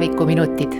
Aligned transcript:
minevikuminutid. 0.00 0.72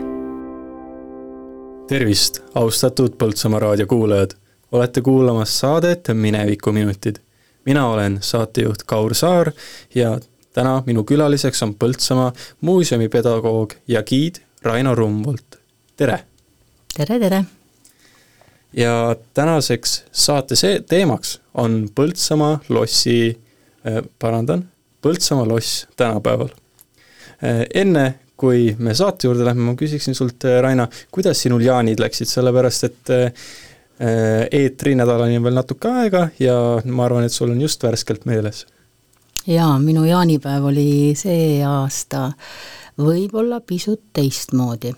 tervist, 1.88 2.38
austatud 2.54 3.12
Põltsamaa 3.18 3.58
raadio 3.60 3.86
kuulajad. 3.86 4.30
olete 4.72 5.00
kuulamas 5.00 5.60
saadet 5.60 6.08
Minevikuminutid. 6.12 7.16
mina 7.64 7.86
olen 7.86 8.18
saatejuht 8.20 8.82
Kaur 8.82 9.14
Saar 9.14 9.52
ja 9.94 10.18
täna 10.52 10.82
minu 10.86 11.04
külaliseks 11.04 11.62
on 11.62 11.74
Põltsamaa 11.74 12.32
muuseumipedagoog 12.60 13.72
ja 13.88 14.02
giid 14.02 14.34
Raino 14.62 14.94
Rumvolt. 14.94 15.56
tere! 15.96 16.24
tere, 16.96 17.18
tere! 17.18 17.44
ja 18.72 19.16
tänaseks 19.34 20.04
saate 20.12 20.56
see 20.56 20.80
teemaks 20.80 21.40
on 21.54 21.88
Põltsamaa 21.94 22.58
lossi 22.68 23.40
äh,, 23.86 24.02
parandan, 24.18 24.68
Põltsamaa 25.02 25.48
loss 25.48 25.86
tänapäeval 25.96 26.48
äh,. 26.48 27.66
enne 27.74 28.14
kui 28.40 28.70
me 28.78 28.94
saate 28.96 29.28
juurde 29.28 29.44
lähme, 29.44 29.66
ma 29.68 29.76
küsiksin 29.78 30.16
sult, 30.16 30.46
äh, 30.48 30.60
Raina, 30.64 30.88
kuidas 31.12 31.42
sinul 31.44 31.64
jaanid 31.64 32.00
läksid, 32.00 32.30
sellepärast 32.30 32.88
et 32.88 33.12
äh, 33.16 33.48
eetrinädalani 34.60 35.36
on 35.36 35.44
veel 35.44 35.58
natuke 35.60 35.90
aega 36.02 36.28
ja 36.40 36.54
ma 36.88 37.04
arvan, 37.04 37.26
et 37.28 37.36
sul 37.36 37.52
on 37.52 37.60
just 37.60 37.84
värskelt 37.84 38.24
meeles. 38.24 38.64
jaa, 39.46 39.74
minu 39.78 40.06
jaanipäev 40.08 40.70
oli 40.72 41.12
see 41.16 41.60
aasta 41.66 42.30
võib-olla 43.00 43.60
pisut 43.60 44.02
teistmoodi. 44.12 44.94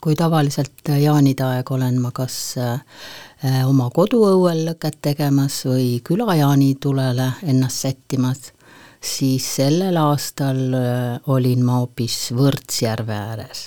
kui 0.00 0.14
tavaliselt 0.14 0.86
jaanide 1.02 1.42
aeg 1.42 1.70
olen 1.72 1.98
ma 2.00 2.12
kas 2.14 2.36
äh, 2.62 3.64
oma 3.66 3.90
koduõuel 3.90 4.68
lõket 4.68 5.00
tegemas 5.02 5.64
või 5.66 6.00
külajaanitulele 6.04 7.32
ennast 7.42 7.82
sättimas 7.82 8.52
siis 9.02 9.46
sellel 9.56 9.96
aastal 10.00 10.60
äh, 10.74 11.30
olin 11.32 11.64
ma 11.64 11.80
hoopis 11.80 12.32
Võrtsjärve 12.36 13.14
ääres. 13.14 13.66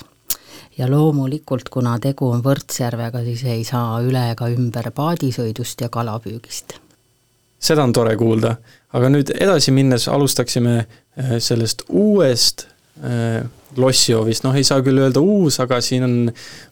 ja 0.77 0.87
loomulikult, 0.87 1.69
kuna 1.69 1.97
tegu 1.99 2.29
on 2.31 2.43
Võrtsjärvega, 2.43 3.23
siis 3.23 3.43
ei 3.43 3.63
saa 3.67 3.99
üle 4.01 4.29
ega 4.31 4.47
ümber 4.49 4.91
paadisõidust 4.95 5.81
ja 5.81 5.89
kalapüügist. 5.89 6.79
seda 7.59 7.83
on 7.83 7.93
tore 7.93 8.15
kuulda, 8.17 8.55
aga 8.93 9.09
nüüd 9.09 9.33
edasi 9.35 9.71
minnes 9.71 10.07
alustaksime 10.07 10.77
äh, 10.79 11.37
sellest 11.39 11.83
uuest 11.89 12.67
äh, 13.03 13.43
lossihoovist, 13.77 14.43
noh 14.43 14.55
ei 14.55 14.63
saa 14.63 14.81
küll 14.81 14.97
öelda 14.97 15.21
uus, 15.21 15.59
aga 15.59 15.81
siin 15.81 16.03
on 16.03 16.15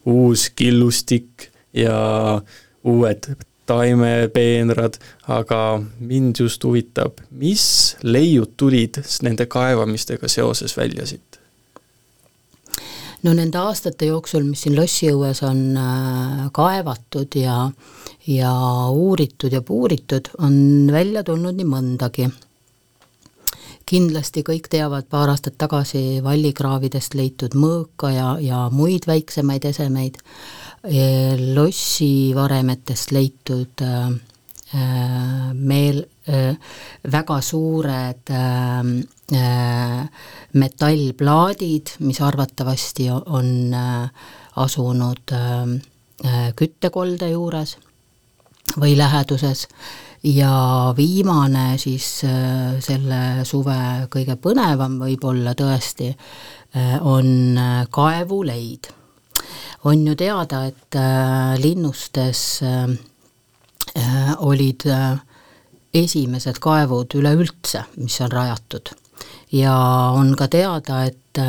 uus 0.06 0.50
killustik 0.56 1.52
ja 1.74 2.42
uued 2.88 3.30
taimepeenrad, 3.68 5.00
aga 5.28 5.62
mind 6.00 6.40
just 6.40 6.64
huvitab, 6.64 7.20
mis 7.32 7.98
leiud 8.04 8.56
tulid 8.58 9.02
nende 9.26 9.46
kaevamistega 9.46 10.32
seoses 10.32 10.78
välja 10.78 11.06
siit? 11.06 11.28
no 13.24 13.34
nende 13.34 13.58
aastate 13.58 14.08
jooksul, 14.12 14.46
mis 14.48 14.64
siin 14.66 14.76
lossiõues 14.78 15.42
on 15.48 15.62
äh, 15.82 16.44
kaevatud 16.54 17.38
ja, 17.40 17.56
ja 18.30 18.52
uuritud 18.94 19.54
ja 19.54 19.62
puuritud, 19.66 20.30
on 20.38 20.60
välja 20.92 21.24
tulnud 21.28 21.58
nii 21.58 21.72
mõndagi. 21.72 22.30
kindlasti 23.88 24.44
kõik 24.44 24.68
teavad 24.70 25.06
paar 25.10 25.30
aastat 25.32 25.56
tagasi 25.58 26.20
vallikraavidest 26.24 27.14
leitud 27.16 27.56
mõõka 27.56 28.12
ja, 28.12 28.38
ja 28.44 28.70
muid 28.72 29.08
väiksemaid 29.08 29.66
esemeid 29.66 30.20
lossivaremetest 31.56 33.12
leitud 33.12 33.82
äh, 33.82 34.08
äh, 34.74 35.54
meel, 35.54 36.06
äh, 36.28 36.56
väga 37.12 37.42
suured 37.42 38.30
metallplaadid, 40.54 41.88
mis 42.00 42.22
arvatavasti 42.22 43.10
on 43.12 43.76
asunud 44.56 45.34
küttekolde 46.56 47.30
juures 47.34 47.78
või 48.80 48.96
läheduses. 48.98 49.68
Ja 50.24 50.94
viimane 50.98 51.78
siis 51.78 52.24
selle 52.24 53.20
suve 53.44 54.08
kõige 54.12 54.38
põnevam 54.40 54.96
võib-olla 55.04 55.54
tõesti 55.60 56.14
on 57.04 57.60
kaevuleid 57.92 58.88
on 59.88 60.08
ju 60.08 60.16
teada, 60.16 60.66
et 60.68 60.96
äh, 60.96 61.56
linnustes 61.62 62.62
äh, 62.62 62.90
äh, 63.96 64.34
olid 64.38 64.84
esimesed 65.94 66.60
kaevud 66.60 67.16
üleüldse, 67.16 67.86
mis 67.98 68.20
on 68.22 68.32
rajatud. 68.32 68.92
ja 69.52 69.76
on 70.14 70.36
ka 70.38 70.48
teada, 70.48 71.04
et 71.06 71.40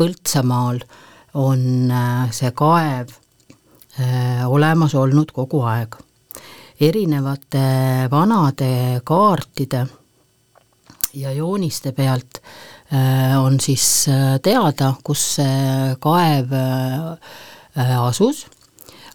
Põltsamaal 0.00 0.78
on 1.36 1.90
see 2.32 2.50
kaev 2.56 3.10
olemas 4.46 4.94
olnud 4.94 5.32
kogu 5.34 5.60
aeg. 5.66 5.96
erinevate 6.80 8.08
vanade 8.10 9.00
kaartide 9.04 9.86
ja 11.14 11.32
jooniste 11.32 11.92
pealt 11.92 12.40
on 13.42 13.60
siis 13.60 14.06
teada, 14.42 14.94
kus 15.04 15.26
see 15.36 15.96
kaev 16.00 16.54
asus, 17.76 18.46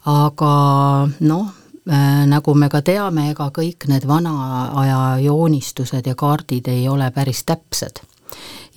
aga 0.06 1.10
noh, 1.20 1.48
äh, 1.90 2.26
nagu 2.28 2.54
me 2.54 2.70
ka 2.70 2.82
teame, 2.82 3.30
ega 3.32 3.50
kõik 3.54 3.88
need 3.92 4.08
vana 4.08 4.36
aja 4.82 5.00
joonistused 5.24 6.08
ja 6.08 6.16
kaardid 6.16 6.68
ei 6.68 6.88
ole 6.88 7.12
päris 7.12 7.44
täpsed. 7.44 8.02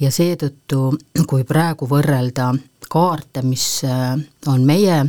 ja 0.00 0.10
seetõttu, 0.14 0.92
kui 1.26 1.44
praegu 1.44 1.88
võrrelda 1.90 2.52
kaarte, 2.88 3.42
mis 3.42 3.84
äh, 3.84 4.18
on 4.46 4.66
meie 4.66 5.04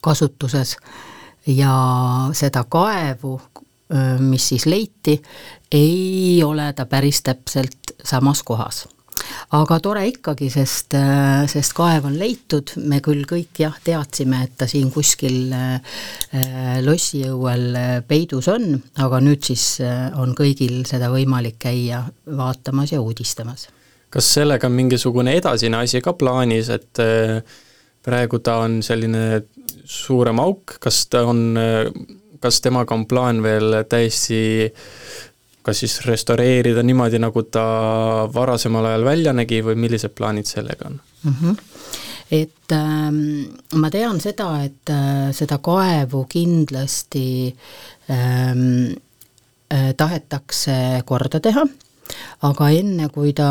kasutuses 0.00 0.76
ja 1.46 1.72
seda 2.32 2.64
kaevu, 2.68 3.40
mis 4.20 4.48
siis 4.48 4.66
leiti, 4.66 5.14
ei 5.72 6.42
ole 6.44 6.72
ta 6.76 6.84
päris 6.86 7.22
täpselt 7.24 7.96
samas 8.04 8.42
kohas 8.42 8.84
aga 9.56 9.78
tore 9.82 10.04
ikkagi, 10.10 10.48
sest, 10.52 10.94
äh, 10.98 11.44
sest 11.50 11.74
kaev 11.76 12.08
on 12.08 12.18
leitud, 12.20 12.74
me 12.90 13.00
küll 13.04 13.24
kõik 13.28 13.62
jah, 13.62 13.76
teadsime, 13.84 14.42
et 14.46 14.56
ta 14.60 14.68
siin 14.70 14.90
kuskil 14.94 15.52
äh, 15.54 16.02
lossiõuel 16.84 17.66
äh, 17.78 17.94
peidus 18.08 18.50
on, 18.52 18.76
aga 19.04 19.22
nüüd 19.24 19.44
siis 19.48 19.80
on 20.18 20.34
kõigil 20.38 20.82
seda 20.88 21.10
võimalik 21.12 21.58
käia 21.62 22.02
vaatamas 22.26 22.92
ja 22.94 23.00
uudistamas. 23.02 23.68
kas 24.10 24.28
sellega 24.38 24.66
on 24.66 24.76
mingisugune 24.76 25.34
edasine 25.36 25.82
asi 25.82 26.00
ka 26.00 26.14
plaanis, 26.16 26.70
et 26.72 27.00
praegu 28.04 28.38
ta 28.40 28.58
on 28.64 28.80
selline 28.82 29.42
suurem 29.84 30.40
auk, 30.40 30.78
kas 30.80 31.06
ta 31.12 31.24
on, 31.28 31.58
kas 32.40 32.60
temaga 32.64 32.94
on 32.94 33.04
plaan 33.06 33.42
veel 33.42 33.82
täiesti 33.88 34.72
kas 35.68 35.84
siis 35.84 36.00
restaureerida 36.08 36.82
niimoodi, 36.82 37.20
nagu 37.20 37.44
ta 37.44 37.64
varasemal 38.34 38.88
ajal 38.88 39.04
välja 39.04 39.36
nägi 39.36 39.60
või 39.64 39.76
millised 39.86 40.16
plaanid 40.16 40.48
sellega 40.48 40.88
on 40.88 41.00
mm? 41.22 41.34
-hmm 41.40 41.64
et 42.30 42.72
ähm, 42.72 43.56
ma 43.80 43.90
tean 43.90 44.20
seda, 44.20 44.50
et 44.64 44.90
äh, 44.92 45.30
seda 45.32 45.58
kaevu 45.64 46.26
kindlasti 46.28 47.54
ähm, 48.12 48.92
äh, 49.72 49.94
tahetakse 49.96 51.02
korda 51.08 51.40
teha, 51.40 51.64
aga 52.48 52.68
enne, 52.68 53.08
kui 53.12 53.32
ta 53.36 53.48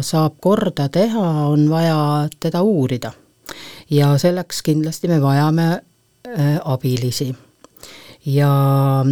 saab 0.00 0.40
korda 0.40 0.88
teha, 0.88 1.26
on 1.52 1.68
vaja 1.70 2.28
teda 2.40 2.62
uurida. 2.62 3.12
ja 3.90 4.18
selleks 4.18 4.62
kindlasti 4.62 5.08
me 5.08 5.20
vajame 5.22 5.68
äh, 5.72 6.58
abilisi. 6.64 7.34
ja 8.24 9.04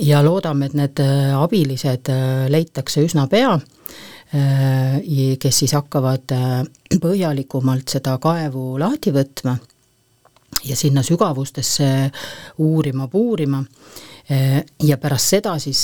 ja 0.00 0.22
loodame, 0.24 0.66
et 0.66 0.76
need 0.78 1.02
äh, 1.02 1.32
abilised 1.36 2.08
äh, 2.12 2.46
leitakse 2.52 3.04
üsna 3.04 3.26
pea, 3.30 3.52
äh, 4.34 4.96
kes 5.40 5.62
siis 5.62 5.74
hakkavad 5.76 6.34
põhjalikumalt 7.02 7.92
seda 7.96 8.16
kaevu 8.22 8.78
lahti 8.80 9.12
võtma 9.14 9.56
ja 10.64 10.76
sinna 10.76 11.02
sügavustesse 11.02 11.88
uurima, 12.62 13.08
puurima 13.08 13.62
ja 14.82 14.96
pärast 15.02 15.32
seda 15.32 15.56
siis 15.58 15.80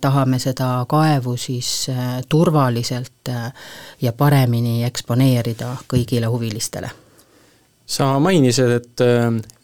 tahame 0.00 0.38
seda 0.38 0.68
kaevu 0.88 1.34
siis 1.40 1.88
turvaliselt 2.28 3.32
ja 4.00 4.12
paremini 4.12 4.84
eksponeerida 4.86 5.72
kõigile 5.90 6.30
huvilistele. 6.30 6.92
Sa 7.86 8.16
mainisid, 8.18 8.72
et 8.80 9.02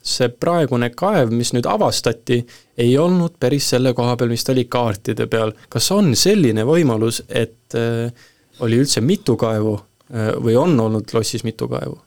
see 0.02 0.28
praegune 0.42 0.90
kaev, 0.98 1.30
mis 1.34 1.52
nüüd 1.54 1.66
avastati, 1.70 2.40
ei 2.78 2.92
olnud 2.98 3.36
päris 3.40 3.70
selle 3.74 3.92
koha 3.94 4.16
peal, 4.18 4.32
mis 4.32 4.44
ta 4.44 4.52
oli 4.54 4.66
kaartide 4.70 5.28
peal. 5.30 5.54
kas 5.68 5.90
on 5.94 6.14
selline 6.18 6.64
võimalus, 6.66 7.22
et 7.28 7.76
äh, 7.78 8.10
oli 8.60 8.80
üldse 8.82 9.02
mitu 9.04 9.36
kaevu 9.38 9.76
äh, 9.78 10.32
või 10.42 10.56
on 10.58 10.78
olnud 10.80 11.14
lossis 11.14 11.44
mitu 11.46 11.70
kaevu? 11.70 12.00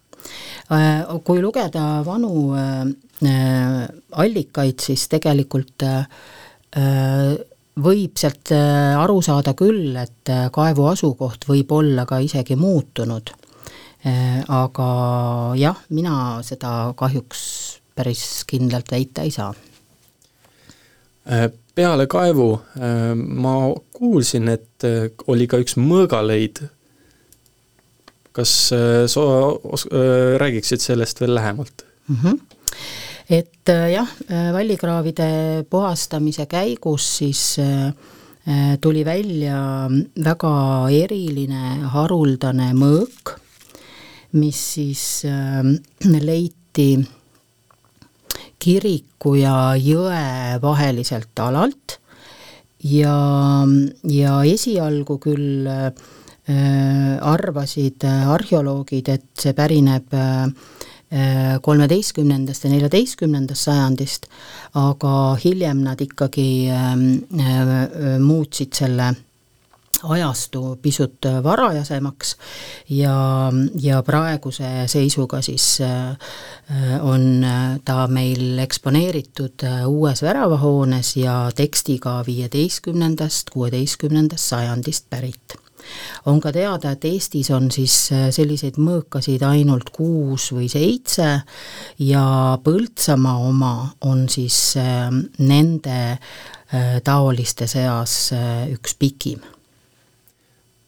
Äh, 0.74 1.06
kui 1.24 1.42
lugeda 1.44 2.02
vanu 2.06 2.56
äh, 2.58 3.88
allikaid, 4.12 4.82
siis 4.82 5.08
tegelikult 5.12 5.86
äh, 5.86 6.08
võib 7.76 8.20
sealt 8.20 8.52
aru 8.56 9.22
saada 9.24 9.54
küll, 9.56 9.96
et 10.00 10.32
kaevu 10.56 10.88
asukoht 10.90 11.48
võib 11.48 11.72
olla 11.76 12.06
ka 12.08 12.20
isegi 12.24 12.56
muutunud. 12.60 13.32
Aga 14.06 14.88
jah, 15.58 15.80
mina 15.90 16.42
seda 16.46 16.94
kahjuks 16.98 17.42
päris 17.96 18.44
kindlalt 18.46 18.92
väita 18.92 19.24
ei 19.26 19.32
saa. 19.32 19.54
peale 21.76 22.06
kaevu 22.08 22.50
ma 23.18 23.54
kuulsin, 23.98 24.50
et 24.54 24.86
oli 25.28 25.48
ka 25.48 25.58
üks 25.58 25.78
mõõgaleid. 25.82 26.62
kas 28.36 28.52
sa 29.08 29.24
räägiksid 30.38 30.84
sellest 30.84 31.22
veel 31.22 31.36
lähemalt 31.36 31.86
mm? 32.08 32.16
-hmm 32.16 32.40
et 33.30 33.70
jah, 33.92 34.10
vallikraavide 34.54 35.66
puhastamise 35.70 36.46
käigus 36.46 37.18
siis 37.18 37.58
tuli 38.82 39.06
välja 39.06 39.90
väga 40.26 40.54
eriline 40.94 41.90
haruldane 41.94 42.70
mõõk, 42.78 43.40
mis 44.36 44.60
siis 44.76 45.24
leiti 46.04 46.90
kiriku 48.62 49.36
ja 49.40 49.76
jõe 49.80 50.58
vaheliselt 50.62 51.40
alalt. 51.44 52.00
Ja, 52.86 53.16
ja 54.06 54.34
esialgu 54.46 55.18
küll 55.24 55.66
äh, 55.66 55.88
arvasid 57.26 58.06
arheoloogid, 58.06 59.10
et 59.10 59.42
see 59.42 59.56
pärineb 59.58 60.14
äh, 60.14 60.52
kolmeteistkümnendast 61.66 62.66
ja 62.66 62.74
neljateistkümnendast 62.74 63.70
sajandist, 63.70 64.28
aga 64.78 65.14
hiljem 65.42 65.82
nad 65.86 66.02
ikkagi 66.02 66.50
ähm, 66.74 67.06
äh, 67.40 68.18
muutsid 68.22 68.78
selle 68.78 69.14
ajastu 70.10 70.76
pisut 70.82 71.26
varajasemaks 71.44 72.36
ja, 72.90 73.52
ja 73.82 74.02
praeguse 74.04 74.86
seisuga 74.92 75.42
siis 75.46 75.82
äh, 75.82 76.16
on 77.02 77.46
ta 77.86 78.08
meil 78.08 78.60
eksponeeritud 78.64 79.66
uues 79.88 80.22
väravahoones 80.26 81.16
ja 81.18 81.36
tekstiga 81.56 82.24
viieteistkümnendast, 82.28 83.54
kuueteistkümnendast 83.54 84.56
sajandist 84.56 85.10
pärit. 85.10 85.60
On 86.26 86.40
ka 86.42 86.52
teada, 86.54 86.96
et 86.96 87.06
Eestis 87.06 87.52
on 87.54 87.70
siis 87.74 87.94
selliseid 88.10 88.80
mõõkasid 88.82 89.44
ainult 89.46 89.92
kuus 89.94 90.50
või 90.56 90.70
seitse 90.72 91.28
ja 92.02 92.26
Põltsamaa 92.66 93.38
oma 93.50 93.74
on 94.10 94.26
siis 94.32 94.60
äh, 94.82 95.10
nende 95.40 96.00
äh, 96.16 96.96
taoliste 97.06 97.70
seas 97.70 98.34
üks 98.74 98.98
pikim 99.00 99.44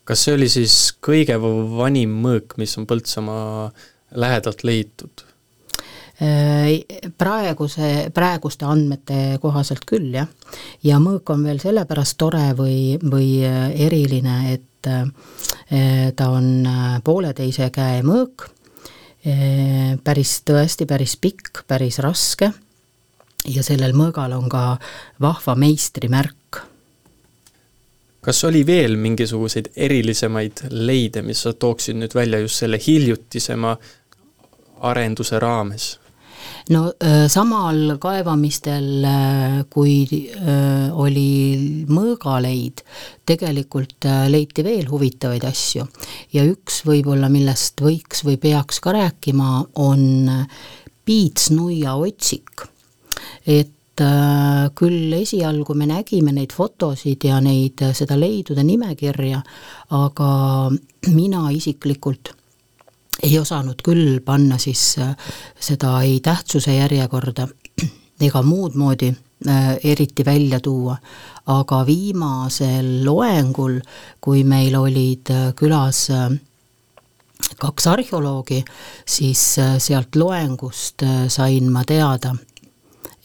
kas 0.07 0.23
see 0.23 0.35
oli 0.37 0.47
siis 0.51 0.75
kõige 1.03 1.35
vanim 1.41 2.13
mõõk, 2.23 2.55
mis 2.61 2.77
on 2.79 2.87
Põltsamaa 2.87 3.67
lähedalt 4.15 4.63
leitud? 4.67 5.27
Äh, 6.17 6.81
praeguse, 7.13 8.09
praeguste 8.09 8.65
andmete 8.65 9.37
kohaselt 9.41 9.83
küll, 9.85 10.09
jah. 10.15 10.29
ja 10.81 10.97
mõõk 10.97 11.29
on 11.29 11.43
veel 11.45 11.59
sellepärast 11.61 12.17
tore 12.17 12.55
või, 12.57 12.95
või 13.03 13.43
äh, 13.45 13.67
eriline, 13.85 14.37
et 14.55 14.89
äh, 14.89 16.09
ta 16.17 16.29
on 16.33 16.65
pooleteise 17.05 17.67
käe 17.75 17.99
mõõk, 18.07 18.47
päris 20.07 20.31
tõesti, 20.47 20.85
päris 20.87 21.17
pikk, 21.19 21.65
päris 21.67 21.97
raske 21.99 22.47
ja 23.51 23.63
sellel 23.65 23.91
mõõgal 23.97 24.37
on 24.37 24.47
ka 24.49 24.77
vahva 25.21 25.57
meistrimärk 25.59 26.61
kas 28.27 28.43
oli 28.43 28.65
veel 28.67 28.97
mingisuguseid 28.99 29.71
erilisemaid 29.75 30.65
leide, 30.71 31.21
mis 31.23 31.45
sa 31.45 31.53
tooksid 31.55 31.95
nüüd 31.95 32.15
välja 32.15 32.41
just 32.43 32.59
selle 32.59 32.79
hiljutisema 32.87 33.77
arenduse 34.89 35.39
raames? 35.39 35.93
no 36.69 36.81
samal 37.31 37.95
kaevamistel, 38.03 39.07
kui 39.71 39.93
oli 40.91 41.29
mõõgaleid, 41.87 42.83
tegelikult 43.27 44.07
leiti 44.27 44.65
veel 44.67 44.89
huvitavaid 44.91 45.47
asju. 45.47 45.87
ja 46.35 46.43
üks 46.43 46.81
võib-olla, 46.87 47.31
millest 47.31 47.79
võiks 47.83 48.25
või 48.27 48.35
peaks 48.43 48.83
ka 48.83 48.95
rääkima, 48.97 49.53
on 49.87 50.27
piitsnuia 51.07 51.95
otsik. 51.95 52.67
et 53.45 53.71
Äh, 53.76 53.76
küll 54.77 55.13
esialgu 55.17 55.73
me 55.73 55.87
nägime 55.89 56.33
neid 56.35 56.53
fotosid 56.53 57.23
ja 57.27 57.39
neid, 57.41 57.81
äh, 57.81 57.93
seda 57.97 58.19
leidude 58.19 58.63
nimekirja, 58.63 59.41
aga 59.97 60.31
mina 61.13 61.47
isiklikult 61.51 62.37
ei 63.23 63.39
osanud 63.39 63.81
küll 63.85 64.19
panna 64.25 64.57
siis 64.61 64.97
äh, 65.01 65.13
seda 65.59 66.01
ei 66.05 66.19
tähtsuse 66.23 66.75
järjekorda 66.75 67.47
ega 68.27 68.41
muud 68.45 68.77
moodi 68.77 69.09
äh, 69.09 69.77
eriti 69.83 70.25
välja 70.25 70.59
tuua, 70.59 70.97
aga 71.53 71.83
viimasel 71.85 73.05
loengul, 73.05 73.79
kui 74.21 74.43
meil 74.43 74.75
olid 74.77 75.31
külas 75.57 76.07
äh, 76.13 76.29
kaks 77.57 77.87
arheoloogi, 77.87 78.63
siis 79.05 79.41
sealt 79.79 80.15
loengust 80.17 81.05
sain 81.31 81.69
ma 81.71 81.83
teada, 81.87 82.33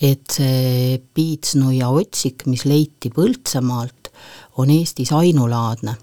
et 0.02 0.34
see 0.34 0.98
piitsnuia 1.14 1.88
otsik, 1.94 2.46
mis 2.50 2.64
leiti 2.66 3.12
Põltsamaalt, 3.14 4.10
on 4.58 4.70
Eestis 4.70 5.12
ainulaadne. 5.12 5.96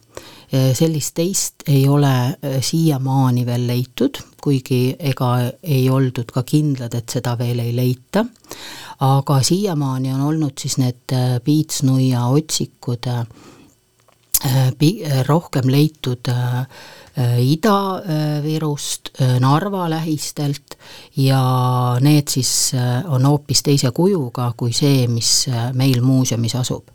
sellist 0.74 1.14
teist 1.14 1.62
ei 1.68 1.84
ole 1.88 2.10
äh, 2.10 2.56
siiamaani 2.62 3.46
veel 3.46 3.68
leitud, 3.68 4.18
kuigi 4.42 4.96
ega 5.00 5.28
ei 5.62 5.84
oldud 5.90 6.32
ka 6.34 6.42
kindlad, 6.44 6.96
et 6.98 7.10
seda 7.14 7.36
veel 7.38 7.60
ei 7.62 7.76
leita, 7.76 8.24
aga 9.06 9.38
siiamaani 9.46 10.14
on 10.16 10.24
olnud 10.32 10.58
siis 10.58 10.80
need 10.82 11.14
äh, 11.14 11.38
piitsnuia 11.46 12.26
otsikud 12.34 13.06
äh, 14.46 15.24
rohkem 15.28 15.70
leitud 15.70 16.30
Ida-Virust, 17.20 19.10
Narva 19.40 19.90
lähistelt 19.90 20.78
ja 21.18 21.42
need 22.00 22.32
siis 22.32 22.72
on 23.08 23.26
hoopis 23.28 23.64
teise 23.66 23.92
kujuga 23.92 24.54
kui 24.56 24.72
see, 24.72 25.08
mis 25.12 25.50
meil 25.76 26.00
muuseumis 26.06 26.56
asub. 26.56 26.88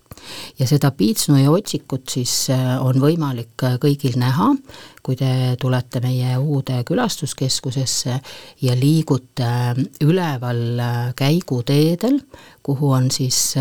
ja 0.58 0.66
seda 0.66 0.90
Piitsnui 0.96 1.44
otsikut 1.48 2.08
siis 2.08 2.46
on 2.80 2.96
võimalik 3.02 3.66
kõigil 3.82 4.16
näha, 4.16 4.54
kui 5.02 5.16
te 5.20 5.56
tulete 5.60 6.00
meie 6.00 6.38
uude 6.38 6.80
külastuskeskusesse 6.88 8.20
ja 8.62 8.76
liigute 8.78 9.74
üleval 10.00 10.80
käiguteedel, 11.16 12.22
kuhu 12.62 12.94
on 12.96 13.10
siis 13.10 13.58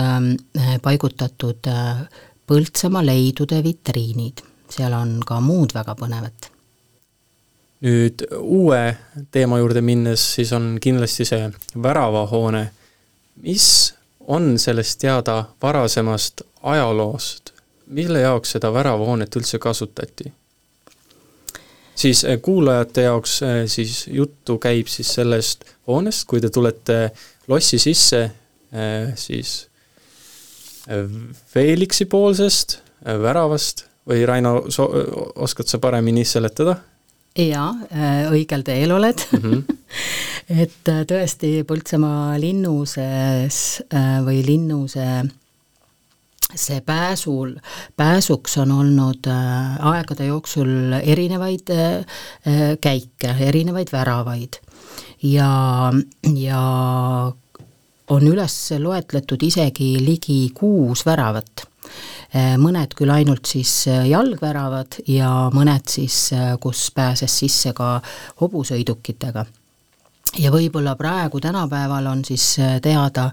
paigutatud 0.82 1.68
Põltsamaa 2.54 3.02
leidude 3.02 3.64
vitriinid 3.66 4.44
seal 4.70 4.94
on 4.94 5.16
ka 5.26 5.40
muud 5.42 5.74
väga 5.74 5.96
põnevat. 5.98 6.50
nüüd 7.84 8.22
uue 8.38 8.82
teema 9.32 9.58
juurde 9.60 9.82
minnes, 9.82 10.22
siis 10.36 10.54
on 10.54 10.78
kindlasti 10.82 11.26
see 11.26 11.50
väravahoone. 11.84 12.70
mis 13.42 13.94
on 14.28 14.60
sellest 14.60 15.00
teada 15.00 15.46
varasemast 15.62 16.42
ajaloost, 16.62 17.52
mille 17.88 18.22
jaoks 18.22 18.52
seda 18.56 18.74
väravahoonet 18.74 19.36
üldse 19.36 19.60
kasutati? 19.60 20.32
siis 21.96 22.24
eh, 22.24 22.42
kuulajate 22.42 23.02
jaoks 23.02 23.42
eh, 23.42 23.68
siis 23.68 24.08
juttu 24.08 24.58
käib 24.58 24.88
siis 24.88 25.14
sellest 25.14 25.66
hoonest, 25.88 26.28
kui 26.28 26.42
te 26.42 26.50
tulete 26.50 27.12
lossi 27.48 27.80
sisse, 27.80 28.24
eh, 28.72 29.14
siis 29.16 29.70
Felixi 31.54 32.06
poolsest 32.12 32.82
väravast 33.04 33.86
või 34.10 34.26
Raino, 34.28 34.58
oskad 35.40 35.70
sa 35.72 35.80
paremini 35.80 36.26
seletada? 36.28 36.76
jaa, 37.40 37.70
äh, 37.90 38.26
õigel 38.32 38.64
teel 38.66 38.92
oled 38.94 39.22
mm. 39.32 39.40
-hmm. 39.40 39.78
et 40.64 40.90
äh, 40.90 41.06
tõesti 41.10 41.64
Põltsamaa 41.66 42.38
linnuses 42.40 43.82
äh, 43.94 44.20
või 44.26 44.44
linnuse 44.46 45.24
see 46.54 46.82
pääsul, 46.86 47.56
pääsuks 47.98 48.58
on 48.62 48.72
olnud 48.72 49.26
aegade 49.26 50.28
jooksul 50.28 50.94
erinevaid 51.02 51.72
käike, 52.82 53.32
erinevaid 53.42 53.90
väravaid 53.90 54.60
ja, 55.24 55.50
ja 56.38 56.62
on 58.12 58.26
üles 58.28 58.56
loetletud 58.80 59.44
isegi 59.44 59.96
ligi 60.04 60.50
kuus 60.56 61.06
väravat. 61.06 61.68
Äh, 62.34 62.56
mõned 62.58 62.96
küll 62.98 63.14
ainult 63.14 63.46
siis 63.46 63.72
äh, 63.92 64.08
jalgväravad 64.10 65.04
ja 65.08 65.30
mõned 65.54 65.92
siis, 65.92 66.32
äh, 66.34 66.56
kus 66.60 66.88
pääses 66.96 67.36
sisse 67.44 67.76
ka 67.78 68.00
hobusõidukitega 68.42 69.46
ja 70.40 70.52
võib-olla 70.54 70.96
praegu, 70.98 71.40
tänapäeval 71.44 72.08
on 72.12 72.24
siis 72.26 72.46
äh, 72.62 72.78
teada 72.82 73.30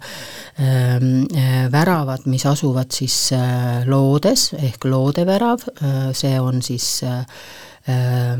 ähm, 0.60 1.24
äh, 1.36 1.66
väravad, 1.72 2.26
mis 2.30 2.46
asuvad 2.46 2.92
siis 2.94 3.16
äh, 3.36 3.86
loodes 3.88 4.50
ehk 4.58 4.84
loodevärav 4.84 5.66
see 6.16 6.36
on 6.40 6.62
siis 6.62 7.00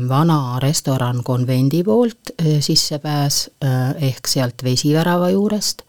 vana 0.07 0.59
restoran 0.61 1.23
konvendi 1.25 1.81
poolt 1.83 2.29
sissepääs 2.61 3.39
ehk 4.05 4.29
sealt 4.29 4.61
vesivärava 4.63 5.31
juurest 5.33 5.81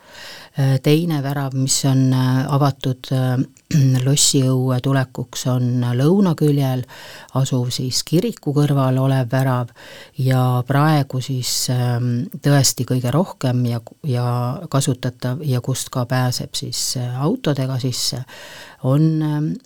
teine 0.82 1.22
värav, 1.24 1.54
mis 1.56 1.78
on 1.88 2.12
äh, 2.12 2.40
avatud 2.52 3.08
äh, 3.12 3.38
lossiõue 4.06 4.80
tulekuks, 4.84 5.46
on 5.48 5.84
lõunaküljel 5.96 6.82
asuv 7.40 7.70
siis 7.72 8.02
kiriku 8.04 8.52
kõrval 8.56 8.98
olev 9.00 9.30
värav 9.32 9.70
ja 10.20 10.42
praegu 10.68 11.22
siis 11.24 11.70
ähm, 11.72 12.26
tõesti 12.44 12.84
kõige 12.88 13.10
rohkem 13.14 13.64
ja, 13.70 13.80
ja 14.04 14.26
kasutatav 14.68 15.40
ja 15.48 15.62
kust 15.64 15.88
ka 15.92 16.04
pääseb 16.10 16.52
siis 16.58 16.98
autodega 17.00 17.78
sisse, 17.80 18.20
on 18.84 19.56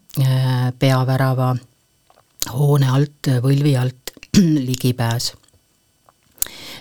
peavärava 0.78 1.50
hoone 2.54 2.88
alt, 2.88 3.32
võlvi 3.42 3.74
alt 3.76 4.14
ligipääs 4.68 5.32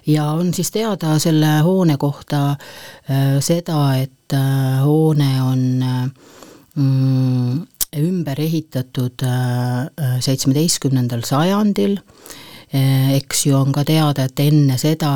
ja 0.07 0.25
on 0.31 0.53
siis 0.53 0.71
teada 0.71 1.19
selle 1.19 1.59
hoone 1.63 1.97
kohta 1.97 2.49
äh, 2.49 3.37
seda, 3.39 3.95
et 3.97 4.33
äh, 4.33 4.81
hoone 4.83 5.29
on 5.43 5.83
äh, 5.83 6.09
mm, 6.75 7.61
ümber 7.95 8.41
ehitatud 8.41 9.23
seitsmeteistkümnendal 10.19 11.21
sajandil, 11.23 11.93
eks 13.15 13.45
ju 13.45 13.55
on 13.55 13.71
ka 13.71 13.85
teada, 13.87 14.25
et 14.27 14.41
enne 14.43 14.75
seda 14.75 15.11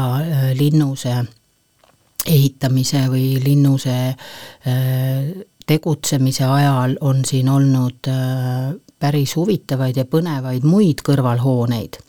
linnuse 0.55 1.17
ehitamise 2.23 3.01
või 3.11 3.33
linnuse 3.43 3.97
tegutsemise 5.67 6.47
ajal 6.47 6.95
on 7.03 7.25
siin 7.27 7.51
olnud 7.51 8.07
päris 8.95 9.35
huvitavaid 9.35 9.99
ja 9.99 10.07
põnevaid 10.07 10.63
muid 10.63 11.03
kõrvalhooneid 11.03 11.99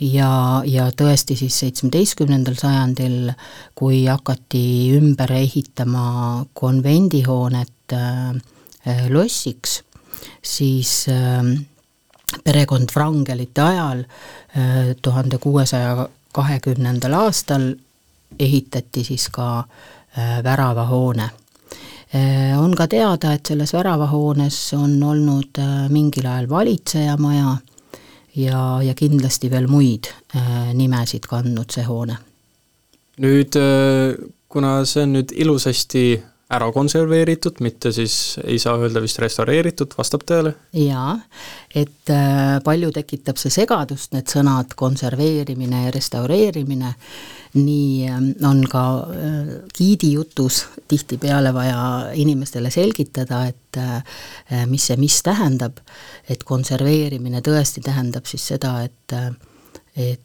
ja, 0.00 0.62
ja 0.66 0.88
tõesti 0.96 1.36
siis 1.38 1.58
seitsmeteistkümnendal 1.62 2.56
sajandil, 2.58 3.32
kui 3.74 4.04
hakati 4.06 4.64
ümber 4.96 5.32
ehitama 5.32 6.44
konvendihoonet 6.54 7.94
äh, 7.94 9.06
lossiks, 9.10 9.82
siis 10.42 11.06
äh, 11.12 11.54
perekond 12.44 12.88
Wrangelite 12.96 13.62
ajal 13.62 13.98
äh, 13.98 14.94
tuhande 15.02 15.38
kuuesaja 15.38 16.08
kahekümnendal 16.32 17.12
aastal 17.12 17.74
ehitati 18.38 19.04
siis 19.04 19.28
ka 19.28 19.58
äh, 19.58 20.42
väravahoone. 20.44 21.30
Äh, 22.14 22.58
on 22.58 22.74
ka 22.76 22.86
teada, 22.88 23.32
et 23.32 23.46
selles 23.46 23.72
väravahoones 23.72 24.58
on 24.78 25.02
olnud 25.02 25.62
mingil 25.88 26.26
ajal 26.26 26.48
valitsejamaja 26.48 27.56
ja, 28.36 28.60
ja 28.82 28.94
kindlasti 28.98 29.50
veel 29.52 29.68
muid 29.70 30.10
äh, 30.36 30.70
nimesid 30.74 31.28
kandnud 31.30 31.74
see 31.74 31.84
hoone. 31.86 32.18
nüüd 33.22 33.58
äh, 33.60 34.14
kuna 34.48 34.80
see 34.88 35.04
on 35.06 35.18
nüüd 35.18 35.34
ilusasti 35.34 36.06
ära 36.54 36.68
konserveeritud, 36.72 37.58
mitte 37.64 37.90
siis 37.92 38.36
ei 38.44 38.58
saa 38.62 38.76
öelda 38.78 39.00
vist 39.02 39.18
restaureeritud, 39.22 39.94
vastab 39.98 40.26
tõele? 40.28 40.54
jaa, 40.78 41.16
et 41.74 42.12
äh, 42.12 42.58
palju 42.64 42.92
tekitab 42.94 43.40
see 43.40 43.54
segadust, 43.54 44.12
need 44.16 44.30
sõnad 44.30 44.76
konserveerimine 44.78 45.86
ja 45.86 45.94
restaureerimine 45.94 46.94
nii 47.54 48.08
ähm, 48.08 48.30
on 48.44 48.64
ka 48.70 48.84
äh, 48.98 49.48
giidi 49.78 50.12
jutus 50.12 50.66
tihtipeale 50.88 51.54
vaja 51.54 52.10
inimestele 52.12 52.70
selgitada, 52.70 53.44
et 53.46 53.78
äh, 53.78 54.02
mis 54.66 54.86
see 54.90 54.96
mis 54.98 55.20
tähendab, 55.22 55.78
et 56.28 56.42
konserveerimine 56.44 57.42
tõesti 57.46 57.82
tähendab 57.84 58.26
siis 58.26 58.46
seda, 58.54 58.80
et 58.82 59.14
äh, 59.14 59.30
et 59.94 60.20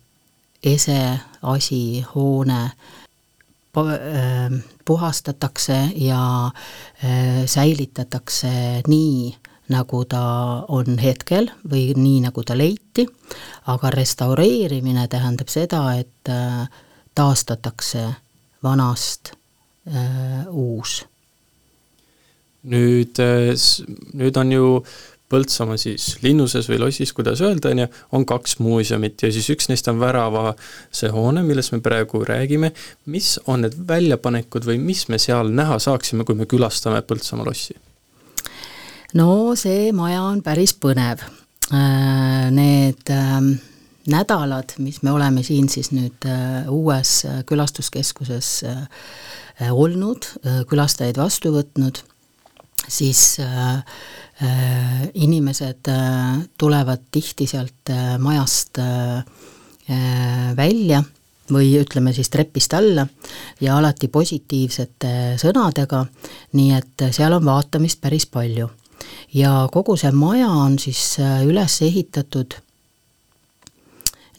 ese, 0.66 1.20
asi, 1.46 2.06
hoone 2.16 2.72
puhastatakse 4.86 5.78
ja 5.96 6.50
säilitatakse 7.46 8.82
nii, 8.88 9.30
nagu 9.70 10.02
ta 10.10 10.24
on 10.68 10.98
hetkel 11.00 11.52
või 11.70 11.94
nii, 11.96 12.18
nagu 12.26 12.44
ta 12.44 12.58
leiti, 12.58 13.06
aga 13.70 13.94
restaureerimine 13.94 15.06
tähendab 15.08 15.54
seda, 15.54 15.84
et 16.02 16.34
taastatakse 17.16 18.08
vanast 18.64 19.34
äh, 19.88 20.48
uus. 20.50 21.06
nüüd, 22.64 23.20
äh, 23.24 23.54
nüüd 24.14 24.38
on 24.38 24.52
ju 24.52 24.66
Põltsamaa 25.30 25.78
siis 25.78 26.16
linnuses 26.24 26.66
või 26.72 26.80
lossis, 26.82 27.12
kuidas 27.14 27.44
öelda, 27.46 27.70
on 27.70 27.84
ju, 27.84 27.86
on 28.18 28.24
kaks 28.26 28.56
muuseumit 28.66 29.22
ja 29.22 29.30
siis 29.30 29.46
üks 29.54 29.68
neist 29.70 29.86
on 29.92 30.00
Värava 30.02 30.56
see 30.90 31.12
hoone, 31.14 31.44
millest 31.46 31.76
me 31.76 31.78
praegu 31.86 32.24
räägime, 32.26 32.72
mis 33.14 33.36
on 33.46 33.62
need 33.62 33.78
väljapanekud 33.92 34.66
või 34.66 34.80
mis 34.82 35.04
me 35.06 35.22
seal 35.22 35.54
näha 35.54 35.78
saaksime, 35.86 36.26
kui 36.26 36.34
me 36.34 36.50
külastame 36.50 37.04
Põltsamaa 37.06 37.46
lossi? 37.46 37.78
no 39.14 39.54
see 39.58 39.92
maja 39.94 40.24
on 40.26 40.42
päris 40.46 40.74
põnev. 40.74 41.22
Äh, 41.70 42.50
need 42.50 43.14
ähm, 43.14 43.54
nädalad, 44.10 44.76
mis 44.78 45.02
me 45.04 45.12
oleme 45.12 45.44
siin 45.44 45.70
siis 45.70 45.92
nüüd 45.96 46.26
äh, 46.28 46.68
uues 46.72 47.24
äh, 47.26 47.42
külastuskeskuses 47.48 48.52
äh, 48.68 49.06
olnud, 49.72 50.26
külastajaid 50.70 51.18
vastu 51.20 51.52
võtnud, 51.52 51.98
siis 52.88 53.42
inimesed 55.20 55.90
tulevad 56.58 57.02
tihti 57.12 57.44
sealt 57.52 57.92
majast 58.24 58.80
välja 60.56 61.02
või 61.52 61.74
ütleme 61.82 62.14
siis 62.16 62.32
trepist 62.32 62.78
alla 62.78 63.04
ja 63.60 63.76
alati 63.82 64.08
positiivsete 64.08 65.12
sõnadega, 65.44 66.06
nii 66.56 66.72
et 66.78 67.06
seal 67.12 67.36
on 67.36 67.44
vaatamist 67.52 68.00
päris 68.00 68.30
palju. 68.32 68.70
ja 69.34 69.68
kogu 69.74 69.98
see 70.00 70.16
maja 70.16 70.48
on 70.48 70.80
siis 70.80 71.18
üles 71.20 71.82
ehitatud 71.84 72.62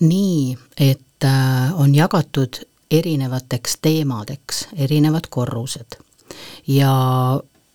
nii, 0.01 0.57
et 0.77 1.25
äh, 1.25 1.81
on 1.81 1.95
jagatud 1.95 2.63
erinevateks 2.91 3.79
teemadeks, 3.83 4.67
erinevad 4.77 5.31
korrused. 5.31 5.99
ja 6.67 6.93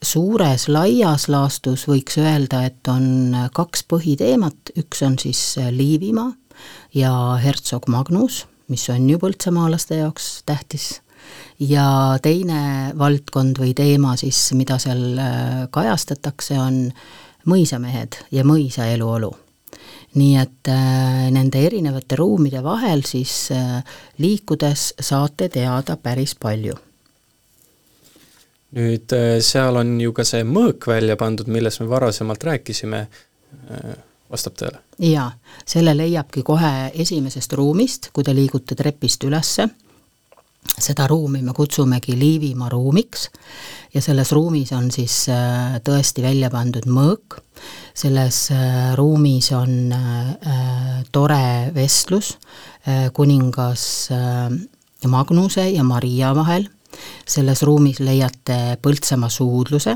suures 0.03 0.67
laias 0.69 1.27
laastus 1.27 1.87
võiks 1.89 2.17
öelda, 2.21 2.65
et 2.65 2.87
on 2.87 3.35
kaks 3.53 3.85
põhiteemat, 3.89 4.75
üks 4.77 5.01
on 5.05 5.17
siis 5.19 5.55
Liivimaa 5.71 6.33
ja 6.93 7.13
Hertsog 7.43 7.87
Magnus, 7.87 8.45
mis 8.67 8.85
on 8.89 9.09
ju 9.09 9.19
põltsamaalaste 9.21 10.01
jaoks 10.01 10.43
tähtis, 10.45 11.01
ja 11.59 12.17
teine 12.21 12.93
valdkond 12.97 13.59
või 13.61 13.73
teema 13.77 14.15
siis, 14.19 14.39
mida 14.57 14.77
seal 14.81 15.17
äh, 15.19 15.65
kajastatakse, 15.71 16.59
on 16.59 16.89
mõisamehed 17.49 18.19
ja 18.33 18.45
mõisa 18.47 18.87
eluolu 18.91 19.33
nii 20.15 20.35
et 20.39 20.71
äh, 20.71 21.27
nende 21.33 21.61
erinevate 21.67 22.17
ruumide 22.19 22.63
vahel 22.63 23.03
siis 23.07 23.51
äh, 23.51 23.81
liikudes 24.23 24.93
saate 24.99 25.49
teada 25.49 25.97
päris 25.97 26.35
palju. 26.39 26.75
nüüd 28.75 29.15
äh, 29.15 29.37
seal 29.43 29.79
on 29.79 29.95
ju 30.01 30.13
ka 30.15 30.25
see 30.27 30.43
mõõk 30.47 30.87
välja 30.87 31.15
pandud, 31.19 31.47
millest 31.51 31.83
me 31.83 31.89
varasemalt 31.91 32.43
rääkisime 32.43 33.05
vastab 34.31 34.57
tõele? 34.59 34.81
jaa, 34.99 35.29
selle 35.65 35.95
leiabki 35.97 36.43
kohe 36.43 36.91
esimesest 36.93 37.53
ruumist, 37.53 38.11
kui 38.13 38.23
te 38.23 38.35
liigute 38.35 38.75
trepist 38.75 39.23
ülesse 39.23 39.69
seda 40.81 41.07
ruumi 41.07 41.41
me 41.41 41.53
kutsumegi 41.55 42.15
Liivimaa 42.19 42.69
ruumiks. 42.69 43.29
Ja 43.93 44.01
selles 44.01 44.31
ruumis 44.35 44.73
on 44.75 44.89
siis 44.91 45.29
äh, 45.31 45.77
tõesti 45.85 46.23
välja 46.25 46.49
pandud 46.51 46.87
mõõk, 46.91 47.39
selles 47.95 48.49
äh, 48.51 48.91
ruumis 48.99 49.51
on 49.55 49.93
äh, 49.95 51.03
tore 51.11 51.71
vestlus 51.75 52.35
kuningas 53.17 54.11
Magnuse 55.09 55.63
ja 55.73 55.81
Maria 55.83 56.35
vahel, 56.37 56.67
selles 57.25 57.63
ruumis 57.65 57.97
leiate 57.97 58.75
Põltsamaa 58.77 59.31
suudluse 59.33 59.95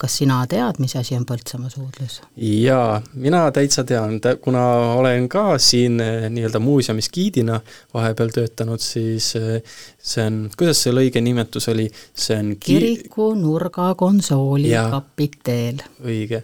kas 0.00 0.16
sina 0.20 0.38
tead, 0.48 0.78
mis 0.80 0.94
asi 0.96 1.16
on 1.16 1.26
Põltsamaa 1.28 1.70
suudlus? 1.72 2.20
jaa, 2.40 3.00
mina 3.20 3.42
täitsa 3.54 3.84
tean, 3.84 4.16
kuna 4.40 4.62
olen 4.96 5.28
ka 5.30 5.58
siin 5.60 6.00
eh, 6.00 6.26
nii-öelda 6.32 6.60
muuseumis 6.62 7.10
giidina 7.12 7.60
vahepeal 7.94 8.32
töötanud, 8.34 8.80
siis 8.80 9.34
eh, 9.38 9.60
see 9.98 10.24
on, 10.24 10.40
kuidas 10.56 10.80
selle 10.86 11.04
õige 11.04 11.20
nimetus 11.24 11.68
oli, 11.72 11.86
see 12.14 12.38
on 12.40 12.54
ki... 12.56 12.72
kiriku 12.72 13.30
nurgakonsooli 13.36 14.72
kapiteel. 14.94 15.84
õige. 16.00 16.42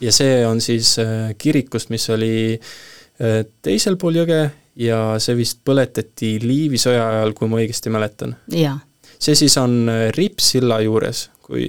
ja 0.00 0.16
see 0.16 0.40
on 0.48 0.64
siis 0.64 0.96
eh, 1.02 1.30
kirikust, 1.38 1.92
mis 1.94 2.08
oli 2.10 2.34
teisel 3.62 3.94
pool 3.94 4.16
jõge 4.18 4.40
ja 4.82 4.98
see 5.22 5.36
vist 5.38 5.60
põletati 5.62 6.32
Liivi 6.42 6.80
sõja 6.82 7.04
ajal, 7.12 7.30
kui 7.36 7.46
ma 7.46 7.60
õigesti 7.60 7.92
mäletan. 7.94 8.34
see 9.18 9.36
siis 9.38 9.54
on 9.60 9.84
Rippsilla 10.16 10.80
juures, 10.82 11.28
kui 11.44 11.68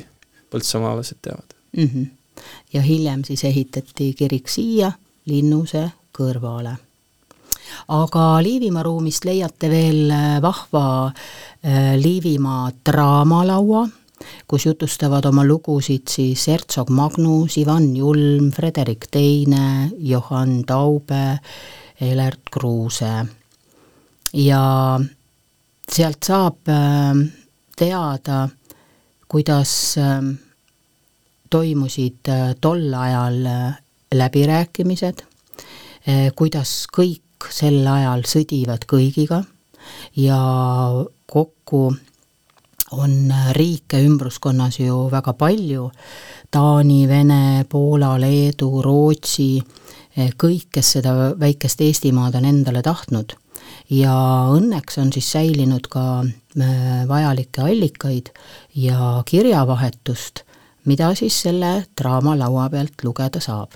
põltsamaalased 0.55 1.21
teavad 1.21 1.55
mm. 1.77 1.89
-hmm. 1.89 2.07
ja 2.73 2.81
hiljem 2.81 3.23
siis 3.27 3.43
ehitati 3.43 4.13
kirik 4.17 4.49
siia 4.49 4.91
linnuse 5.25 5.89
kõrvale 6.17 6.77
aga 7.87 8.23
Liivimaa 8.43 8.83
ruumist 8.85 9.25
leiate 9.25 9.69
veel 9.69 10.09
äh, 10.11 10.39
vahva 10.41 10.85
äh, 11.07 11.95
Liivimaa 11.99 12.69
draamalaua, 12.85 13.85
kus 14.47 14.65
jutustavad 14.65 15.25
oma 15.29 15.45
lugusid 15.45 16.07
siis 16.09 16.47
hertsog 16.47 16.89
Magnus, 16.89 17.57
Ivan 17.57 17.91
Julm, 17.95 18.51
Frederik 18.55 19.07
Teine, 19.11 19.91
Johann 19.99 20.63
Taube, 20.65 21.39
Elert 22.01 22.49
Kruuse. 22.51 23.25
ja 24.33 24.99
sealt 25.91 26.23
saab 26.23 26.69
äh, 26.69 27.15
teada, 27.75 28.47
kuidas 29.27 29.95
toimusid 31.49 32.31
tol 32.61 32.93
ajal 32.93 33.41
läbirääkimised, 34.15 35.21
kuidas 36.35 36.71
kõik 36.93 37.49
sel 37.51 37.85
ajal 37.87 38.23
sõdivad 38.29 38.85
kõigiga 38.89 39.43
ja 40.17 40.39
kokku 41.25 41.89
on 42.95 43.33
riike 43.57 43.99
ümbruskonnas 44.05 44.79
ju 44.79 45.07
väga 45.11 45.33
palju, 45.33 45.89
Taani, 46.51 47.07
Vene, 47.07 47.65
Poola, 47.69 48.15
Leedu, 48.21 48.81
Rootsi, 48.85 49.57
kõik, 50.39 50.69
kes 50.77 50.93
seda 50.97 51.33
väikest 51.39 51.81
Eestimaad 51.81 52.37
on 52.39 52.45
endale 52.45 52.81
tahtnud. 52.85 53.35
ja 53.89 54.13
õnneks 54.49 54.97
on 54.97 55.11
siis 55.13 55.27
säilinud 55.31 55.87
ka 55.93 56.23
äh, 56.23 57.03
vajalikke 57.07 57.61
allikaid 57.61 58.31
ja 58.75 59.21
kirjavahetust, 59.25 60.44
mida 60.85 61.13
siis 61.15 61.41
selle 61.47 61.85
draamalaua 61.97 62.69
pealt 62.69 63.03
lugeda 63.03 63.41
saab 63.41 63.75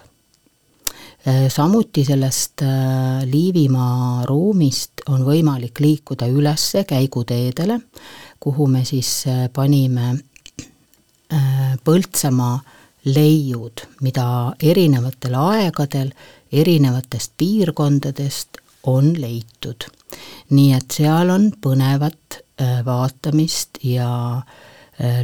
Äh, 1.28 1.50
samuti 1.52 2.06
sellest 2.06 2.62
äh, 2.62 3.26
Liivimaa 3.28 4.24
ruumist 4.26 5.02
on 5.12 5.26
võimalik 5.28 5.82
liikuda 5.84 6.30
üles 6.32 6.64
käiguteedele, 6.88 7.76
kuhu 8.40 8.68
me 8.72 8.86
siis 8.88 9.26
äh, 9.28 9.48
panime 9.54 10.16
Põltsamaa 11.86 12.56
leiud, 13.14 13.84
mida 14.02 14.24
erinevatel 14.66 15.36
aegadel 15.38 16.08
erinevatest 16.50 17.36
piirkondadest 17.38 18.58
on 18.90 19.12
leitud. 19.14 19.86
nii 20.50 20.74
et 20.74 20.98
seal 20.98 21.30
on 21.30 21.52
põnevat 21.62 22.40
vaatamist 22.86 23.78
ja 23.86 24.42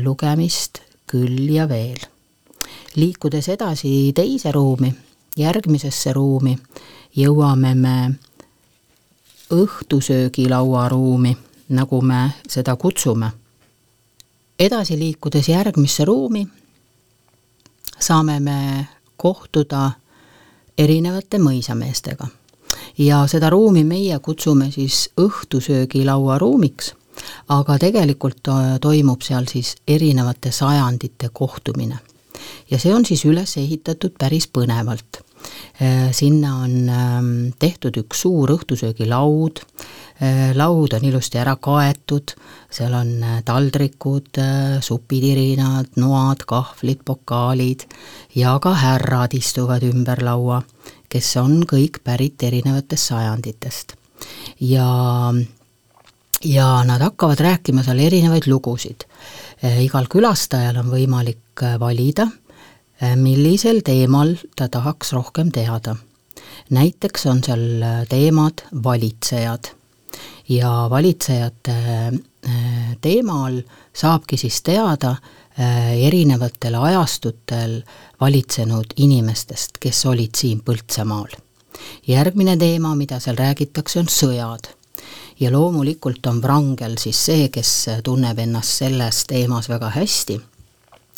lugemist 0.05 0.84
küll 1.07 1.49
ja 1.49 1.69
veel. 1.69 1.99
liikudes 2.95 3.49
edasi 3.49 4.11
teise 4.15 4.51
ruumi 4.51 4.93
järgmisesse 5.37 6.13
ruumi 6.13 6.57
jõuame 7.15 7.75
me 7.75 8.11
õhtusöögilaua 9.51 10.89
ruumi, 10.89 11.37
nagu 11.69 12.01
me 12.01 12.29
seda 12.47 12.75
kutsume. 12.75 13.31
edasi 14.59 14.99
liikudes 14.99 15.49
järgmisse 15.49 16.05
ruumi 16.05 16.47
saame 17.99 18.39
me 18.39 18.87
kohtuda 19.17 19.91
erinevate 20.77 21.37
mõisameestega. 21.37 22.27
ja 22.97 23.27
seda 23.27 23.49
ruumi 23.49 23.83
meie 23.83 24.19
kutsume 24.19 24.71
siis 24.71 25.09
õhtusöögilaua 25.17 26.37
ruumiks, 26.37 26.95
aga 27.49 27.77
tegelikult 27.79 28.51
toimub 28.81 29.21
seal 29.21 29.47
siis 29.51 29.75
erinevate 29.87 30.51
sajandite 30.51 31.29
kohtumine. 31.33 31.99
ja 32.71 32.79
see 32.79 32.93
on 32.93 33.05
siis 33.05 33.25
üles 33.25 33.57
ehitatud 33.57 34.17
päris 34.19 34.47
põnevalt 34.47 35.25
Äh, 35.81 36.11
sinna 36.11 36.55
on 36.63 36.89
ähm, 36.89 37.31
tehtud 37.59 37.97
üks 37.99 38.21
suur 38.23 38.53
õhtusöögilaud, 38.53 39.59
äh, 40.23 40.53
laud 40.55 40.95
on 40.95 41.03
ilusti 41.03 41.39
ära 41.41 41.57
kaetud, 41.59 42.31
seal 42.71 42.95
on 42.95 43.11
äh, 43.23 43.41
taldrikud, 43.45 44.39
supitirinad, 44.85 45.91
noad, 45.99 46.45
kahvlid, 46.47 47.03
pokaalid 47.05 47.83
ja 48.39 48.55
ka 48.63 48.71
härrad 48.79 49.35
istuvad 49.35 49.83
ümber 49.83 50.23
laua, 50.23 50.61
kes 51.11 51.33
on 51.43 51.59
kõik 51.67 51.99
pärit 52.07 52.47
erinevatest 52.47 53.11
sajanditest. 53.11 53.97
ja 54.63 54.87
ja 56.43 56.83
nad 56.83 57.01
hakkavad 57.01 57.39
rääkima 57.39 57.83
seal 57.83 57.99
erinevaid 57.99 58.47
lugusid. 58.47 59.05
igal 59.79 60.07
külastajal 60.11 60.77
on 60.77 60.91
võimalik 60.91 61.63
valida 61.79 62.27
Äh, 63.03 63.15
millisel 63.19 63.81
teemal 63.83 64.37
ta 64.55 64.69
tahaks 64.71 65.11
rohkem 65.13 65.51
teada. 65.51 65.95
näiteks 66.69 67.25
on 67.25 67.43
seal 67.43 67.83
teemad 68.09 68.63
valitsejad 68.83 69.67
ja 70.49 70.87
valitsejate 70.89 71.75
teemal 73.01 73.59
saabki 73.93 74.37
siis 74.37 74.61
teada 74.63 75.15
erinevatel 76.07 76.75
ajastutel 76.75 77.81
valitsenud 78.21 78.95
inimestest, 78.95 79.77
kes 79.79 80.05
olid 80.05 80.35
siin 80.35 80.61
Põltsamaal. 80.61 81.35
järgmine 82.07 82.57
teema, 82.57 82.95
mida 82.95 83.19
seal 83.19 83.35
räägitakse, 83.35 83.99
on 83.99 84.07
sõjad 84.07 84.71
ja 85.39 85.51
loomulikult 85.51 86.25
on 86.25 86.41
Wrangel 86.41 86.97
siis 87.01 87.25
see, 87.25 87.49
kes 87.49 87.71
tunneb 88.03 88.39
ennast 88.39 88.81
selles 88.83 89.23
teemas 89.27 89.69
väga 89.69 89.89
hästi 89.95 90.39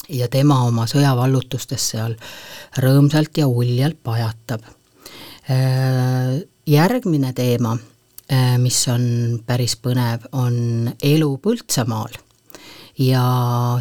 ja 0.10 0.28
tema 0.32 0.62
oma 0.68 0.88
sõjavallutustes 0.90 1.90
seal 1.92 2.16
rõõmsalt 2.82 3.38
ja 3.38 3.48
uljalt 3.48 4.00
pajatab. 4.04 4.64
Äh, 5.48 6.40
järgmine 6.68 7.34
teema, 7.34 7.78
äh, 8.32 8.56
mis 8.62 8.80
on 8.92 9.42
päris 9.46 9.78
põnev, 9.80 10.28
on 10.32 10.90
elu 11.04 11.30
Põltsamaal 11.44 12.18
ja 13.00 13.24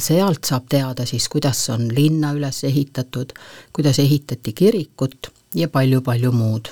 sealt 0.03 0.45
saab 0.45 0.69
teada 0.69 1.07
siis, 1.09 1.29
kuidas 1.33 1.65
on 1.73 1.89
linna 1.95 2.33
üles 2.37 2.63
ehitatud, 2.69 3.33
kuidas 3.73 3.99
ehitati 3.99 4.53
kirikut 4.53 5.33
ja 5.55 5.69
palju-palju 5.73 6.33
muud. 6.33 6.69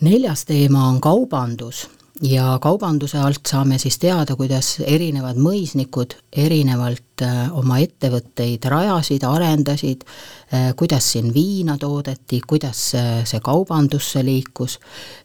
Neljas 0.00 0.44
teema 0.44 0.88
on 0.88 1.00
kaubandus. 1.00 1.88
Ja 2.22 2.58
kaubanduse 2.60 3.18
alt 3.18 3.48
saame 3.48 3.78
siis 3.80 3.96
teada, 3.98 4.34
kuidas 4.36 4.74
erinevad 4.84 5.38
mõisnikud 5.40 6.18
erinevalt 6.36 7.22
äh, 7.24 7.46
oma 7.56 7.78
ettevõtteid 7.80 8.66
rajasid, 8.68 9.24
arendasid, 9.24 10.04
äh, 10.52 10.66
kuidas 10.76 11.06
siin 11.14 11.30
viina 11.32 11.78
toodeti, 11.80 12.42
kuidas 12.44 12.82
see 12.92 13.40
kaubandusse 13.44 14.24
liikus 14.24 14.76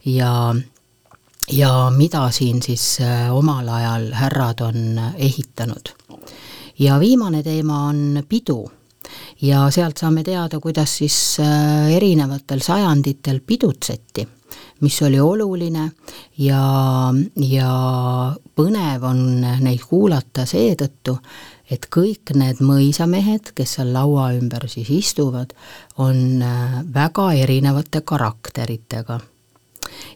ja 0.06 0.56
ja 1.52 1.72
mida 1.98 2.30
siin 2.32 2.62
siis 2.64 3.02
äh, 3.04 3.28
omal 3.36 3.68
ajal 3.70 4.08
härrad 4.16 4.64
on 4.64 5.02
ehitanud. 5.18 5.92
ja 6.80 7.00
viimane 7.00 7.44
teema 7.44 7.84
on 7.90 8.24
pidu. 8.30 8.72
Ja 9.42 9.68
sealt 9.70 9.98
saame 9.98 10.24
teada, 10.24 10.60
kuidas 10.60 10.98
siis 10.98 11.38
erinevatel 11.92 12.64
sajanditel 12.64 13.40
pidutseti 13.46 14.28
mis 14.82 15.02
oli 15.02 15.20
oluline 15.20 15.90
ja, 16.38 16.62
ja 17.40 17.74
põnev 18.56 19.06
on 19.08 19.22
neid 19.64 19.84
kuulata 19.88 20.46
seetõttu, 20.50 21.16
et 21.72 21.88
kõik 21.92 22.34
need 22.38 22.62
mõisamehed, 22.62 23.54
kes 23.56 23.78
seal 23.78 23.94
laua 23.96 24.30
ümber 24.36 24.68
siis 24.70 24.92
istuvad, 24.94 25.56
on 25.98 26.42
äh, 26.44 26.82
väga 26.94 27.32
erinevate 27.34 28.02
karakteritega. 28.02 29.20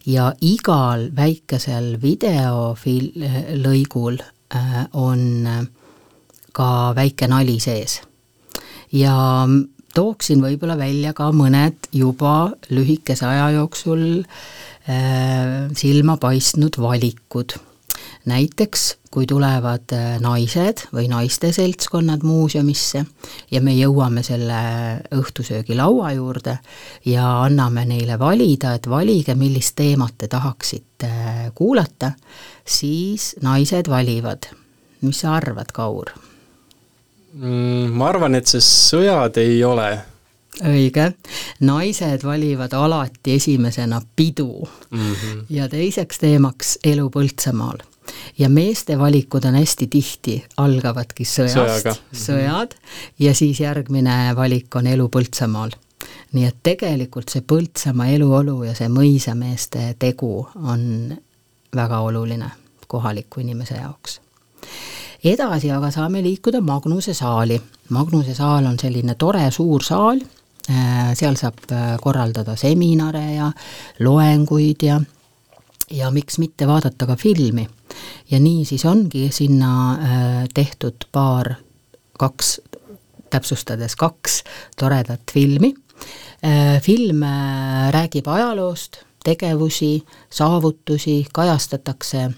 ja 0.05 0.33
igal 0.41 1.09
väikesel 1.15 1.97
videofil-, 2.01 3.25
lõigul 3.63 4.19
äh, 4.19 4.85
on 4.93 5.47
äh, 5.47 5.65
ka 6.51 6.93
väike 6.95 7.27
nali 7.27 7.59
sees. 7.59 8.01
ja 8.91 9.47
tooksin 9.95 10.41
võib-olla 10.43 10.77
välja 10.79 11.13
ka 11.17 11.31
mõned 11.35 11.89
juba 11.95 12.51
lühikese 12.69 13.25
aja 13.27 13.49
jooksul 13.57 14.05
äh, 14.21 15.67
silma 15.77 16.17
paistnud 16.21 16.77
valikud. 16.81 17.57
näiteks 18.25 18.99
kui 19.11 19.25
tulevad 19.25 19.89
äh, 19.95 20.19
naised 20.21 20.85
või 20.93 21.07
naiste 21.09 21.51
seltskonnad 21.53 22.23
muuseumisse 22.23 23.03
ja 23.51 23.61
me 23.61 23.73
jõuame 23.73 24.23
selle 24.23 24.59
õhtusöögilaua 25.15 26.13
juurde 26.17 26.59
ja 27.05 27.25
anname 27.43 27.85
neile 27.89 28.19
valida, 28.19 28.75
et 28.77 28.89
valige, 28.89 29.35
millist 29.35 29.75
teemat 29.75 30.17
te 30.17 30.29
tahaksite 30.29 31.09
äh, 31.09 31.43
kuulata, 31.55 32.13
siis 32.65 33.35
naised 33.41 33.89
valivad. 33.89 34.51
mis 35.01 35.21
sa 35.21 35.35
arvad, 35.35 35.71
Kaur? 35.73 36.28
Mm, 37.33 37.91
ma 37.93 38.09
arvan, 38.09 38.35
et 38.35 38.49
see 38.49 38.63
sõjad 38.63 39.37
ei 39.41 39.59
ole. 39.63 39.89
Õige, 40.65 41.11
naised 41.63 42.23
valivad 42.25 42.73
alati 42.75 43.35
esimesena 43.37 44.01
pidu. 44.15 44.67
Mm 44.91 45.13
-hmm. 45.13 45.45
ja 45.49 45.69
teiseks 45.69 46.19
teemaks 46.19 46.79
elu 46.83 47.09
Põltsamaal. 47.09 47.77
ja 48.37 48.49
meeste 48.49 48.97
valikud 48.99 49.43
on 49.45 49.55
hästi 49.55 49.87
tihti, 49.87 50.45
algavadki 50.57 51.23
sõjast, 51.23 52.01
sõjad. 52.13 52.73
Ja 53.19 53.33
siis 53.33 53.59
järgmine 53.59 54.35
valik 54.35 54.75
on 54.75 54.87
elu 54.87 55.07
Põltsamaal. 55.07 55.71
Nii 56.33 56.45
et 56.45 56.55
tegelikult 56.63 57.29
see 57.29 57.41
Põltsamaa 57.41 58.07
eluolu 58.07 58.63
ja 58.63 58.73
see 58.75 58.87
mõisameeste 58.87 59.95
tegu 59.99 60.47
on 60.55 61.13
väga 61.75 61.99
oluline 61.99 62.51
kohaliku 62.87 63.39
inimese 63.39 63.75
jaoks. 63.75 64.21
Edasi 65.23 65.71
aga 65.71 65.91
saame 65.91 66.23
liikuda 66.23 66.61
Magnuse 66.61 67.13
saali. 67.13 67.61
Magnuse 67.89 68.35
saal 68.35 68.65
on 68.65 68.79
selline 68.79 69.15
tore 69.15 69.51
suur 69.51 69.83
saal 69.83 70.19
Äh, 70.69 71.15
seal 71.17 71.33
saab 71.39 71.63
äh, 71.73 71.95
korraldada 71.97 72.53
seminare 72.59 73.23
ja 73.33 73.47
loenguid 74.05 74.83
ja 74.85 74.99
ja 75.89 76.11
miks 76.13 76.37
mitte 76.37 76.67
vaadata 76.69 77.07
ka 77.09 77.15
filmi. 77.17 77.67
ja 78.31 78.39
nii 78.39 78.65
siis 78.65 78.85
ongi 78.85 79.31
sinna 79.33 79.71
äh, 79.93 80.43
tehtud 80.53 81.07
paar, 81.11 81.55
kaks, 82.19 82.61
täpsustades 83.29 83.95
kaks 83.95 84.43
toredat 84.77 85.31
filmi. 85.33 85.73
film 86.81 87.23
räägib 87.91 88.27
ajaloost, 88.27 89.01
tegevusi, 89.23 90.05
saavutusi, 90.31 91.25
kajastatakse 91.33 92.29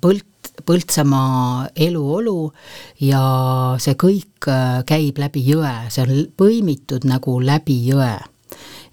põlt, 0.00 0.28
Põltsamaa 0.64 1.68
eluolu 1.76 2.52
ja 3.02 3.22
see 3.82 3.96
kõik 3.98 4.48
äh, 4.48 4.84
käib 4.86 5.18
läbi 5.18 5.42
jõe, 5.44 5.72
see 5.90 6.04
on 6.06 6.22
põimitud 6.38 7.04
nagu 7.08 7.40
läbi 7.42 7.80
jõe. 7.88 8.14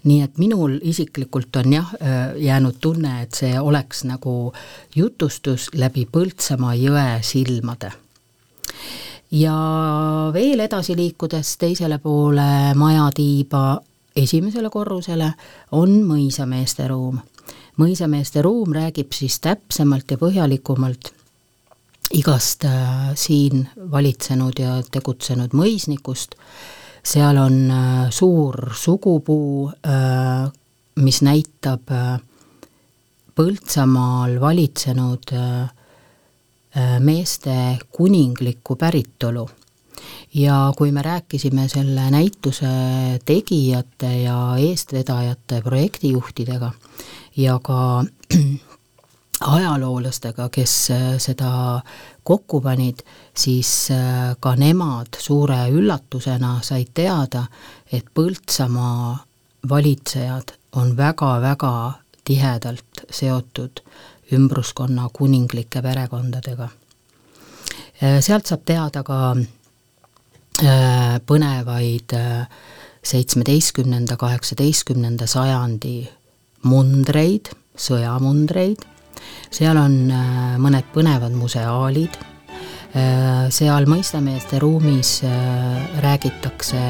nii 0.02 0.22
et 0.24 0.38
minul 0.38 0.80
isiklikult 0.82 1.56
on 1.56 1.72
jah, 1.72 1.94
äh, 2.02 2.34
jäänud 2.42 2.80
tunne, 2.82 3.22
et 3.22 3.34
see 3.38 3.60
oleks 3.60 4.02
nagu 4.04 4.52
jutustus 4.94 5.70
läbi 5.74 6.06
Põltsamaa 6.06 6.74
jõe 6.74 7.22
silmade 7.22 7.92
ja 9.32 9.54
veel 10.32 10.60
edasi 10.60 10.96
liikudes 10.96 11.56
teisele 11.56 11.98
poole 11.98 12.74
majatiiba 12.74 13.80
esimesele 14.16 14.70
korrusele 14.70 15.32
on 15.72 16.02
mõisameeste 16.06 16.88
ruum. 16.88 17.18
mõisameeste 17.80 18.42
ruum 18.42 18.72
räägib 18.72 19.12
siis 19.12 19.40
täpsemalt 19.40 20.10
ja 20.10 20.18
põhjalikumalt 20.18 21.12
igast 22.12 22.64
äh, 22.64 23.12
siin 23.14 23.68
valitsenud 23.90 24.58
ja 24.60 24.76
tegutsenud 24.92 25.54
mõisnikust, 25.56 26.36
seal 27.04 27.38
on 27.40 27.56
äh, 27.70 28.10
suur 28.10 28.72
sugupuu, 28.76 29.70
äh, 29.86 30.50
mis 31.02 31.22
näitab 31.24 31.88
Põltsamaal 33.32 34.34
valitsenud 34.42 35.30
meeste 37.00 37.54
kuninglikku 37.96 38.76
päritolu. 38.76 39.46
ja 40.34 40.72
kui 40.76 40.92
me 40.92 41.02
rääkisime 41.02 41.64
selle 41.68 42.10
näituse 42.10 42.68
tegijate 43.24 44.12
ja 44.22 44.36
eestvedajate 44.58 45.62
projektijuhtidega 45.64 46.72
ja 47.36 47.58
ka 47.62 48.04
ajaloolastega, 49.46 50.48
kes 50.52 50.90
äh, 50.90 51.02
seda 51.18 51.80
kokku 52.24 52.60
panid, 52.60 53.02
siis 53.36 53.90
äh, 53.90 54.34
ka 54.40 54.54
nemad 54.56 55.18
suure 55.18 55.66
üllatusena 55.70 56.58
said 56.62 56.92
teada, 56.94 57.46
et 57.92 58.08
Põltsamaa 58.14 59.16
valitsejad 59.68 60.54
on 60.80 60.96
väga-väga 60.96 61.74
tihedalt 62.24 63.04
seotud 63.10 63.82
ümbruskonna 64.32 65.08
kuninglike 65.12 65.82
perekondadega. 65.82 66.68
Äh, 68.02 68.20
sealt 68.20 68.46
saab 68.46 68.64
teada 68.66 69.02
ka 69.06 69.34
põnevaid 71.26 72.12
seitsmeteistkümnenda, 73.02 74.14
kaheksateistkümnenda 74.20 75.26
sajandi 75.26 75.94
mundreid, 76.68 77.48
sõjamundreid, 77.74 78.84
seal 79.52 79.78
on 79.80 79.96
äh, 80.10 80.54
mõned 80.62 80.88
põnevad 80.94 81.34
museaalid, 81.36 82.16
äh, 82.96 83.50
seal 83.52 83.88
mõistameeste 83.90 84.60
ruumis 84.62 85.20
äh, 85.26 86.00
räägitakse 86.04 86.82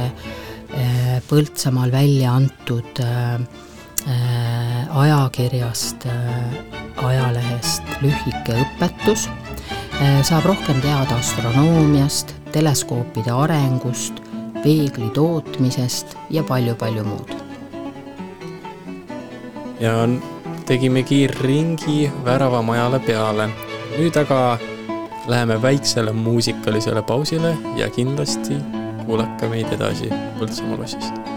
Põltsamaal 1.28 1.90
välja 1.92 2.30
antud 2.32 2.96
ajakirjast, 5.02 6.06
ajalehest 6.96 7.92
lühike 8.00 8.56
õpetus, 8.56 9.26
saab 10.24 10.48
rohkem 10.48 10.80
teada 10.80 11.20
astronoomiast, 11.20 12.32
teleskoopide 12.56 13.36
arengust, 13.36 14.24
peegli 14.64 15.12
tootmisest 15.12 16.16
ja 16.32 16.40
palju-palju 16.48 17.04
muud. 17.04 17.36
ja 19.76 20.08
tegime 20.66 21.02
kiirringi 21.02 22.10
väravamajale 22.24 23.00
peale. 23.06 23.48
nüüd 23.98 24.16
aga 24.16 24.58
läheme 25.28 25.62
väiksele 25.62 26.12
muusikalisele 26.12 27.02
pausile 27.02 27.56
ja 27.76 27.90
kindlasti 27.90 28.56
kuulake 29.06 29.48
meid 29.48 29.72
edasi 29.76 30.08
Põltsamaa 30.38 30.80
lossist 30.80 31.31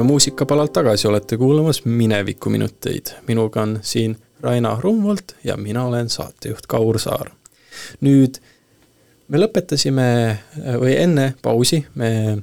ja 0.00 0.02
oleme 0.02 0.12
muusikapalalt 0.12 0.72
tagasi, 0.72 1.08
olete 1.08 1.36
kuulamas 1.36 1.84
Minevikuminuteid. 1.84 3.06
minuga 3.28 3.62
on 3.62 3.78
siin 3.82 4.16
Raina 4.40 4.78
Rumvolt 4.80 5.34
ja 5.44 5.56
mina 5.56 5.84
olen 5.84 6.08
saatejuht 6.08 6.66
Kaur 6.66 6.98
Saar. 6.98 7.30
nüüd 8.00 8.38
me 9.28 9.38
lõpetasime 9.38 10.38
või 10.80 10.94
enne 10.96 11.34
pausi 11.42 11.84
me 11.94 12.38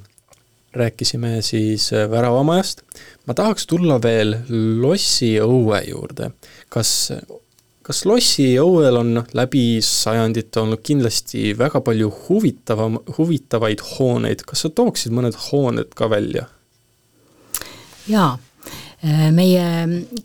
rääkisime 0.72 1.42
siis 1.42 1.90
Väravamajast. 2.10 2.82
ma 3.26 3.34
tahaks 3.34 3.66
tulla 3.66 3.98
veel 4.02 4.36
Lossi 4.80 5.34
õue 5.40 5.82
juurde. 5.88 6.30
kas 6.68 7.12
kas 7.82 8.04
Lossi 8.04 8.54
õuel 8.54 9.00
on 9.00 9.24
läbi 9.32 9.80
sajandite 9.82 10.60
olnud 10.60 10.82
kindlasti 10.82 11.58
väga 11.58 11.80
palju 11.80 12.12
huvitavam, 12.28 13.00
huvitavaid 13.18 13.80
hooneid, 13.80 14.46
kas 14.46 14.60
sa 14.60 14.70
tooksid 14.70 15.12
mõned 15.12 15.34
hooned 15.50 15.90
ka 15.94 16.10
välja? 16.10 16.46
Jaa, 18.08 18.38
meie 19.32 19.66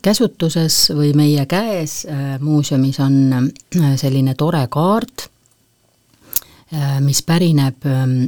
käsutuses 0.02 0.90
või 0.96 1.12
meie 1.14 1.46
käes 1.46 2.02
äh, 2.10 2.40
muuseumis 2.42 2.98
on 3.00 3.18
äh, 3.32 3.94
selline 4.00 4.34
tore 4.34 4.64
kaart, 4.70 5.28
äh, 6.74 6.98
mis 7.00 7.22
pärineb 7.22 7.86
ähm, 7.86 8.18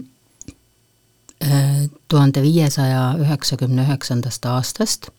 tuhande 2.09 2.41
viiesaja 2.41 3.11
üheksakümne 3.21 3.85
üheksandast 3.85 4.47
aastast 4.49 5.11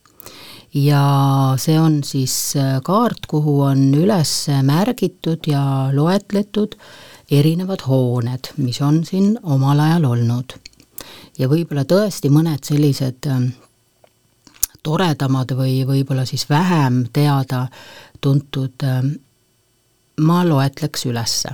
ja 0.73 1.55
see 1.59 1.77
on 1.79 2.01
siis 2.03 2.55
äh, 2.59 2.77
kaart, 2.83 3.27
kuhu 3.27 3.61
on 3.67 3.89
üles 3.95 4.31
märgitud 4.63 5.47
ja 5.47 5.89
loetletud 5.93 6.75
erinevad 7.31 7.83
hooned, 7.87 8.51
mis 8.57 8.81
on 8.81 9.03
siin 9.05 9.37
omal 9.43 9.79
ajal 9.79 10.11
olnud. 10.13 10.57
ja 11.37 11.47
võib-olla 11.47 11.83
tõesti 11.85 12.31
mõned 12.33 12.65
sellised 12.65 13.27
ähm, 13.29 13.51
toredamad 14.87 15.51
või 15.57 15.81
võib-olla 15.87 16.23
siis 16.27 16.45
vähem 16.49 17.03
teada-tuntud 17.13 18.85
ähm, 18.87 19.13
ma 20.23 20.41
loetleks 20.47 21.05
ülesse. 21.09 21.51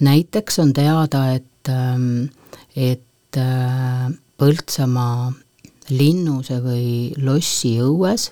näiteks 0.00 0.58
on 0.58 0.72
teada, 0.72 1.24
et, 1.34 1.68
ähm, 1.68 2.30
et 2.76 3.36
äh, 3.36 4.10
Põltsamaa 4.40 5.32
linnuse 5.90 6.62
või 6.64 7.12
lossi 7.20 7.74
õues 7.84 8.30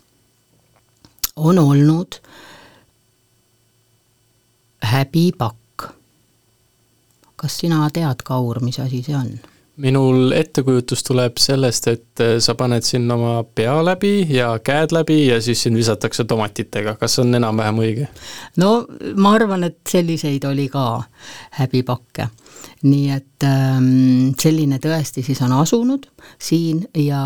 on 1.36 1.58
olnud 1.58 2.16
häbipakk. 4.88 5.90
kas 7.36 7.58
sina 7.60 7.90
tead, 7.92 8.24
Kaur, 8.24 8.62
mis 8.64 8.80
asi 8.80 9.02
see 9.02 9.16
on? 9.16 9.28
Minul 9.78 10.32
ettekujutus 10.34 11.04
tuleb 11.06 11.38
sellest, 11.40 11.88
et 11.90 12.22
äh, 12.22 12.36
sa 12.42 12.54
paned 12.58 12.84
sinna 12.86 13.14
oma 13.14 13.44
pea 13.44 13.76
läbi 13.84 14.26
ja 14.34 14.50
käed 14.64 14.92
läbi 14.94 15.20
ja 15.28 15.40
siis 15.42 15.62
sind 15.62 15.78
visatakse 15.78 16.24
tomatitega, 16.28 16.96
kas 17.00 17.18
on 17.22 17.34
enam-vähem 17.38 17.80
õige? 17.84 18.08
no 18.58 18.72
ma 19.16 19.34
arvan, 19.38 19.68
et 19.68 19.78
selliseid 19.88 20.44
oli 20.48 20.68
ka 20.72 21.02
häbipakke. 21.60 22.28
Nii 22.82 23.10
et 23.10 23.46
ähm, 23.46 24.34
selline 24.38 24.78
tõesti 24.82 25.22
siis 25.26 25.40
on 25.42 25.54
asunud 25.58 26.06
siin 26.42 26.84
ja 26.98 27.22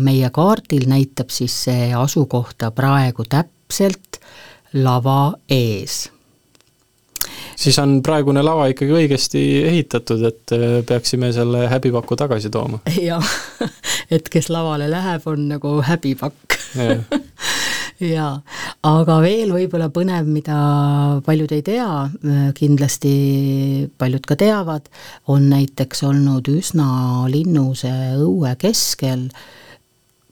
meie 0.00 0.30
kaardil 0.32 0.88
näitab 0.88 1.32
siis 1.32 1.56
see 1.66 1.92
asukohta 1.96 2.70
praegu 2.72 3.24
täpselt 3.28 4.20
lava 4.72 5.34
ees 5.48 6.06
siis 7.56 7.78
on 7.82 7.98
praegune 8.04 8.42
lava 8.44 8.68
ikkagi 8.72 8.96
õigesti 9.00 9.44
ehitatud, 9.70 10.24
et 10.30 10.56
äh, 10.56 10.78
peaksime 10.86 11.32
selle 11.36 11.66
häbipaku 11.72 12.18
tagasi 12.20 12.52
tooma. 12.54 12.82
jah, 13.10 13.34
et 14.10 14.28
kes 14.32 14.50
lavale 14.52 14.90
läheb, 14.90 15.26
on 15.30 15.48
nagu 15.54 15.78
häbipakk 15.84 16.58
jaa, 18.14 18.32
aga 18.86 19.18
veel 19.22 19.52
võib-olla 19.54 19.88
põnev, 19.94 20.28
mida 20.30 20.56
paljud 21.26 21.52
ei 21.54 21.62
tea, 21.66 21.88
kindlasti 22.58 23.14
paljud 23.98 24.26
ka 24.26 24.36
teavad, 24.40 24.88
on 25.30 25.48
näiteks 25.52 26.04
olnud 26.08 26.48
üsna 26.50 26.88
linnuse 27.30 27.92
õue 28.18 28.54
keskel 28.60 29.28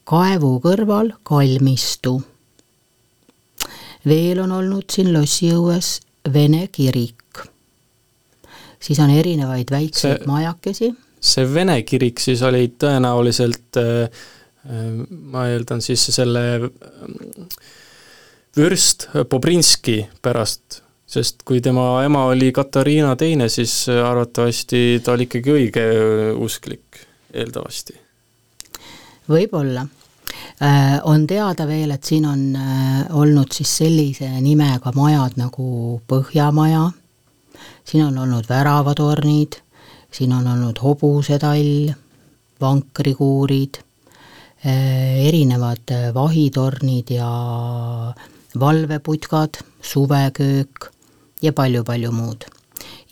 kaevu 0.09 0.57
kõrval 0.65 1.15
kalmistu. 1.23 2.23
veel 4.05 4.41
on 4.43 4.51
olnud 4.51 4.91
siin 4.91 5.13
lossiõues 5.15 6.01
vene 6.33 6.69
kirik. 6.73 7.19
siis 8.83 8.99
on 8.99 9.11
erinevaid 9.11 9.71
väikseid 9.71 10.19
see, 10.19 10.27
majakesi. 10.27 10.93
see 11.21 11.55
vene 11.55 11.83
kirik 11.83 12.21
siis 12.21 12.43
oli 12.43 12.73
tõenäoliselt 12.79 13.79
äh, 13.81 14.23
ma 15.09 15.47
eeldan 15.51 15.83
siis 15.83 16.05
selle 16.15 16.71
vürst 18.57 19.09
Bobrinski 19.31 20.05
pärast, 20.23 20.83
sest 21.07 21.43
kui 21.45 21.61
tema 21.61 22.05
ema 22.05 22.27
oli 22.31 22.53
Katariina 22.53 23.17
teine, 23.17 23.49
siis 23.49 23.89
arvatavasti 23.89 25.01
ta 25.05 25.17
oli 25.17 25.27
ikkagi 25.27 25.57
õigeusklik, 25.57 27.03
eeldavasti. 27.33 27.99
võib-olla 29.33 29.87
äh, 29.87 30.02
on 31.05 31.27
teada 31.27 31.67
veel, 31.67 31.91
et 31.91 32.05
siin 32.05 32.27
on 32.27 32.43
äh, 32.57 33.05
olnud 33.11 33.51
siis 33.53 33.77
sellise 33.83 34.29
nimega 34.41 34.93
majad 34.95 35.35
nagu 35.37 36.01
Põhjamaja, 36.07 36.85
siin 37.85 38.05
on 38.07 38.19
olnud 38.23 38.47
väravatornid, 38.49 39.59
siin 40.13 40.33
on 40.33 40.47
olnud 40.47 40.79
hobusetall, 40.83 41.91
vankrikuurid 42.61 43.83
Äh, 44.67 45.27
erinevad 45.27 45.91
äh, 45.91 46.15
vahitornid 46.15 47.11
ja 47.11 48.15
valveputkad, 48.61 49.55
suveköök 49.81 50.91
ja 51.43 51.53
palju-palju 51.53 52.13
muud. 52.13 52.45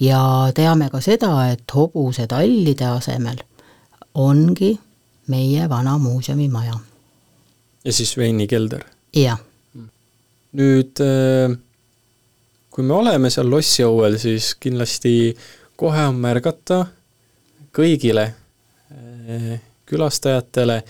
ja 0.01 0.53
teame 0.55 0.91
ka 0.91 1.01
seda, 1.01 1.51
et 1.51 1.75
hobusetallide 1.75 2.87
asemel 2.87 3.43
ongi 4.15 4.79
meie 5.27 5.69
vana 5.69 5.99
muuseumimaja. 5.99 6.79
Ja 7.85 7.93
siis 7.93 8.16
veinikelder? 8.16 8.85
jah. 9.16 9.38
nüüd 10.53 11.01
äh, 11.05 11.57
kui 12.71 12.87
me 12.87 12.95
oleme 12.95 13.31
seal 13.31 13.51
lossiõuel, 13.51 14.19
siis 14.19 14.55
kindlasti 14.61 15.35
kohe 15.81 16.05
on 16.11 16.21
märgata 16.23 16.85
kõigile 17.77 18.31
äh, 18.31 19.57
külastajatele 19.90 20.83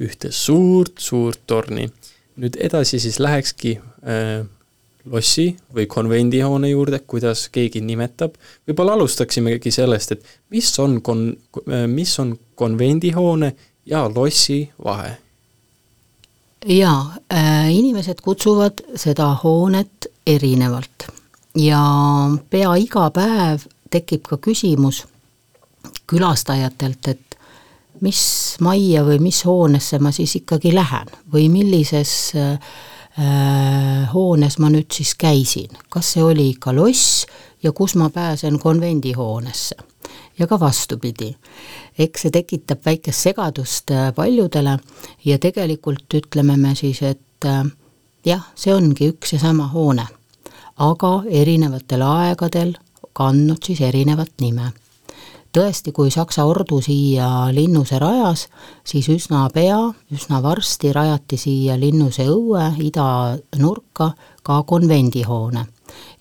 ühte 0.00 0.30
suurt-suurt 0.32 1.44
torni. 1.46 1.90
nüüd 2.40 2.56
edasi 2.56 3.00
siis 3.02 3.18
lähekski 3.20 3.76
äh, 3.76 4.46
lossi 5.04 5.56
või 5.74 5.86
konvendihoone 5.86 6.70
juurde, 6.70 7.00
kuidas 7.06 7.48
keegi 7.52 7.80
nimetab, 7.84 8.36
võib-olla 8.68 8.94
alustaksimegi 8.96 9.72
sellest, 9.72 10.12
et 10.12 10.24
mis 10.50 10.70
on 10.78 11.00
kon-, 11.02 11.34
mis 11.88 12.18
on 12.20 12.36
konvendihoone 12.54 13.54
ja 13.86 14.06
lossi 14.08 14.62
vahe? 14.84 15.16
Jaa 16.66 17.14
äh,, 17.32 17.72
inimesed 17.72 18.20
kutsuvad 18.22 18.82
seda 18.96 19.34
hoonet 19.44 20.10
erinevalt 20.26 21.06
ja 21.56 21.80
pea 22.50 22.74
iga 22.76 23.10
päev 23.10 23.64
tekib 23.90 24.28
ka 24.28 24.36
küsimus 24.36 25.04
külastajatelt, 26.10 27.08
et 27.08 27.36
mis 28.00 28.20
majja 28.60 29.02
või 29.06 29.18
mis 29.22 29.44
hoonesse 29.44 29.98
ma 29.98 30.12
siis 30.12 30.36
ikkagi 30.42 30.74
lähen 30.74 31.10
või 31.32 31.48
millises 31.52 32.12
äh, 32.36 32.58
Äh, 33.18 34.06
hoones 34.12 34.54
ma 34.62 34.68
nüüd 34.70 34.94
siis 34.94 35.16
käisin, 35.18 35.72
kas 35.90 36.12
see 36.14 36.22
oli 36.22 36.44
ikka 36.52 36.70
loss 36.72 37.24
ja 37.58 37.72
kus 37.74 37.96
ma 37.98 38.06
pääsen 38.10 38.58
konvendihoonesse. 38.58 39.74
ja 40.38 40.46
ka 40.46 40.60
vastupidi. 40.60 41.36
Eks 42.00 42.26
see 42.26 42.34
tekitab 42.34 42.84
väikest 42.86 43.28
segadust 43.28 43.92
äh, 43.94 44.10
paljudele 44.16 44.78
ja 45.24 45.38
tegelikult 45.38 46.18
ütleme 46.20 46.56
me 46.56 46.74
siis, 46.78 47.02
et 47.02 47.48
äh, 47.48 47.64
jah, 48.26 48.46
see 48.54 48.74
ongi 48.74 49.12
üks 49.12 49.34
ja 49.36 49.42
sama 49.42 49.68
hoone, 49.74 50.06
aga 50.76 51.14
erinevatel 51.42 52.04
aegadel 52.06 52.76
kandnud 53.12 53.64
siis 53.66 53.82
erinevat 53.84 54.32
nime 54.40 54.72
tõesti, 55.50 55.92
kui 55.92 56.10
Saksa 56.14 56.44
ordu 56.46 56.80
siia 56.82 57.50
Linnuse 57.54 57.98
rajas, 57.98 58.46
siis 58.86 59.08
üsna 59.10 59.48
pea, 59.54 59.78
üsna 60.14 60.40
varsti 60.42 60.92
rajati 60.94 61.38
siia 61.40 61.78
Linnuse 61.78 62.26
õue 62.30 62.70
idanurka 62.78 64.12
ka 64.42 64.62
konvendihoone. 64.62 65.66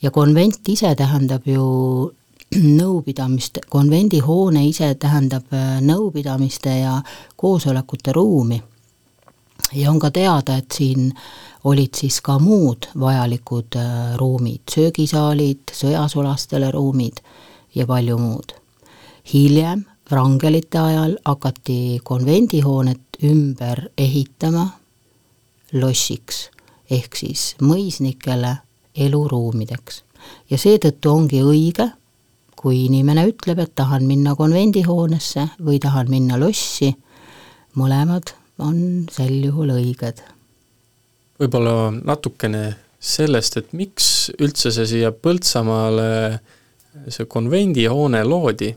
ja 0.02 0.12
konvent 0.12 0.68
ise 0.68 0.96
tähendab 0.96 1.46
ju 1.46 2.12
nõupidamist, 2.56 3.60
konvendihoone 3.70 4.66
ise 4.68 4.94
tähendab 4.96 5.54
äh, 5.54 5.82
nõupidamiste 5.82 6.80
ja 6.80 7.02
koosolekute 7.36 8.14
ruumi. 8.14 8.64
ja 9.74 9.92
on 9.92 10.00
ka 10.00 10.12
teada, 10.12 10.58
et 10.58 10.72
siin 10.72 11.14
olid 11.64 11.94
siis 11.96 12.22
ka 12.22 12.40
muud 12.40 12.90
vajalikud 13.00 13.76
äh, 13.76 14.16
ruumid, 14.18 14.62
söögisaalid, 14.72 15.74
sõjasulastele 15.74 16.72
ruumid 16.72 17.22
ja 17.76 17.86
palju 17.86 18.18
muud 18.18 18.60
hiljem, 19.34 19.86
Wrangelite 20.12 20.80
ajal, 20.80 21.18
hakati 21.26 22.00
konvendihoonet 22.04 23.20
ümber 23.24 23.84
ehitama 23.98 24.66
lossiks 25.74 26.48
ehk 26.90 27.16
siis 27.16 27.54
mõisnikele 27.62 28.56
eluruumideks. 28.96 30.04
ja 30.50 30.58
seetõttu 30.58 31.12
ongi 31.12 31.44
õige, 31.46 31.92
kui 32.60 32.84
inimene 32.90 33.24
ütleb, 33.30 33.62
et 33.64 33.72
tahan 33.80 34.04
minna 34.08 34.36
konvendihoonesse 34.36 35.46
või 35.64 35.80
tahan 35.80 36.12
minna 36.12 36.40
lossi, 36.40 36.92
mõlemad 37.80 38.34
on 38.60 39.08
sel 39.12 39.38
juhul 39.46 39.72
õiged. 39.78 40.22
võib-olla 41.40 41.92
natukene 41.96 42.64
sellest, 43.00 43.58
et 43.58 43.72
miks 43.72 44.30
üldse 44.40 44.74
see 44.76 44.88
siia 44.92 45.12
Põltsamaale 45.16 46.10
äh, 46.34 46.40
see 47.08 47.28
konvendihoone 47.30 48.22
loodi 48.26 48.72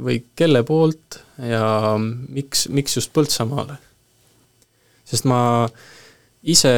või 0.00 0.18
kelle 0.36 0.62
poolt 0.66 1.20
ja 1.46 1.96
miks, 2.00 2.66
miks 2.68 2.98
just 2.98 3.12
Põltsamaale? 3.16 3.78
sest 5.10 5.26
ma 5.26 5.40
ise 6.48 6.72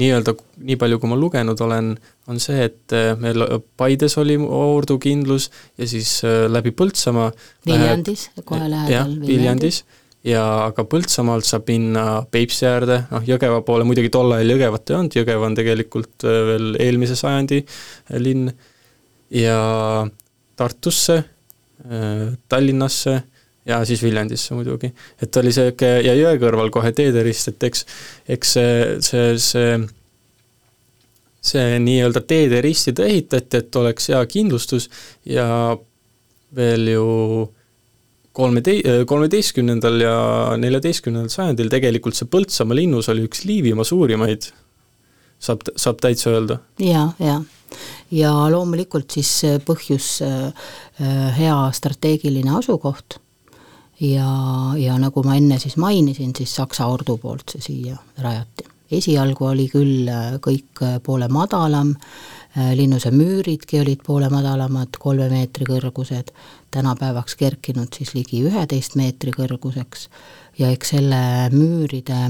nii-öelda, 0.00 0.32
nii 0.64 0.76
palju 0.80 0.98
kui 1.00 1.10
ma 1.10 1.16
lugenud 1.20 1.60
olen, 1.60 1.92
on 2.30 2.38
see, 2.40 2.68
et 2.70 2.94
meil 3.20 3.44
Paides 3.76 4.16
oli 4.20 4.38
ordukindlus 4.40 5.50
ja 5.80 5.88
siis 5.88 6.20
äh, 6.24 6.46
läbi 6.48 6.72
Põltsamaa 6.76 7.30
Viljandis, 7.66 8.30
kohe 8.44 8.70
lähedal. 8.70 8.94
jah, 8.94 9.10
Viljandis. 9.26 9.82
Ja 10.22 10.42
aga 10.68 10.84
Põltsamaalt 10.86 11.44
saab 11.48 11.66
minna 11.66 12.22
Peipsi 12.30 12.62
äärde, 12.68 13.00
noh 13.10 13.24
Jõgeva 13.26 13.58
poole, 13.66 13.82
muidugi 13.84 14.12
tol 14.14 14.30
ajal 14.36 14.54
Jõgevat 14.54 14.92
ei 14.92 14.98
olnud, 15.00 15.16
Jõgeva 15.18 15.48
on 15.48 15.56
tegelikult 15.58 16.26
äh, 16.28 16.38
veel 16.48 16.68
eelmise 16.80 17.18
sajandi 17.18 17.60
linn. 18.22 18.52
Ja 19.32 19.58
Tartusse, 20.56 21.18
äh, 21.88 22.24
Tallinnasse 22.48 23.18
ja 23.66 23.84
siis 23.86 24.02
Viljandisse 24.02 24.54
muidugi. 24.54 24.92
et 25.22 25.36
oli 25.36 25.52
sihuke 25.52 25.86
ja 26.02 26.14
jõe 26.18 26.36
kõrval 26.42 26.70
kohe 26.74 26.92
teederist, 26.92 27.52
et 27.52 27.68
eks, 27.70 27.86
eks 28.28 28.54
see, 28.58 28.78
see, 29.00 29.26
see 29.38 29.74
see 31.42 31.78
nii-öelda 31.82 32.22
teede 32.26 32.60
ristide 32.62 33.06
ehitati, 33.10 33.58
et 33.58 33.76
oleks 33.76 34.08
hea 34.12 34.20
kindlustus 34.30 34.86
ja 35.26 35.46
veel 36.54 36.90
ju 36.92 37.06
kolmete-, 38.32 39.02
kolmeteistkümnendal 39.10 40.04
ja 40.04 40.16
neljateistkümnendal 40.62 41.32
sajandil 41.32 41.72
tegelikult 41.72 42.18
see 42.18 42.30
Põltsamaa 42.30 42.78
linnus 42.78 43.10
oli 43.12 43.26
üks 43.26 43.42
Liivimaa 43.48 43.86
suurimaid, 43.88 44.52
saab, 45.42 45.66
saab 45.74 45.98
täitsa 46.04 46.30
öelda 46.30 46.60
ja,. 46.78 47.08
jaa, 47.18 47.32
jaa 47.32 47.42
ja 48.12 48.30
loomulikult 48.52 49.14
siis 49.16 49.32
põhjus 49.66 50.20
äh, 50.26 50.68
äh, 51.00 51.28
hea 51.38 51.58
strateegiline 51.74 52.52
asukoht 52.58 53.18
ja, 54.02 54.28
ja 54.78 54.98
nagu 55.00 55.24
ma 55.26 55.38
enne 55.38 55.58
siis 55.62 55.78
mainisin, 55.80 56.34
siis 56.36 56.54
Saksa 56.58 56.88
ordu 56.90 57.16
poolt 57.22 57.54
see 57.54 57.64
siia 57.68 57.96
rajati. 58.18 58.68
esialgu 58.92 59.46
oli 59.48 59.68
küll 59.72 60.08
äh, 60.12 60.36
kõik 60.44 60.82
poole 61.02 61.28
madalam, 61.32 61.94
linnuse 62.76 63.08
müüridki 63.08 63.78
olid 63.80 64.02
poole 64.04 64.28
madalamad, 64.28 64.98
kolme 65.00 65.30
meetri 65.32 65.64
kõrgused, 65.64 66.34
tänapäevaks 66.70 67.38
kerkinud 67.40 67.88
siis 67.96 68.12
ligi 68.12 68.42
üheteist 68.44 68.98
meetri 69.00 69.32
kõrguseks 69.32 70.08
ja 70.60 70.68
eks 70.68 70.92
selle 70.92 71.22
müüride 71.54 72.26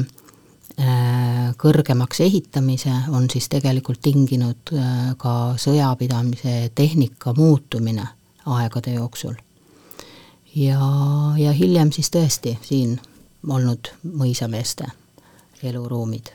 Äh, 0.80 1.52
kõrgemaks 1.60 2.22
ehitamise 2.24 2.92
on 3.12 3.26
siis 3.30 3.50
tegelikult 3.52 4.00
tinginud 4.00 4.72
äh, 4.72 5.10
ka 5.20 5.52
sõjapidamise 5.60 6.70
tehnika 6.74 7.34
muutumine 7.36 8.06
aegade 8.48 8.94
jooksul. 8.96 9.36
Ja, 10.54 10.80
ja 11.38 11.52
hiljem 11.52 11.92
siis 11.92 12.10
tõesti 12.12 12.56
siin 12.62 12.98
olnud 13.48 13.92
mõisameeste 14.04 14.90
eluruumid. 15.62 16.32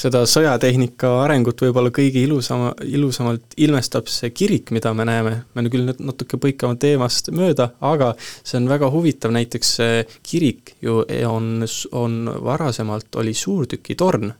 Seda 0.00 0.22
sõjatehnika 0.24 1.08
arengut 1.24 1.60
võib-olla 1.60 1.90
kõige 1.92 2.22
ilusama, 2.22 2.70
ilusamalt 2.88 3.56
ilmestab 3.60 4.08
see 4.08 4.30
kirik, 4.32 4.70
mida 4.72 4.94
me 4.96 5.04
näeme, 5.04 5.32
me 5.52 5.64
küll 5.68 5.84
nüüd 5.90 6.00
natuke 6.00 6.38
põikame 6.40 6.78
teemast 6.80 7.28
mööda, 7.36 7.72
aga 7.84 8.14
see 8.22 8.56
on 8.62 8.70
väga 8.70 8.88
huvitav, 8.94 9.34
näiteks 9.36 9.72
see 9.80 10.04
kirik 10.24 10.76
ju 10.80 11.02
on, 11.28 11.66
on 11.92 12.16
varasemalt, 12.46 13.10
oli 13.20 13.34
suurtükitorn 13.36 14.32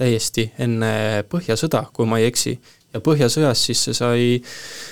täiesti 0.00 0.46
enne 0.62 0.94
Põhjasõda, 1.28 1.84
kui 1.92 2.08
ma 2.08 2.22
ei 2.22 2.30
eksi. 2.30 2.56
Ja 2.92 3.00
Põhjasõjas 3.00 3.66
siis 3.68 3.84
see 3.86 3.96
sai, 3.96 4.26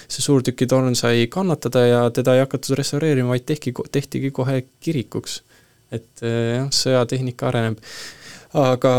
see 0.08 0.24
suurtükitorn 0.24 0.96
sai 0.98 1.26
kannatada 1.32 1.84
ja 1.86 2.00
teda 2.14 2.36
ei 2.36 2.44
hakatud 2.44 2.78
restaureerima, 2.78 3.34
vaid 3.34 3.44
tehti, 3.48 3.74
tehtigi 3.92 4.30
kohe 4.30 4.62
kirikuks. 4.80 5.42
et 5.90 6.22
jah, 6.22 6.68
sõjatehnika 6.70 7.48
areneb 7.48 7.80
aga 8.56 8.94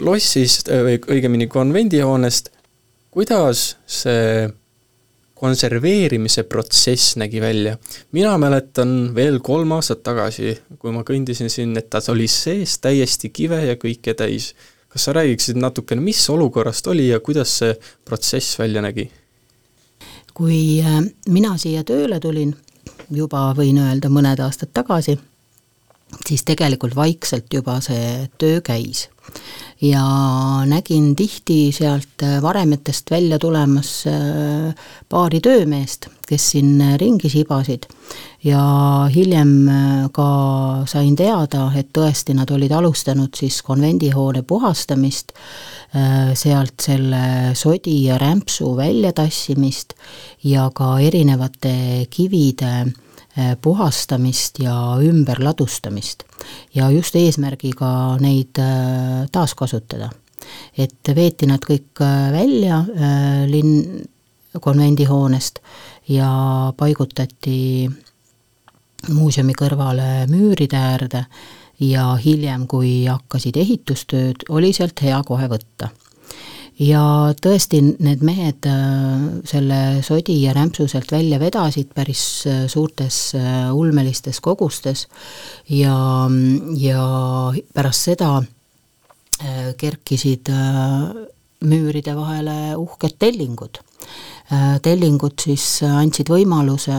lossist 0.00 0.70
või 0.70 0.98
õigemini 1.12 1.48
konvendihoonest, 1.52 2.50
kuidas 3.12 3.74
see 3.86 4.46
konserveerimise 5.36 6.46
protsess 6.48 7.16
nägi 7.20 7.40
välja. 7.40 7.76
mina 8.12 8.38
mäletan 8.38 9.14
veel 9.14 9.40
kolm 9.40 9.72
aastat 9.72 10.02
tagasi, 10.02 10.56
kui 10.78 10.92
ma 10.92 11.04
kõndisin 11.04 11.50
siin, 11.52 11.76
et 11.76 11.90
ta 11.90 12.00
oli 12.08 12.28
sees 12.28 12.78
täiesti 12.78 13.28
kive 13.28 13.60
ja 13.66 13.76
kõike 13.76 14.14
täis. 14.14 14.54
Kas 14.96 15.04
sa 15.04 15.12
räägiksid 15.12 15.60
natukene, 15.60 16.00
mis 16.00 16.22
olukorrast 16.32 16.86
oli 16.88 17.10
ja 17.10 17.20
kuidas 17.20 17.58
see 17.60 17.74
protsess 18.04 18.58
välja 18.58 18.82
nägi? 18.82 19.10
kui 20.36 20.80
äh, 20.84 21.00
mina 21.32 21.54
siia 21.56 21.84
tööle 21.84 22.18
tulin, 22.20 22.50
juba 23.12 23.50
võin 23.56 23.78
öelda 23.80 24.08
mõned 24.12 24.40
aastad 24.44 24.72
tagasi 24.76 25.18
siis 26.28 26.44
tegelikult 26.44 26.96
vaikselt 26.96 27.52
juba 27.52 27.78
see 27.84 28.26
töö 28.38 28.60
käis. 28.64 29.06
Ja 29.80 30.02
nägin 30.66 31.16
tihti 31.16 31.72
sealt 31.72 32.22
varemetest 32.42 33.10
välja 33.10 33.38
tulemas 33.38 34.04
paari 35.08 35.40
töömeest, 35.40 36.08
kes 36.28 36.50
siin 36.50 36.80
ringi 36.96 37.28
sibasid. 37.28 37.84
Ja 38.44 38.62
hiljem 39.14 39.52
ka 40.14 40.28
sain 40.88 41.16
teada, 41.16 41.66
et 41.76 41.90
tõesti 41.92 42.34
nad 42.36 42.50
olid 42.50 42.72
alustanud 42.72 43.34
siis 43.36 43.60
konvendihoone 43.66 44.42
puhastamist, 44.46 45.34
sealt 46.34 46.80
selle 46.82 47.52
sodi 47.54 48.04
ja 48.06 48.18
rämpsu 48.22 48.76
väljatassimist 48.78 49.96
ja 50.44 50.70
ka 50.74 50.96
erinevate 51.04 52.06
kivide 52.10 52.86
puhastamist 53.60 54.58
ja 54.58 54.74
ümberladustamist. 55.02 56.24
ja 56.74 56.90
just 56.90 57.16
eesmärgiga 57.16 58.16
neid 58.20 58.58
eh, 58.58 59.26
taaskasutada. 59.32 60.10
et 60.78 61.14
veeti 61.14 61.46
nad 61.46 61.60
kõik 61.60 62.00
eh, 62.00 62.32
välja 62.32 62.84
linn, 63.46 64.04
konvendihoonest 64.60 65.58
ja 66.08 66.72
paigutati 66.76 67.90
muuseumi 69.12 69.52
kõrvale 69.52 70.26
müüride 70.30 70.76
äärde 70.76 71.26
ja 71.80 72.14
hiljem, 72.16 72.66
kui 72.66 73.04
hakkasid 73.04 73.56
ehitustööd, 73.60 74.46
oli 74.48 74.72
sealt 74.72 75.02
hea 75.02 75.20
kohe 75.26 75.48
võtta 75.52 75.90
ja 76.82 77.02
tõesti, 77.40 77.80
need 78.04 78.22
mehed 78.26 78.66
äh, 78.68 79.24
selle 79.48 79.80
sodi 80.04 80.38
ja 80.42 80.52
rämpsu 80.56 80.86
sealt 80.90 81.12
välja 81.12 81.38
vedasid 81.40 81.92
päris 81.96 82.24
äh, 82.48 82.66
suurtes 82.68 83.34
äh, 83.38 83.72
ulmelistes 83.72 84.40
kogustes 84.44 85.06
ja, 85.72 85.96
ja 86.76 87.06
pärast 87.74 88.10
seda 88.10 88.36
kerkisid 89.76 90.48
müüride 91.68 92.14
vahele 92.16 92.54
uhked 92.80 93.18
tellingud. 93.20 93.82
tellingud 94.80 95.34
siis 95.44 95.82
andsid 95.84 96.30
võimaluse 96.32 96.94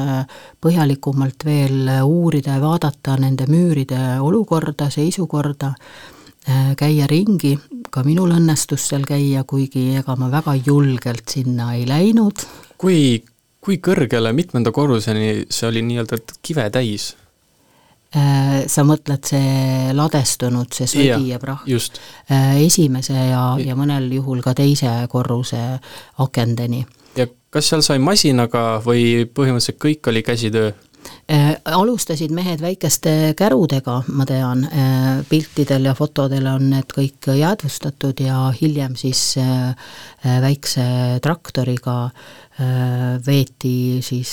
põhjalikumalt 0.61 1.47
veel 1.47 1.89
uurida 2.05 2.59
ja 2.59 2.61
vaadata 2.61 3.15
nende 3.17 3.47
müüride 3.49 4.19
olukorda, 4.21 4.91
seisukorda 4.93 5.71
käia 6.79 7.07
ringi, 7.11 7.57
ka 7.91 8.03
minul 8.07 8.31
õnnestus 8.37 8.87
seal 8.89 9.03
käia, 9.07 9.43
kuigi 9.43 9.97
ega 9.99 10.15
ma 10.15 10.29
väga 10.31 10.55
julgelt 10.55 11.27
sinna 11.27 11.73
ei 11.75 11.87
läinud. 11.89 12.45
kui, 12.77 13.23
kui 13.61 13.79
kõrgele, 13.83 14.31
mitmenda 14.33 14.71
korruseni 14.71 15.47
see 15.49 15.67
oli 15.67 15.83
nii-öelda 15.83 16.21
kive 16.41 16.69
täis? 16.71 17.15
Äh, 18.15 18.63
sa 18.71 18.85
mõtled 18.87 19.27
see 19.27 19.91
ladestunud, 19.91 20.71
see 20.71 20.87
sodi 20.87 21.09
ja, 21.09 21.17
ja 21.33 21.39
prahk? 21.41 21.67
Äh, 22.31 22.53
esimese 22.63 23.17
ja, 23.17 23.41
ja 23.59 23.75
mõnel 23.75 24.07
juhul 24.15 24.39
ka 24.45 24.53
teise 24.55 24.93
korruse 25.11 25.59
akendeni. 26.23 26.85
ja 27.19 27.27
kas 27.51 27.67
seal 27.67 27.83
sai 27.83 27.99
masinaga 27.99 28.79
või 28.85 29.27
põhimõtteliselt 29.27 29.81
kõik 29.83 30.07
oli 30.07 30.23
käsitöö? 30.23 30.71
Äh, 31.28 31.58
alustasid 31.66 32.32
mehed 32.32 32.62
väikeste 32.64 33.34
kärudega, 33.36 33.97
ma 34.16 34.24
tean, 34.26 34.62
äh, 34.64 35.08
piltidel 35.28 35.89
ja 35.89 35.93
fotodel 35.97 36.45
on 36.47 36.70
need 36.72 36.93
kõik 36.95 37.28
jäädvustatud 37.36 38.22
ja 38.24 38.45
hiljem 38.55 38.95
siis 38.95 39.34
äh, 39.41 39.76
väikse 40.24 40.86
traktoriga 41.24 42.10
veeti 43.28 43.99
siis 44.01 44.32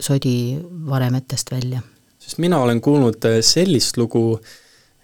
sodi 0.00 0.36
varemetest 0.88 1.50
välja. 1.52 1.82
sest 2.18 2.38
mina 2.38 2.62
olen 2.64 2.80
kuulnud 2.80 3.26
sellist 3.44 3.98
lugu, 4.00 4.38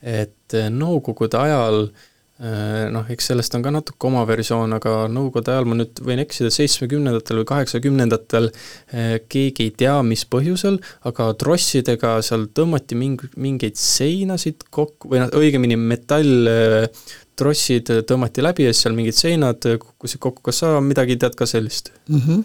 et 0.01 0.57
Nõukogude 0.73 1.37
ajal 1.37 1.83
äh, 1.83 2.07
noh, 2.39 3.03
eks 3.11 3.32
sellest 3.32 3.55
on 3.59 3.64
ka 3.64 3.70
natuke 3.74 4.07
oma 4.07 4.20
versioon, 4.28 4.70
aga 4.76 5.09
nõukogude 5.11 5.51
ajal, 5.51 5.64
ma 5.66 5.74
nüüd 5.80 5.99
võin 6.07 6.20
eksida, 6.22 6.53
seitsmekümnendatel 6.55 7.41
või 7.41 7.49
kaheksakümnendatel 7.51 8.47
äh, 8.51 9.16
keegi 9.26 9.64
ei 9.66 9.72
tea, 9.82 9.97
mis 10.07 10.22
põhjusel, 10.30 10.76
aga 11.09 11.24
trossidega 11.41 12.22
seal 12.22 12.47
tõmmati 12.55 12.95
mingi, 12.99 13.26
mingeid 13.34 13.76
seinasid 13.80 14.62
kokku 14.70 15.11
või 15.11 15.18
noh, 15.24 15.30
õigemini 15.34 15.76
metalltrossid 15.80 17.91
tõmmati 18.07 18.45
läbi 18.47 18.62
ja 18.68 18.74
siis 18.74 18.82
seal 18.86 18.99
mingid 18.99 19.16
seinad 19.18 19.61
kukkusid 19.82 20.20
kokku, 20.22 20.41
kas 20.51 20.62
sa 20.62 20.68
midagi 20.84 21.18
tead 21.18 21.34
ka 21.39 21.45
sellist 21.51 21.91
mm? 22.07 22.20
-hmm. 22.22 22.41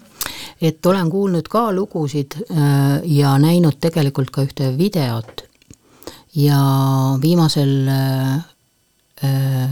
et 0.70 0.86
olen 0.90 1.08
kuulnud 1.10 1.46
ka 1.50 1.72
lugusid 1.72 2.30
äh, 2.50 2.98
ja 3.06 3.38
näinud 3.38 3.76
tegelikult 3.78 4.30
ka 4.34 4.42
ühte 4.42 4.78
videot 4.78 5.44
ja 6.34 6.58
viimasel 7.22 7.86
Äh, 7.86 8.53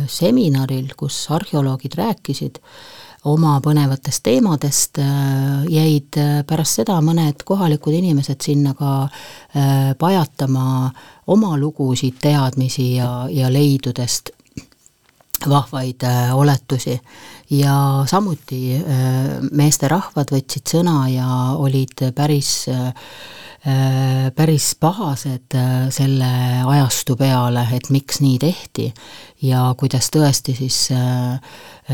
seminaril, 0.07 0.93
kus 0.97 1.17
arheoloogid 1.35 1.97
rääkisid 1.99 2.61
oma 3.25 3.57
põnevatest 3.63 4.25
teemadest, 4.27 4.99
äh, 4.99 5.65
jäid 5.71 6.19
äh, 6.19 6.43
pärast 6.47 6.81
seda 6.81 6.99
mõned 7.05 7.45
kohalikud 7.47 7.95
inimesed 7.95 8.43
sinna 8.43 8.75
ka 8.79 9.09
pajatama 9.99 10.91
oma 11.31 11.57
lugusid, 11.61 12.17
teadmisi 12.23 12.95
ja, 12.97 13.27
ja 13.31 13.51
leidudest 13.53 14.33
vahvaid 15.49 16.05
oletusi. 16.33 17.01
ja 17.51 18.05
samuti 18.07 18.81
meesterahvad 19.53 20.31
võtsid 20.33 20.69
sõna 20.73 21.09
ja 21.13 21.29
olid 21.59 22.01
päris 22.17 22.69
äh, 22.69 22.93
Äh, 23.67 24.33
päris 24.35 24.75
pahased 24.75 25.55
äh, 25.55 25.87
selle 25.95 26.29
ajastu 26.67 27.15
peale, 27.15 27.63
et 27.71 27.93
miks 27.95 28.19
nii 28.19 28.41
tehti 28.43 28.89
ja 29.47 29.69
kuidas 29.79 30.09
tõesti 30.11 30.55
siis 30.59 30.79
äh, 30.91 31.39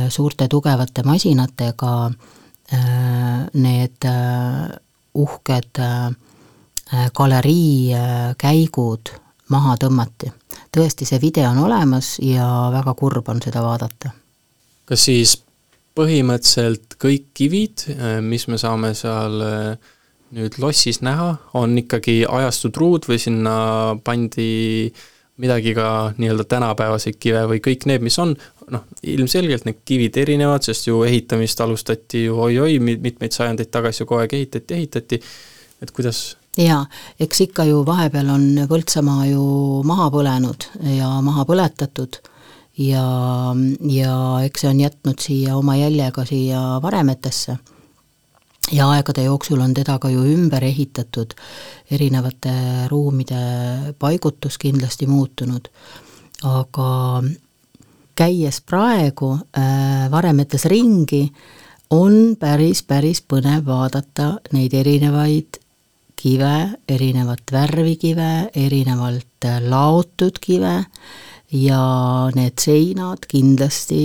suurte 0.09 0.49
tugevate 0.49 1.05
masinatega 1.05 2.11
need 3.57 4.05
uhked 5.17 5.79
galerii 7.17 7.97
käigud 8.37 9.13
maha 9.49 9.77
tõmmati. 9.81 10.29
Tõesti, 10.75 11.09
see 11.09 11.21
video 11.23 11.51
on 11.51 11.63
olemas 11.67 12.17
ja 12.23 12.47
väga 12.75 12.95
kurb 12.99 13.29
on 13.29 13.43
seda 13.45 13.63
vaadata. 13.65 14.15
kas 14.89 15.05
siis 15.11 15.37
põhimõtteliselt 15.99 16.95
kõik 17.03 17.31
kivid, 17.35 17.87
mis 18.23 18.47
me 18.49 18.59
saame 18.61 18.93
seal 18.95 19.43
äh, 19.43 19.95
nüüd 20.37 20.59
lossis 20.61 21.01
näha, 21.05 21.35
on 21.59 21.77
ikkagi 21.81 22.23
ajastu 22.29 22.71
truud 22.75 23.07
või 23.09 23.21
sinna 23.23 23.55
pandi 24.05 24.91
midagi 25.39 25.73
ka 25.77 25.89
nii-öelda 26.19 26.45
tänapäevaseid 26.51 27.19
kive 27.23 27.45
või 27.53 27.63
kõik 27.65 27.87
need, 27.89 28.03
mis 28.05 28.19
on, 28.19 28.35
noh, 28.75 28.85
ilmselgelt 29.07 29.69
need 29.69 29.81
kivid 29.87 30.19
erinevad, 30.19 30.67
sest 30.67 30.89
ju 30.91 31.05
ehitamist 31.07 31.61
alustati 31.63 32.25
ju 32.27 32.41
oi-oi, 32.49 32.81
mitmeid 32.83 33.37
sajandeid 33.37 33.71
tagasi 33.73 34.03
ju 34.03 34.09
kogu 34.11 34.25
aeg 34.25 34.35
ehitati, 34.41 34.81
ehitati, 34.81 35.21
et 35.83 35.95
kuidas 35.95 36.23
jaa, 36.59 36.83
eks 37.21 37.41
ikka 37.47 37.65
ju 37.69 37.85
vahepeal 37.87 38.31
on 38.35 38.49
Põltsamaa 38.69 39.27
ju 39.31 39.45
maha 39.87 40.09
põlenud 40.15 40.67
ja 40.97 41.11
maha 41.23 41.45
põletatud 41.49 42.19
ja, 42.79 43.07
ja 43.91 44.15
eks 44.47 44.65
see 44.65 44.71
on 44.71 44.83
jätnud 44.83 45.23
siia 45.23 45.57
oma 45.59 45.77
jälje 45.79 46.11
ka 46.15 46.25
siia 46.29 46.63
varemetesse. 46.83 47.59
Ja 48.73 48.91
aegade 48.93 49.25
jooksul 49.25 49.61
on 49.65 49.73
teda 49.75 49.97
ka 49.99 50.11
ju 50.13 50.27
ümber 50.29 50.65
ehitatud, 50.65 51.33
erinevate 51.91 52.53
ruumide 52.91 53.95
paigutus 53.99 54.59
kindlasti 54.61 55.07
muutunud, 55.09 55.71
aga 56.45 56.91
käies 58.19 58.61
praegu 58.61 59.31
äh, 59.57 60.11
varemetes 60.11 60.67
ringi, 60.69 61.23
on 61.91 62.37
päris, 62.37 62.83
päris 62.85 63.23
põnev 63.25 63.65
vaadata 63.71 64.35
neid 64.53 64.75
erinevaid 64.77 65.63
kive, 66.19 66.55
erinevat 66.89 67.53
värvi 67.53 67.97
kive, 68.01 68.33
erinevalt 68.57 69.47
äh, 69.47 69.61
laotud 69.63 70.41
kive 70.43 70.75
ja 71.55 71.83
need 72.35 72.59
seinad 72.61 73.25
kindlasti 73.29 74.03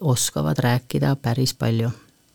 oskavad 0.00 0.62
rääkida 0.62 1.16
päris 1.20 1.54
palju. 1.54 1.90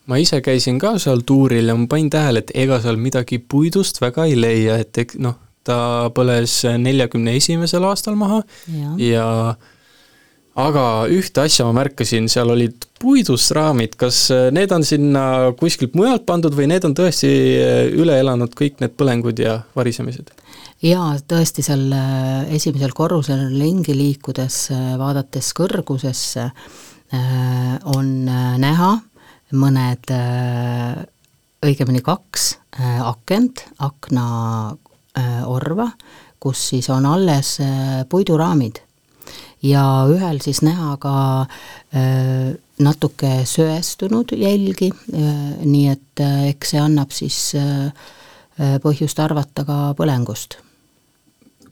Ma 0.08 0.16
ise 0.16 0.40
käisin 0.40 0.78
ka 0.80 0.94
seal 1.02 1.24
tuuril 1.26 1.68
ja 1.68 1.74
ma 1.76 1.88
panin 1.90 2.08
tähele, 2.10 2.44
et 2.44 2.52
ega 2.54 2.78
seal 2.80 2.96
midagi 2.96 3.38
puidust 3.38 4.00
väga 4.00 4.24
ei 4.28 4.38
leia, 4.40 4.78
et 4.80 5.16
noh, 5.20 5.36
ta 5.68 6.08
põles 6.16 6.62
neljakümne 6.80 7.34
esimesel 7.36 7.84
aastal 7.84 8.16
maha 8.16 8.40
ja, 8.72 8.94
ja 9.02 9.26
aga 10.58 10.84
ühte 11.14 11.44
asja 11.44 11.66
ma 11.68 11.76
märkasin, 11.80 12.26
seal 12.30 12.50
olid 12.50 12.88
puidust 12.98 13.52
raamid, 13.54 13.94
kas 14.00 14.24
need 14.54 14.72
on 14.74 14.84
sinna 14.86 15.24
kuskilt 15.58 15.94
mujalt 15.98 16.26
pandud 16.26 16.56
või 16.58 16.66
need 16.72 16.86
on 16.88 16.96
tõesti 16.98 17.30
üle 17.94 18.18
elanud 18.18 18.56
kõik 18.58 18.82
need 18.82 18.96
põlengud 18.98 19.38
ja 19.38 19.60
varisemised? 19.78 20.32
jaa, 20.82 21.12
tõesti 21.30 21.62
seal 21.66 21.88
äh, 21.90 22.50
esimesel 22.54 22.92
korrusel 22.94 23.48
ringi 23.50 23.96
liikudes, 23.98 24.68
äh, 24.74 24.92
vaadates 24.98 25.50
kõrgusesse, 25.58 26.44
äh, 26.50 27.72
on 27.90 28.12
näha 28.62 28.92
mõned, 29.56 30.10
äh, 30.12 31.04
õigemini 31.64 32.02
kaks 32.04 32.58
äh, 32.78 33.00
akent, 33.06 33.64
aknaorva, 33.78 34.76
äh, 35.88 35.92
kus 36.38 36.68
siis 36.70 36.88
on 36.90 37.06
alles 37.06 37.58
puiduraamid. 38.08 38.82
Ja 39.62 39.82
ühel 40.10 40.40
siis 40.44 40.62
näha 40.62 40.96
ka 41.02 41.16
äh, 41.42 42.54
natuke 42.78 43.42
söestunud 43.44 44.32
jälgi, 44.38 44.92
nii 45.10 45.88
et 45.90 46.22
eks 46.52 46.74
see 46.74 46.78
annab 46.78 47.10
siis 47.10 47.40
põhjust 48.84 49.18
arvata 49.18 49.64
ka 49.66 49.78
põlengust 49.98 50.60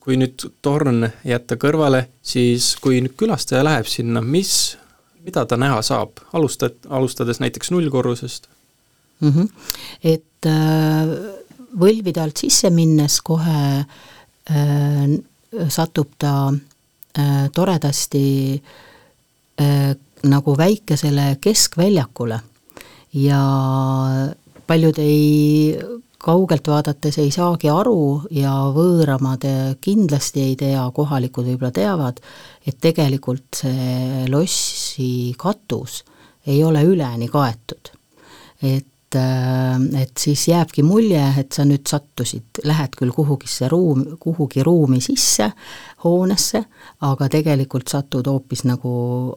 kui 0.06 0.14
nüüd 0.20 0.38
torn 0.62 1.08
jätta 1.26 1.56
kõrvale, 1.58 2.04
siis 2.22 2.76
kui 2.78 3.00
nüüd 3.02 3.16
külastaja 3.18 3.64
läheb 3.66 3.88
sinna, 3.90 4.22
mis, 4.22 4.76
mida 5.26 5.42
ta 5.50 5.58
näha 5.58 5.80
saab, 5.82 6.22
alustad, 6.30 6.78
alustades 6.86 7.42
näiteks 7.42 7.72
nullkorrusest 7.74 8.46
mm? 9.20 9.32
-hmm. 9.32 9.48
Et 10.02 10.46
äh, 10.46 11.10
võlvide 11.74 12.22
alt 12.22 12.38
sisse 12.38 12.70
minnes 12.70 13.18
kohe 13.20 13.82
äh, 13.82 15.18
satub 15.68 16.14
ta 16.18 16.34
äh, 16.54 16.60
toredasti 17.54 18.26
äh, 19.60 19.94
nagu 20.26 20.56
väikesele 20.58 21.36
keskväljakule 21.40 22.40
ja 23.16 23.40
paljud 24.66 24.98
ei 24.98 25.78
kaugelt 26.18 26.68
vaadates 26.68 27.18
ei 27.22 27.30
saagi 27.30 27.70
aru 27.70 28.26
ja 28.34 28.52
võõramad 28.74 29.44
kindlasti 29.80 30.42
ei 30.42 30.56
tea, 30.58 30.82
kohalikud 30.94 31.46
võib-olla 31.46 31.70
teavad, 31.74 32.18
et 32.66 32.78
tegelikult 32.82 33.60
see 33.62 34.26
lossi 34.32 35.34
katus 35.38 36.02
ei 36.46 36.64
ole 36.64 36.82
üleni 36.86 37.28
kaetud. 37.30 37.92
et 38.62 38.86
äh, 39.16 40.02
et 40.02 40.16
siis 40.20 40.46
jääbki 40.48 40.84
mulje, 40.86 41.22
et 41.40 41.56
sa 41.56 41.64
nüüd 41.66 41.86
sattusid, 41.88 42.60
lähed 42.66 42.94
küll 42.98 43.12
kuhugisse 43.14 43.68
ruum, 43.72 44.02
kuhugi 44.22 44.64
ruumi 44.66 45.00
sisse, 45.04 45.50
hoonesse, 46.04 46.62
aga 47.08 47.28
tegelikult 47.32 47.90
satud 47.90 48.28
hoopis 48.30 48.64
nagu 48.68 48.90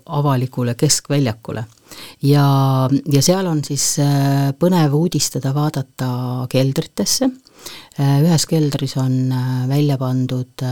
avalikule 0.05 0.75
keskväljakule. 0.79 1.65
ja, 2.23 2.45
ja 2.89 3.21
seal 3.25 3.47
on 3.49 3.63
siis 3.65 3.85
äh, 4.03 4.51
põnev 4.59 4.93
uudistada, 4.99 5.53
vaadata 5.55 6.11
keldritesse, 6.51 7.31
äh, 7.99 8.19
ühes 8.23 8.45
keldris 8.45 8.97
on 8.97 9.33
välja 9.69 9.97
pandud 9.97 10.67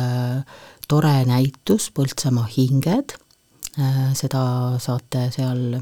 tore 0.87 1.15
näitus 1.27 1.89
Põltsamaa 1.91 2.47
hinged, 2.47 3.17
seda 4.17 4.43
saate 4.81 5.27
seal 5.35 5.75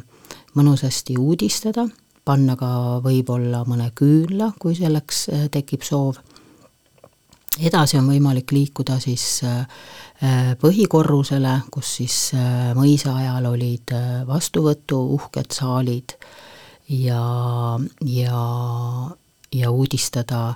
mõnusasti 0.57 1.15
uudistada 1.19 1.85
panna 2.25 2.55
ka 2.57 2.69
võib-olla 3.05 3.63
mõne 3.69 3.91
küünla, 3.95 4.51
kui 4.59 4.75
selleks 4.77 5.27
äh, 5.29 5.45
tekib 5.53 5.85
soov. 5.85 6.17
edasi 7.55 7.97
on 7.97 8.09
võimalik 8.09 8.51
liikuda 8.51 8.97
siis 8.99 9.43
äh, 9.43 9.61
äh, 10.23 10.49
põhikorrusele, 10.59 11.61
kus 11.71 11.95
siis 12.01 12.17
mõisa 12.75 13.15
ajal 13.15 13.45
olid 13.53 13.93
vastuvõtu 14.27 14.99
uhked 15.15 15.51
saalid 15.53 16.17
ja, 16.89 17.79
ja, 18.01 18.41
ja 19.53 19.71
uudistada 19.71 20.55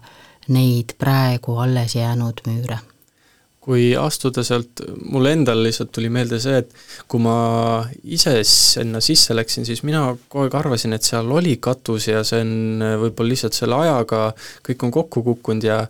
neid 0.49 0.97
praegu 0.97 1.57
alles 1.61 1.95
jäänud 1.95 2.41
müüre 2.47 2.79
kui 3.69 3.91
astuda 3.93 4.41
sealt, 4.45 4.81
mul 5.13 5.29
endal 5.29 5.59
lihtsalt 5.61 5.91
tuli 5.93 6.09
meelde 6.09 6.39
see, 6.41 6.63
et 6.63 6.71
kui 7.09 7.21
ma 7.21 7.35
ise 8.01 8.39
sinna 8.47 9.01
sisse 9.03 9.35
läksin, 9.37 9.67
siis 9.67 9.83
mina 9.85 10.07
kogu 10.25 10.47
aeg 10.47 10.57
arvasin, 10.57 10.95
et 10.97 11.05
seal 11.05 11.29
oli 11.37 11.59
katus 11.61 12.07
ja 12.09 12.23
see 12.25 12.41
on 12.41 12.85
võib-olla 13.03 13.35
lihtsalt 13.35 13.57
selle 13.59 13.77
ajaga, 13.83 14.23
kõik 14.65 14.87
on 14.87 14.95
kokku 14.99 15.25
kukkunud 15.27 15.69
ja 15.69 15.83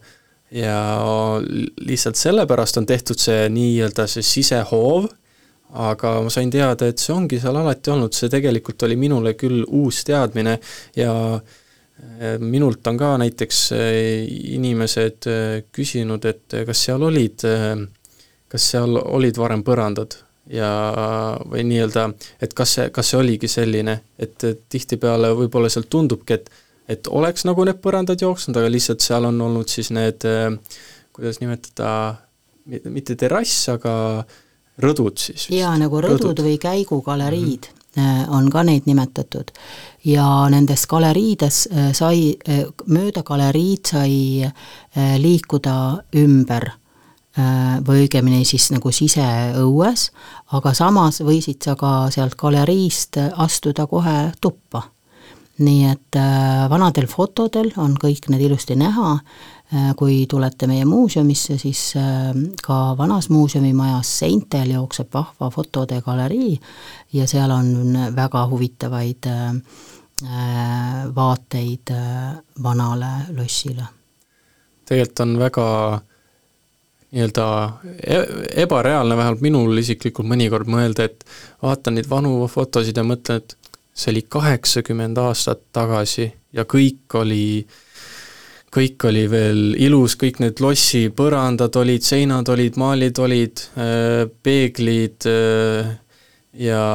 ja 0.50 0.76
lihtsalt 1.86 2.18
sellepärast 2.18 2.80
on 2.82 2.88
tehtud 2.90 3.20
see 3.22 3.44
nii-öelda 3.54 4.08
see 4.10 4.26
sisehoov, 4.26 5.06
aga 5.78 6.16
ma 6.26 6.34
sain 6.34 6.50
teada, 6.50 6.90
et 6.90 7.00
see 7.00 7.14
ongi 7.14 7.38
seal 7.40 7.60
alati 7.62 7.94
olnud, 7.94 8.18
see 8.18 8.32
tegelikult 8.34 8.88
oli 8.88 8.98
minule 8.98 9.36
küll 9.38 9.62
uus 9.62 10.02
teadmine 10.10 10.58
ja 10.98 11.14
äh, 11.38 11.60
minult 12.40 12.88
on 12.88 12.98
ka 13.00 13.14
näiteks 13.20 13.60
äh, 13.76 14.26
inimesed 14.56 15.28
äh, 15.28 15.62
küsinud, 15.72 16.26
et 16.30 16.56
kas 16.68 16.86
seal 16.88 17.04
olid, 17.08 17.46
äh, 17.48 17.76
kas 18.52 18.72
seal 18.74 19.00
olid 19.00 19.40
varem 19.40 19.64
põrandad 19.68 20.18
ja, 20.52 20.70
või 21.50 21.66
nii-öelda, 21.70 22.08
et 22.42 22.56
kas 22.58 22.78
see, 22.78 22.88
kas 22.96 23.12
see 23.12 23.20
oligi 23.20 23.52
selline, 23.52 24.00
et 24.20 24.48
tihtipeale 24.70 25.34
võib-olla 25.38 25.72
sealt 25.72 25.92
tundubki, 25.92 26.40
et 26.40 26.52
et 26.90 27.06
oleks 27.14 27.44
nagu 27.46 27.62
need 27.68 27.78
põrandad 27.84 28.18
jooksnud, 28.18 28.58
aga 28.58 28.70
lihtsalt 28.74 29.04
seal 29.06 29.28
on 29.28 29.36
olnud 29.46 29.70
siis 29.70 29.92
need, 29.94 30.24
kuidas 31.14 31.38
nimetada, 31.38 31.92
mitte 32.66 33.14
terrass, 33.14 33.68
aga 33.70 33.94
rõdud 34.82 35.22
siis. 35.22 35.52
jaa, 35.54 35.76
nagu 35.78 36.02
rõdud, 36.02 36.32
rõdud 36.32 36.42
või 36.48 36.58
käigugaleriid 36.58 37.46
mm. 37.46 37.68
-hmm 37.68 37.79
Äh, 37.79 37.79
on 38.30 38.50
ka 38.52 38.64
neid 38.64 38.86
nimetatud. 38.86 39.52
ja 40.06 40.50
nendes 40.50 40.88
galeriides 40.88 41.68
äh, 41.72 41.90
sai, 41.94 42.36
äh, 42.48 42.66
mööda 42.88 43.24
galeriid 43.24 43.86
sai 43.86 44.52
liikuda 45.20 46.04
ümber 46.18 46.72
või 47.86 48.02
õigemini 48.04 48.42
siis 48.44 48.66
nagu 48.74 48.92
siseõues, 48.92 50.10
aga 50.52 50.74
samas 50.74 51.22
võisid 51.24 51.62
sa 51.64 51.76
ka 51.80 52.10
sealt 52.12 52.36
galeriist 52.36 53.16
astuda 53.18 53.86
kohe 53.88 54.32
tuppa. 54.42 54.82
nii 55.60 55.86
et 55.92 56.18
vanadel 56.70 57.08
fotodel 57.08 57.72
on 57.78 57.96
kõik 58.02 58.30
need 58.30 58.42
ilusti 58.42 58.76
näha 58.76 59.20
Äh, 59.20 59.59
kui 59.96 60.26
tulete 60.30 60.68
meie 60.68 60.86
muuseumisse, 60.86 61.58
siis 61.62 61.94
äh, 61.98 62.34
ka 62.66 62.96
vanas 62.98 63.30
muuseumimajas 63.30 64.10
seintel 64.20 64.72
jookseb 64.74 65.14
vahva 65.14 65.50
fotode 65.54 66.02
galerii 66.02 66.56
ja 67.14 67.28
seal 67.30 67.52
on 67.54 67.98
väga 68.16 68.48
huvitavaid 68.50 69.28
äh, 69.30 69.60
vaateid 71.16 71.94
vanale 72.64 73.12
lossile. 73.38 73.86
tegelikult 74.86 75.20
on 75.20 75.36
väga 75.40 75.66
nii-öelda 77.12 77.46
e-, 78.04 78.64
ebareaalne, 78.64 79.18
vähemalt 79.18 79.42
minul 79.46 79.78
isiklikult 79.78 80.28
mõnikord 80.28 80.68
mõelda, 80.70 81.06
et 81.06 81.24
vaatan 81.62 81.96
neid 81.98 82.10
vanu 82.10 82.48
fotosid 82.50 82.98
ja 82.98 83.06
mõtlen, 83.06 83.38
et 83.38 83.56
see 83.94 84.12
oli 84.16 84.26
kaheksakümmend 84.28 85.18
aastat 85.22 85.62
tagasi 85.74 86.28
ja 86.54 86.66
kõik 86.66 87.18
oli 87.22 87.44
äh, 87.62 87.80
kõik 88.76 89.08
oli 89.10 89.26
veel 89.32 89.74
ilus, 89.82 90.16
kõik 90.20 90.40
need 90.44 90.62
lossi 90.62 91.08
põrandad 91.16 91.76
olid, 91.82 92.06
seinad 92.06 92.50
olid, 92.54 92.78
maalid 92.78 93.20
olid, 93.20 93.66
äh, 93.78 94.24
peeglid 94.44 95.28
äh, 95.30 95.92
ja 96.54 96.86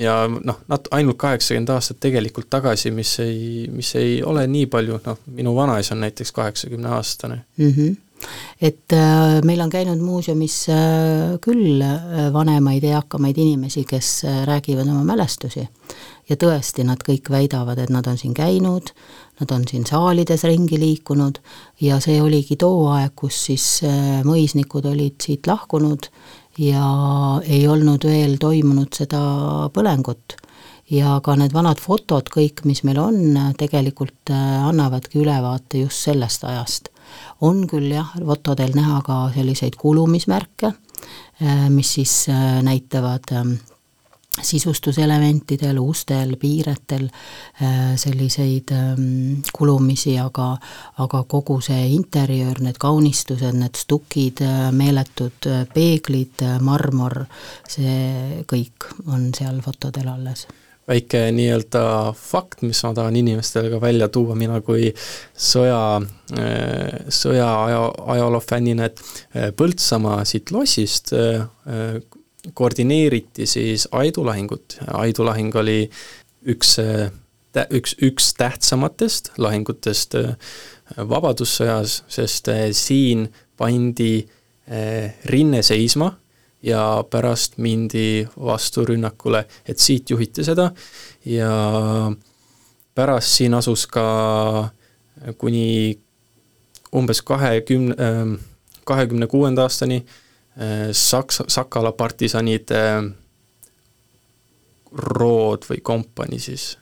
ja 0.00 0.14
noh, 0.30 0.60
nat-, 0.70 0.88
ainult 0.96 1.18
kaheksakümmend 1.20 1.72
aastat 1.74 1.98
tegelikult 2.00 2.48
tagasi, 2.50 2.92
mis 2.94 3.16
ei, 3.20 3.66
mis 3.72 3.90
ei 4.00 4.20
ole 4.24 4.46
nii 4.48 4.68
palju, 4.70 5.00
noh, 5.04 5.18
minu 5.34 5.54
vanaisa 5.56 5.96
on 5.96 6.06
näiteks 6.06 6.32
kaheksakümneaastane 6.36 7.42
mm. 7.56 7.74
-hmm 7.74 7.98
et 8.60 8.92
äh, 8.92 9.40
meil 9.44 9.60
on 9.60 9.70
käinud 9.70 10.00
muuseumis 10.04 10.68
äh, 10.68 11.38
küll 11.40 11.80
äh, 11.80 12.32
vanemaid, 12.32 12.84
eakamaid 12.84 13.38
inimesi, 13.38 13.84
kes 13.88 14.24
äh, 14.24 14.42
räägivad 14.46 14.88
oma 14.88 15.04
mälestusi. 15.04 15.68
ja 16.28 16.36
tõesti, 16.36 16.84
nad 16.86 17.00
kõik 17.02 17.30
väidavad, 17.30 17.78
et 17.82 17.90
nad 17.90 18.06
on 18.06 18.18
siin 18.18 18.34
käinud, 18.34 18.92
nad 19.40 19.54
on 19.54 19.64
siin 19.68 19.86
saalides 19.88 20.44
ringi 20.44 20.78
liikunud 20.80 21.40
ja 21.80 21.98
see 22.02 22.20
oligi 22.22 22.58
too 22.60 22.84
aeg, 22.92 23.14
kus 23.16 23.38
siis 23.48 23.66
äh, 23.86 24.20
mõisnikud 24.26 24.86
olid 24.90 25.16
siit 25.22 25.48
lahkunud 25.48 26.10
ja 26.60 26.84
ei 27.46 27.64
olnud 27.68 28.04
veel 28.04 28.36
toimunud 28.40 28.92
seda 28.96 29.20
põlengut. 29.74 30.36
ja 30.90 31.20
ka 31.22 31.36
need 31.38 31.52
vanad 31.54 31.78
fotod, 31.78 32.26
kõik, 32.34 32.64
mis 32.66 32.82
meil 32.82 32.98
on, 32.98 33.38
tegelikult 33.58 34.32
äh, 34.34 34.60
annavadki 34.68 35.22
ülevaate 35.22 35.84
just 35.86 36.04
sellest 36.08 36.44
ajast. 36.44 36.90
on 37.40 37.66
küll 37.66 37.90
jah, 37.94 38.12
fotodel 38.14 38.74
näha 38.74 39.00
ka 39.06 39.30
selliseid 39.34 39.76
kulumismärke, 39.80 40.74
äh, 41.42 41.68
mis 41.70 41.94
siis 41.96 42.26
näitavad 42.62 43.32
ähm, 43.32 43.56
sisustuselementidel, 44.42 45.78
ustel, 45.78 46.36
piiretel 46.38 47.08
äh, 47.62 47.96
selliseid 47.96 48.70
ähm, 48.72 49.42
kulumisi, 49.52 50.18
aga 50.18 50.52
aga 51.02 51.24
kogu 51.28 51.58
see 51.64 51.90
interjöör, 51.96 52.62
need 52.62 52.78
kaunistused, 52.78 53.58
need 53.58 53.78
stukid, 53.78 54.44
äh, 54.46 54.70
meeletud 54.72 55.50
äh, 55.50 55.64
peeglid, 55.74 56.44
marmor, 56.62 57.24
see 57.68 58.44
kõik 58.50 58.90
on 59.10 59.30
seal 59.36 59.60
fotodel 59.64 60.12
alles. 60.14 60.46
Väike 60.90 61.26
nii-öelda 61.34 61.82
fakt, 62.18 62.62
mis 62.66 62.80
ma 62.86 62.94
tahan 62.96 63.18
inimestele 63.20 63.68
ka 63.70 63.78
välja 63.82 64.08
tuua, 64.10 64.34
mina 64.34 64.56
kui 64.64 64.88
sõja, 65.38 66.00
sõja 67.14 67.50
aja, 67.66 67.82
ajaloo 68.16 68.40
fännina, 68.42 68.88
et 68.88 69.52
Põltsamaa 69.54 70.24
siit 70.26 70.50
lossist 70.50 71.12
koordineeriti 72.54 73.46
siis 73.46 73.88
Aidu 73.92 74.24
lahingut, 74.26 74.78
Aidu 74.92 75.24
lahing 75.24 75.54
oli 75.56 75.90
üks, 76.46 76.76
üks, 77.70 77.94
üks 78.02 78.32
tähtsamatest 78.38 79.32
lahingutest 79.38 80.16
äh, 80.18 80.34
Vabadussõjas, 80.96 82.00
sest 82.10 82.48
äh, 82.50 82.70
siin 82.76 83.28
pandi 83.60 84.24
äh, 84.24 85.14
rinne 85.30 85.62
seisma 85.62 86.12
ja 86.62 87.04
pärast 87.10 87.58
mindi 87.58 88.26
vasturünnakule, 88.36 89.44
et 89.68 89.80
siit 89.80 90.10
juhiti 90.10 90.44
seda. 90.44 90.70
Ja 91.24 91.52
pärast 92.94 93.36
siin 93.38 93.56
asus 93.56 93.86
ka 93.88 94.68
kuni 95.40 95.96
umbes 96.96 97.22
kahekümne, 97.24 97.96
kahekümne 98.84 99.28
kuuenda 99.30 99.64
aastani 99.64 100.02
äh, 100.02 100.19
Saksa, 100.92 101.44
Sakala 101.48 101.92
partisanide 101.92 102.80
rood 104.92 105.64
või 105.70 105.80
kompanii 105.82 106.38
siis. 106.38 106.76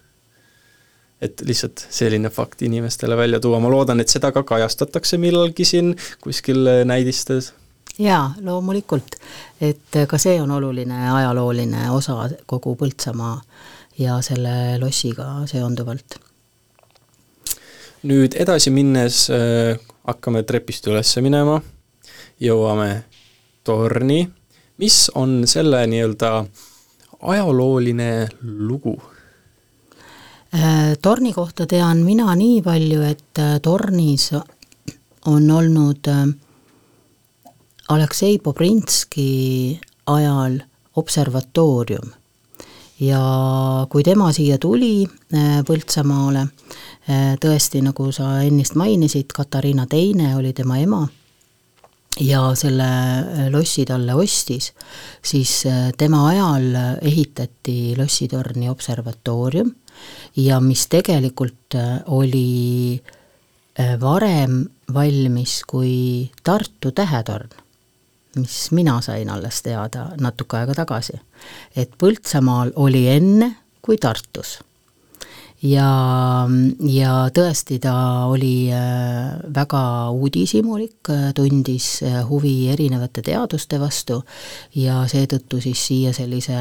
et 1.20 1.40
lihtsalt 1.42 1.82
selline 1.90 2.30
fakt 2.30 2.62
inimestele 2.62 3.16
välja 3.16 3.40
tuua, 3.40 3.58
ma 3.60 3.70
loodan, 3.70 4.00
et 4.00 4.08
seda 4.08 4.30
ka 4.32 4.42
kajastatakse 4.42 5.18
millalgi 5.18 5.64
siin 5.64 5.96
kuskil 6.20 6.68
näidistes. 6.84 7.52
jaa, 7.98 8.34
loomulikult. 8.40 9.16
et 9.60 10.00
ka 10.08 10.18
see 10.18 10.40
on 10.42 10.50
oluline 10.50 11.10
ajalooline 11.10 11.90
osa 11.90 12.30
kogu 12.46 12.76
Põltsamaa 12.76 13.40
ja 13.98 14.20
selle 14.22 14.78
lossiga 14.78 15.26
seonduvalt. 15.46 16.18
nüüd 18.02 18.34
edasi 18.38 18.70
minnes 18.70 19.26
äh, 19.30 19.78
hakkame 20.06 20.42
trepist 20.42 20.86
üles 20.86 21.16
minema, 21.20 21.60
jõuame 22.40 23.04
torni, 23.68 24.22
mis 24.80 24.96
on 25.14 25.42
selle 25.46 25.84
nii-öelda 25.90 26.32
ajalooline 27.20 28.28
lugu? 28.42 28.96
Äh, 30.54 30.96
torni 31.02 31.32
kohta 31.36 31.66
tean 31.68 31.98
mina 32.06 32.32
nii 32.34 32.62
palju, 32.64 33.02
et 33.04 33.38
äh, 33.38 33.58
tornis 33.60 34.30
on 35.26 35.50
olnud 35.50 36.08
äh, 36.08 36.24
Aleksei 37.88 38.38
Bobrinski 38.38 39.80
ajal 40.06 40.56
observatoorium 40.96 42.08
ja 43.00 43.20
kui 43.92 44.02
tema 44.02 44.32
siia 44.32 44.58
tuli 44.58 45.06
Põltsamaale, 45.68 46.46
tõesti, 47.40 47.80
nagu 47.84 48.08
sa 48.12 48.40
ennist 48.42 48.74
mainisid, 48.74 49.30
Katariina 49.36 49.86
Teine 49.86 50.32
oli 50.36 50.52
tema 50.56 50.80
ema 50.82 51.04
ja 52.20 52.40
selle 52.58 52.84
äh, 52.84 53.46
lossi 53.52 53.84
talle 53.86 54.14
ostis, 54.18 54.72
siis 55.22 55.52
äh, 55.66 55.90
tema 55.98 56.26
ajal 56.28 56.66
ehitati 57.02 57.94
lossitorni 57.98 58.68
observatoorium 58.70 59.70
ja 60.36 60.60
mis 60.60 60.86
tegelikult 60.90 61.74
äh, 61.78 62.00
oli 62.06 63.02
varem 64.00 64.64
valmis 64.94 65.60
kui 65.70 66.30
Tartu 66.42 66.90
tähetorn, 66.90 67.52
mis 68.34 68.56
mina 68.74 68.96
sain 69.00 69.30
alles 69.30 69.62
teada 69.62 70.08
natuke 70.18 70.58
aega 70.58 70.74
tagasi. 70.80 71.20
et 71.76 71.92
Põltsamaal 71.98 72.72
oli 72.74 73.06
enne 73.12 73.52
kui 73.82 73.96
Tartus 74.02 74.58
ja, 75.62 76.46
ja 76.86 77.12
tõesti, 77.34 77.78
ta 77.82 77.94
oli 78.30 78.70
äh, 78.74 79.38
väga 79.54 79.82
uudishimulik, 80.14 81.10
äh, 81.10 81.28
tundis 81.34 82.02
äh, 82.06 82.20
huvi 82.28 82.70
erinevate 82.72 83.22
teaduste 83.26 83.80
vastu 83.80 84.20
ja 84.78 85.02
seetõttu 85.10 85.60
siis 85.62 85.86
siia 85.88 86.12
sellise 86.16 86.58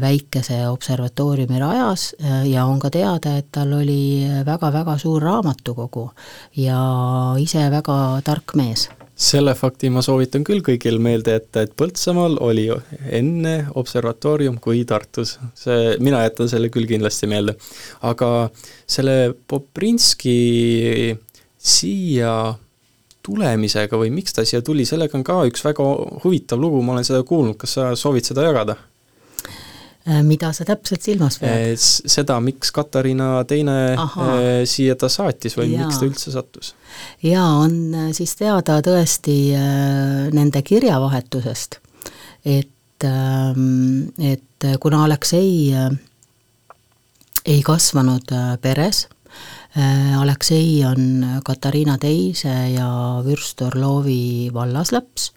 väikese 0.00 0.60
observatooriumi 0.68 1.58
rajas 1.60 2.10
ja 2.48 2.64
on 2.66 2.78
ka 2.80 2.90
teada, 2.90 3.36
et 3.38 3.50
tal 3.52 3.72
oli 3.78 4.26
väga-väga 4.46 4.98
suur 4.98 5.22
raamatukogu 5.22 6.08
ja 6.56 6.78
ise 7.40 7.68
väga 7.70 7.98
tark 8.24 8.56
mees 8.58 8.88
selle 9.18 9.54
fakti 9.58 9.90
ma 9.90 10.02
soovitan 10.04 10.44
küll 10.46 10.62
kõigil 10.62 11.00
meelde 11.02 11.34
jätta, 11.34 11.64
et 11.66 11.72
Põltsamaal 11.78 12.36
oli 12.44 12.68
enne 13.10 13.54
observatoorium 13.80 14.60
kui 14.62 14.84
Tartus. 14.86 15.38
see, 15.58 15.96
mina 15.98 16.22
jätan 16.22 16.48
selle 16.48 16.70
küll 16.70 16.86
kindlasti 16.86 17.26
meelde. 17.26 17.56
aga 18.02 18.50
selle 18.86 19.34
Poprinski 19.48 21.16
siia 21.58 22.54
tulemisega 23.26 23.98
või 23.98 24.12
miks 24.14 24.32
ta 24.36 24.44
siia 24.46 24.62
tuli, 24.62 24.86
sellega 24.86 25.18
on 25.18 25.26
ka 25.26 25.42
üks 25.50 25.66
väga 25.66 25.88
huvitav 26.22 26.60
lugu, 26.62 26.80
ma 26.82 26.94
olen 26.94 27.04
seda 27.04 27.24
kuulnud, 27.26 27.58
kas 27.58 27.74
sa 27.76 27.90
soovid 27.98 28.24
seda 28.24 28.46
jagada? 28.46 28.78
Äh, 30.06 30.22
mida 30.22 30.52
sa 30.56 30.64
täpselt 30.64 31.04
silmas 31.04 31.36
pead? 31.42 31.52
Äh, 31.52 31.74
seda, 31.78 32.38
miks 32.40 32.70
Katariina 32.72 33.42
teine 33.48 33.74
Aha. 33.98 34.28
Äh, 34.38 34.62
siia 34.68 34.94
ta 34.96 35.10
saatis 35.12 35.56
või 35.58 35.72
ja. 35.74 35.84
miks 35.84 35.98
ta 36.00 36.06
üldse 36.08 36.32
sattus? 36.32 36.72
jaa, 37.22 37.50
on 37.60 38.12
siis 38.16 38.32
teada 38.38 38.78
tõesti 38.84 39.36
nende 40.34 40.62
kirjavahetusest, 40.64 41.78
et, 42.46 43.04
ähm, 43.04 44.08
et 44.16 44.66
kuna 44.80 45.02
Aleksei 45.04 45.74
ei 47.48 47.60
kasvanud 47.66 48.32
peres, 48.62 49.04
Aleksei 50.18 50.84
on 50.84 51.26
Katariina 51.44 51.98
Teise 51.98 52.70
ja 52.72 52.88
Vürst 53.24 53.60
Orlovi 53.62 54.50
vallaslaps 54.54 55.28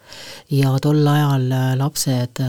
ja 0.50 0.72
tol 0.82 1.06
ajal 1.08 1.46
lapsed, 1.78 2.42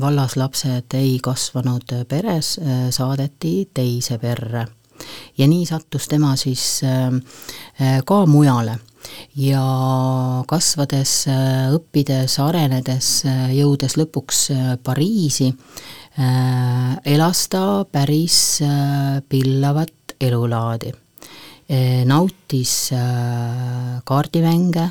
vallaslapsed 0.00 0.96
ei 0.98 1.16
kasvanud 1.22 1.94
peres, 2.08 2.58
saadeti 2.90 3.70
teise 3.74 4.18
perre. 4.18 4.66
ja 5.38 5.48
nii 5.48 5.64
sattus 5.66 6.08
tema 6.08 6.36
siis 6.36 6.82
ka 8.04 8.20
mujale 8.26 8.78
ja 9.36 9.64
kasvades, 10.48 11.24
õppides, 11.72 12.38
arenedes, 12.44 13.12
jõudes 13.56 13.96
lõpuks 13.96 14.48
Pariisi, 14.84 15.54
elas 17.04 17.46
ta 17.48 17.84
päris 17.92 18.60
pillavat 19.28 20.20
elulaadi 20.20 20.99
nautis 22.04 22.92
äh, 22.92 24.02
kaardimänge, 24.04 24.82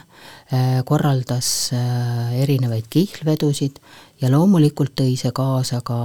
äh, 0.54 0.84
korraldas 0.86 1.72
äh, 1.74 2.42
erinevaid 2.42 2.88
kihlvedusid 2.90 3.82
ja 4.22 4.32
loomulikult 4.32 4.96
tõi 4.96 5.18
see 5.20 5.32
kaasa 5.36 5.82
ka 5.84 6.00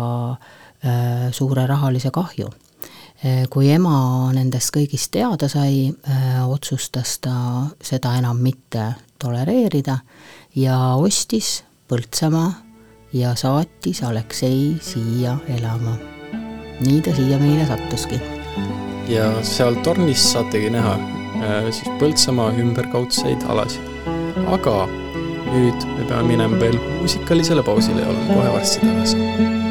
suure 1.33 1.63
rahalise 1.65 2.11
kahju. 2.13 2.51
kui 3.49 3.71
ema 3.73 4.29
nendest 4.37 4.69
kõigist 4.75 5.09
teada 5.17 5.49
sai, 5.49 5.89
otsustas 6.45 7.15
ta 7.25 7.37
seda 7.81 8.13
enam 8.19 8.43
mitte 8.45 8.91
tolereerida 9.19 9.97
ja 10.61 10.77
ostis 11.01 11.63
Põltsamaa 11.89 12.53
ja 13.17 13.33
saatis 13.35 14.03
Aleksei 14.05 14.77
siia 14.83 15.39
elama. 15.49 15.97
nii 16.85 17.01
ta 17.01 17.17
siia 17.17 17.41
meile 17.41 17.65
sattuski 17.65 18.21
ja 19.09 19.31
seal 19.47 19.77
tornis 19.87 20.25
saategi 20.33 20.71
näha 20.75 20.95
äh, 20.95 21.69
siis 21.71 21.91
Põltsamaa 22.01 22.53
ümberkaudseid 22.61 23.45
alasid. 23.49 23.93
aga 24.47 24.79
nüüd 25.55 25.87
me 25.97 26.07
peame 26.09 26.29
minema 26.35 26.61
veel 26.61 26.81
muusikalisele 27.01 27.63
pausile 27.63 28.03
ja 28.03 28.15
oleme 28.15 28.35
kohe 28.35 28.57
varsti 28.57 28.87
tagasi 28.87 29.64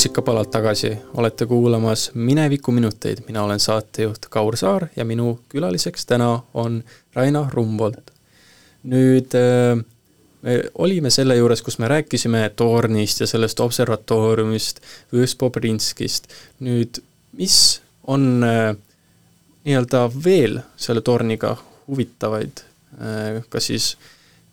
muusikapalalt 0.00 0.50
tagasi, 0.50 0.98
olete 1.14 1.46
kuulamas 1.46 2.10
Minevikuminuteid, 2.14 3.18
mina 3.26 3.42
olen 3.42 3.60
saatejuht 3.60 4.26
Kaur 4.30 4.56
Saar 4.56 4.86
ja 4.96 5.04
minu 5.04 5.40
külaliseks 5.48 6.06
täna 6.06 6.40
on 6.54 6.84
Raina 7.14 7.50
Rumbolt. 7.52 8.10
nüüd 8.82 9.36
äh, 9.36 9.84
me 10.42 10.62
olime 10.74 11.10
selle 11.10 11.36
juures, 11.36 11.62
kus 11.62 11.78
me 11.78 11.88
rääkisime 11.88 12.50
Tornist 12.56 13.20
ja 13.20 13.26
sellest 13.26 13.60
observatooriumist, 13.60 14.80
Vöös-Pobrinskist, 15.12 16.32
nüüd 16.60 17.02
mis 17.36 17.82
on 18.06 18.44
äh, 18.44 18.76
nii-öelda 19.64 20.06
veel 20.24 20.62
selle 20.76 21.04
torniga 21.04 21.58
huvitavaid, 21.88 22.64
äh, 22.96 23.44
kas 23.52 23.68
siis 23.68 23.96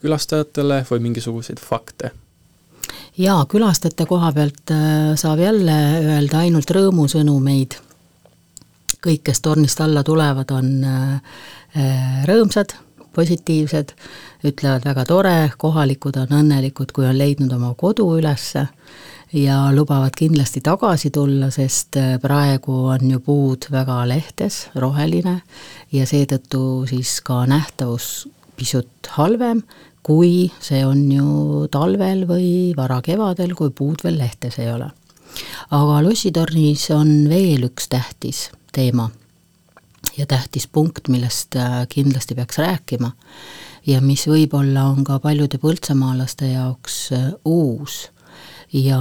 külastajatele 0.04 0.84
või 0.92 1.08
mingisuguseid 1.08 1.64
fakte? 1.64 2.12
Jaa, 3.18 3.46
külastajate 3.50 4.06
koha 4.06 4.32
pealt 4.36 4.74
äh, 4.74 5.14
saab 5.16 5.40
jälle 5.40 5.78
öelda 6.16 6.44
ainult 6.46 6.72
rõõmusõnumeid. 6.72 7.80
kõik, 9.08 9.22
kes 9.24 9.42
tornist 9.42 9.80
alla 9.82 10.02
tulevad, 10.04 10.50
on 10.52 10.70
rõõmsad, 12.28 12.74
positiivsed, 13.14 13.94
ütlevad 14.44 14.86
väga 14.86 15.06
tore, 15.06 15.36
kohalikud 15.58 16.18
on 16.18 16.34
õnnelikud, 16.42 16.92
kui 16.94 17.06
on 17.06 17.18
leidnud 17.18 17.54
oma 17.54 17.72
kodu 17.78 18.08
ülesse 18.18 18.68
ja 19.34 19.58
lubavad 19.76 20.16
kindlasti 20.18 20.62
tagasi 20.66 21.12
tulla, 21.14 21.50
sest 21.52 21.98
äh, 22.00 22.16
praegu 22.22 22.78
on 22.94 23.12
ju 23.12 23.20
puud 23.24 23.68
väga 23.72 24.02
lehtes, 24.10 24.68
roheline 24.76 25.42
ja 25.92 26.08
seetõttu 26.08 26.62
siis 26.90 27.20
ka 27.26 27.44
nähtavus 27.50 28.28
pisut 28.58 29.12
halvem, 29.18 29.62
kui 30.08 30.48
see 30.64 30.86
on 30.88 31.04
ju 31.12 31.68
talvel 31.72 32.24
või 32.30 32.50
varakevadel, 32.78 33.54
kui 33.60 33.74
puud 33.76 34.06
veel 34.06 34.20
lehtes 34.22 34.60
ei 34.64 34.72
ole. 34.72 34.90
aga 35.76 36.02
lossitornis 36.02 36.90
on 36.96 37.28
veel 37.30 37.68
üks 37.68 37.90
tähtis 37.92 38.48
teema 38.72 39.10
ja 40.18 40.26
tähtis 40.26 40.68
punkt, 40.68 41.08
millest 41.08 41.56
äh, 41.56 41.84
kindlasti 41.90 42.36
peaks 42.36 42.58
rääkima 42.58 43.12
ja 43.88 44.02
mis 44.02 44.28
võib-olla 44.28 44.88
on 44.92 45.04
ka 45.08 45.20
paljude 45.20 45.60
põltsamaalaste 45.62 46.54
jaoks 46.54 47.00
äh, 47.12 47.32
uus 47.46 48.08
ja 48.74 49.00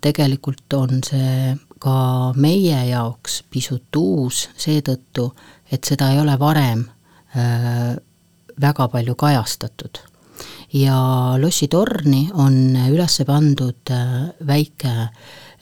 tegelikult 0.00 0.74
on 0.74 1.02
see 1.06 1.56
ka 1.78 2.32
meie 2.36 2.78
jaoks 2.88 3.42
pisut 3.50 3.96
uus 3.96 4.48
seetõttu, 4.58 5.30
et 5.70 5.84
seda 5.86 6.10
ei 6.12 6.20
ole 6.22 6.34
varem 6.38 6.84
äh, 7.36 7.96
väga 8.60 8.88
palju 8.88 9.14
kajastatud. 9.14 10.00
Ja 10.72 10.98
lossitorni 11.40 12.28
on 12.34 12.76
üles 12.90 13.20
pandud 13.26 13.90
äh, 13.90 14.28
väike 14.46 14.94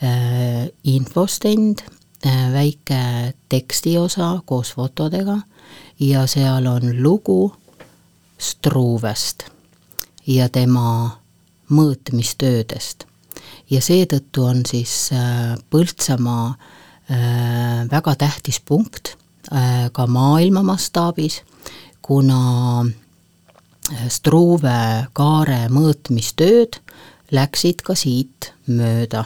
äh, 0.02 0.66
infostend 0.84 1.84
äh,, 2.26 2.52
väike 2.52 3.34
tekstiosa 3.48 4.40
koos 4.44 4.74
fotodega 4.74 5.38
ja 6.00 6.26
seal 6.26 6.66
on 6.66 7.02
lugu 7.02 7.54
Struuvest 8.36 9.46
ja 10.26 10.50
tema 10.52 11.22
mõõtmistöödest. 11.72 13.06
Ja 13.70 13.80
seetõttu 13.80 14.44
on 14.44 14.60
siis 14.68 15.08
Põltsamaa 15.72 16.50
väga 17.88 18.14
tähtis 18.20 18.60
punkt 18.60 19.14
ka 19.92 20.06
maailma 20.06 20.62
mastaabis, 20.68 21.40
kuna 22.02 22.84
Struve 24.10 24.78
kaare 25.14 25.66
mõõtmistööd 25.70 26.80
läksid 27.30 27.84
ka 27.86 27.94
siit 27.94 28.52
mööda. 28.66 29.24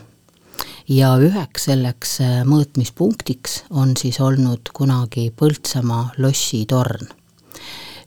ja 0.88 1.14
üheks 1.16 1.64
selleks 1.70 2.18
mõõtmispunktiks 2.44 3.64
on 3.70 3.96
siis 3.96 4.20
olnud 4.20 4.68
kunagi 4.74 5.30
Põltsamaa 5.30 6.12
lossitorn 6.18 7.08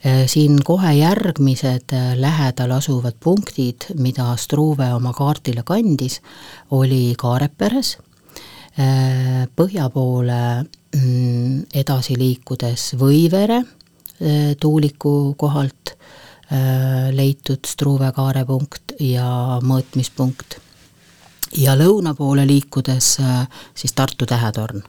Äh, 0.06 0.26
siin 0.28 0.58
kohe 0.68 0.90
järgmised 0.98 1.94
äh, 1.96 2.10
lähedal 2.20 2.74
asuvad 2.76 3.16
punktid, 3.24 3.86
mida 3.96 4.34
Struve 4.36 4.90
oma 4.94 5.14
kaardile 5.16 5.64
kandis, 5.64 6.18
oli 6.76 7.14
Kaareperes, 7.18 7.94
äh, 8.76 9.46
põhja 9.56 9.88
poole 9.94 10.42
mm, 10.60 11.62
edasi 11.74 12.20
liikudes 12.20 12.94
Võivere 13.00 13.64
tuuliku 14.60 15.34
kohalt 15.36 15.96
leitud 17.12 17.66
Struve 17.66 18.12
kaarepunkt 18.14 18.96
ja 19.02 19.60
mõõtmispunkt. 19.64 20.60
Ja 21.58 21.76
lõuna 21.78 22.16
poole 22.18 22.48
liikudes 22.50 23.18
siis 23.78 23.94
Tartu 23.94 24.26
tähetorn. 24.30 24.82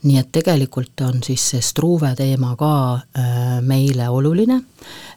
Nii 0.00 0.16
et 0.16 0.30
tegelikult 0.32 1.02
on 1.04 1.18
siis 1.24 1.42
see 1.52 1.60
Struve 1.64 2.14
teema 2.16 2.54
ka 2.56 2.72
äh, 2.96 3.58
meile 3.60 4.06
oluline, 4.08 4.56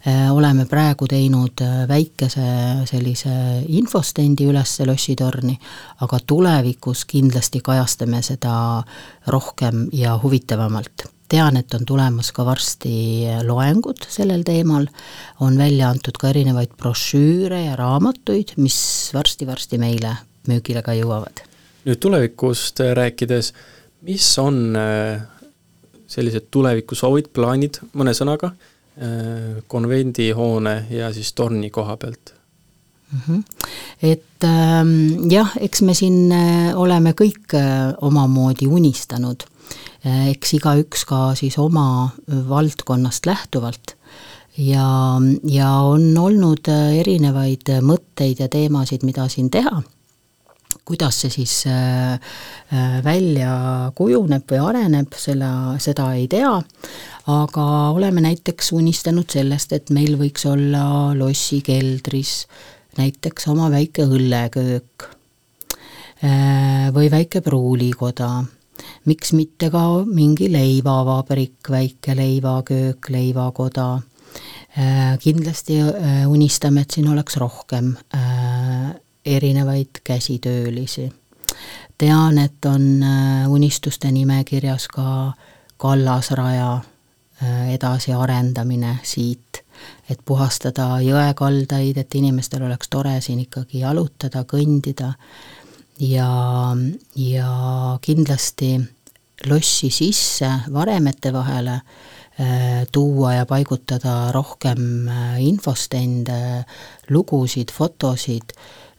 äh, 0.04 0.28
oleme 0.34 0.66
praegu 0.68 1.08
teinud 1.08 1.64
äh, 1.64 1.86
väikese 1.88 2.48
sellise 2.90 3.32
infostendi 3.80 4.50
üles 4.52 4.76
lossitorni, 4.84 5.56
aga 6.04 6.20
tulevikus 6.28 7.06
kindlasti 7.08 7.64
kajastame 7.64 8.20
seda 8.28 8.58
rohkem 9.32 9.88
ja 9.96 10.18
huvitavamalt 10.20 11.08
tean, 11.34 11.58
et 11.58 11.74
on 11.74 11.86
tulemas 11.88 12.30
ka 12.36 12.46
varsti 12.46 13.26
loengud 13.48 14.06
sellel 14.12 14.44
teemal, 14.46 14.86
on 15.42 15.58
välja 15.58 15.90
antud 15.94 16.20
ka 16.22 16.30
erinevaid 16.30 16.76
brošüüre 16.78 17.64
ja 17.66 17.78
raamatuid, 17.80 18.56
mis 18.62 18.78
varsti-varsti 19.16 19.82
meile 19.82 20.18
müügile 20.50 20.84
ka 20.86 20.96
jõuavad. 20.98 21.46
nüüd 21.84 22.00
tulevikust 22.00 22.80
rääkides, 22.96 23.52
mis 24.08 24.28
on 24.40 24.78
äh, 24.80 25.24
sellised 26.08 26.48
tulevikusoovid, 26.52 27.32
plaanid 27.36 27.82
mõne 27.98 28.14
sõnaga 28.16 28.54
äh, 28.54 29.60
konvendihoone 29.68 30.78
ja 30.94 31.12
siis 31.16 31.34
torni 31.34 31.70
koha 31.70 31.98
pealt? 31.98 32.34
-hmm. 33.14 33.44
Et 34.02 34.44
ähm, 34.44 35.32
jah, 35.32 35.52
eks 35.60 35.82
me 35.82 35.94
siin 35.94 36.32
äh, 36.32 36.72
oleme 36.76 37.12
kõik 37.12 37.56
omamoodi 38.02 38.68
unistanud, 38.68 39.44
eks 40.04 40.58
igaüks 40.60 41.06
ka 41.08 41.32
siis 41.40 41.58
oma 41.62 42.12
valdkonnast 42.28 43.26
lähtuvalt. 43.30 43.96
Ja, 44.58 45.18
ja 45.50 45.70
on 45.90 46.12
olnud 46.20 46.68
erinevaid 46.70 47.72
mõtteid 47.82 48.44
ja 48.44 48.50
teemasid, 48.52 49.06
mida 49.08 49.26
siin 49.32 49.50
teha. 49.50 49.82
Kuidas 50.84 51.22
see 51.24 51.32
siis 51.32 51.54
äh, 51.72 52.14
äh, 52.74 52.98
välja 53.06 53.54
kujuneb 53.96 54.50
või 54.52 54.60
areneb, 54.60 55.14
selle, 55.16 55.48
seda 55.80 56.10
ei 56.18 56.26
tea, 56.28 56.52
aga 57.32 57.66
oleme 57.96 58.24
näiteks 58.26 58.74
unistanud 58.76 59.32
sellest, 59.32 59.72
et 59.78 59.94
meil 59.96 60.18
võiks 60.20 60.44
olla 60.50 61.14
lossi 61.16 61.62
keldris 61.64 62.42
näiteks 62.98 63.48
oma 63.54 63.70
väike 63.74 64.06
õlleköök 64.06 65.08
äh, 66.24 66.90
või 66.94 67.10
väike 67.14 67.42
pruulikoda, 67.46 68.44
miks 69.06 69.34
mitte 69.34 69.70
ka 69.70 69.84
mingi 70.06 70.52
leivavabrik, 70.52 71.70
väike 71.70 72.16
leivaköök, 72.16 73.10
leivakoda, 73.10 74.02
kindlasti 75.20 75.80
unistame, 76.28 76.82
et 76.82 76.92
siin 76.96 77.08
oleks 77.12 77.38
rohkem 77.38 77.94
erinevaid 79.26 79.90
käsitöölisi. 80.04 81.14
tean, 81.98 82.38
et 82.38 82.66
on 82.66 83.04
äh, 83.04 83.52
unistuste 83.52 84.12
nimekirjas 84.12 84.88
ka 84.88 85.34
kallasraja 85.78 86.74
äh, 87.44 87.70
edasiarendamine 87.74 88.98
siit, 89.04 89.64
et 90.10 90.20
puhastada 90.26 91.00
jõekaldaid, 91.02 91.98
et 91.98 92.16
inimestel 92.16 92.64
oleks 92.64 92.90
tore 92.90 93.22
siin 93.22 93.40
ikkagi 93.40 93.80
jalutada, 93.80 94.44
kõndida 94.44 95.14
ja, 96.00 96.76
ja 97.16 97.52
kindlasti 98.02 98.80
lossi 99.50 99.90
sisse 99.94 100.50
varemete 100.74 101.34
vahele 101.34 101.80
äh, 101.80 102.86
tuua 102.92 103.34
ja 103.40 103.46
paigutada 103.46 104.32
rohkem 104.32 105.10
infostende, 105.40 106.64
lugusid, 107.10 107.72
fotosid 107.72 108.56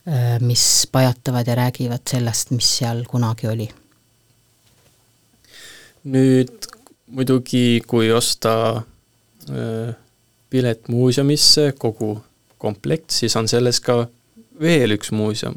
Äh, 0.09 0.41
mis 0.41 0.89
pajatavad 0.93 1.47
ja 1.47 1.55
räägivad 1.55 2.01
sellest, 2.11 2.51
mis 2.51 2.79
seal 2.79 3.05
kunagi 3.09 3.47
oli. 3.49 3.69
nüüd 6.05 6.67
muidugi, 7.07 7.81
kui 7.87 8.11
osta 8.13 8.83
äh, 9.49 9.95
pilet 10.51 10.89
muuseumisse, 10.93 11.73
kogu 11.79 12.19
komplekt, 12.59 13.17
siis 13.17 13.37
on 13.37 13.49
selles 13.49 13.81
ka 13.81 14.11
veel 14.61 14.93
üks 14.99 15.09
muuseum. 15.17 15.57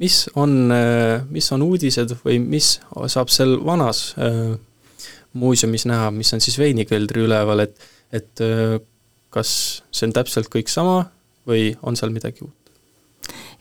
Mis 0.00 0.22
on, 0.34 0.72
äh, 0.74 1.22
mis 1.30 1.50
on 1.52 1.64
uudised 1.66 2.16
või 2.24 2.40
mis 2.42 2.78
saab 3.12 3.32
seal 3.32 3.58
vanas 3.64 4.14
muuseumis 5.32 5.84
näha, 5.86 6.10
mis 6.10 6.32
on 6.34 6.42
siis 6.42 6.56
veinikeldri 6.58 7.22
üleval, 7.22 7.62
et, 7.62 7.90
et 8.10 8.42
kas 9.30 9.50
see 9.94 10.08
on 10.08 10.14
täpselt 10.16 10.50
kõik 10.50 10.72
sama 10.72 11.04
või 11.46 11.70
on 11.86 11.98
seal 11.98 12.10
midagi 12.14 12.42
uut? 12.44 12.56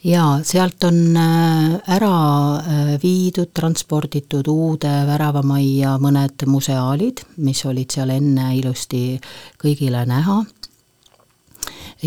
jaa, 0.03 0.39
sealt 0.47 0.83
on 0.87 1.17
äh, 1.17 1.75
ära 1.95 2.13
äh, 2.59 2.93
viidud, 3.01 3.51
transporditud 3.55 4.47
uude 4.47 4.91
väravamajja 5.07 5.97
mõned 6.01 6.45
museaalid, 6.47 7.25
mis 7.43 7.65
olid 7.67 7.91
seal 7.91 8.13
enne 8.15 8.53
ilusti 8.57 9.19
kõigile 9.59 10.05
näha 10.07 10.39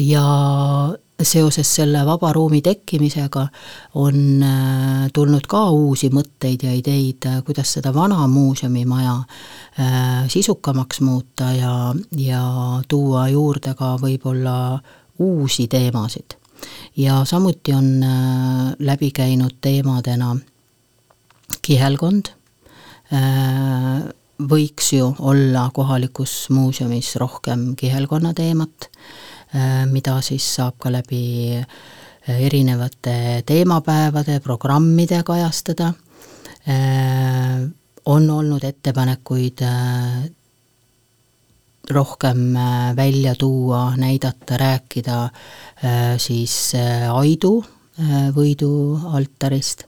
ja 0.00 0.26
seoses 1.28 1.74
selle 1.74 2.04
vaba 2.06 2.32
ruumi 2.32 2.62
tekkimisega 2.62 3.46
on 3.94 4.42
äh, 4.42 5.08
tulnud 5.14 5.46
ka 5.48 5.64
uusi 5.70 6.10
mõtteid 6.10 6.66
ja 6.66 6.74
ideid, 6.74 7.28
kuidas 7.46 7.72
seda 7.78 7.94
vana 7.94 8.26
muuseumimaja 8.28 9.16
sisukamaks 10.28 11.00
muuta 11.00 11.52
ja, 11.56 11.94
ja 12.18 12.42
tuua 12.88 13.28
juurde 13.32 13.72
ka 13.78 13.94
võib-olla 14.00 14.56
uusi 15.18 15.68
teemasid. 15.68 16.36
Ja 16.96 17.24
samuti 17.24 17.72
on 17.74 18.02
äh, 18.02 18.74
läbi 18.78 19.10
käinud 19.10 19.56
teemadena 19.60 20.36
kihelkond, 21.62 22.28
äh, 23.12 24.02
võiks 24.38 24.92
ju 24.96 25.12
olla 25.18 25.68
kohalikus 25.74 26.50
muuseumis 26.50 27.16
rohkem 27.20 27.72
kihelkonna 27.76 28.34
teemat, 28.34 28.88
äh, 29.54 29.82
mida 29.86 30.20
siis 30.20 30.46
saab 30.56 30.78
ka 30.78 30.92
läbi 30.92 31.58
erinevate 32.28 33.42
teemapäevade, 33.46 34.38
programmide 34.40 35.24
kajastada, 35.26 35.88
on 38.06 38.28
olnud 38.30 38.62
ettepanekuid 38.62 39.64
rohkem 41.90 42.56
äh, 42.56 42.96
välja 42.96 43.34
tuua, 43.34 43.96
näidata, 43.96 44.56
rääkida 44.56 45.24
äh, 45.24 46.18
siis 46.18 46.74
äh, 46.74 47.16
Aidu 47.16 47.64
võidualtarist. 48.34 49.84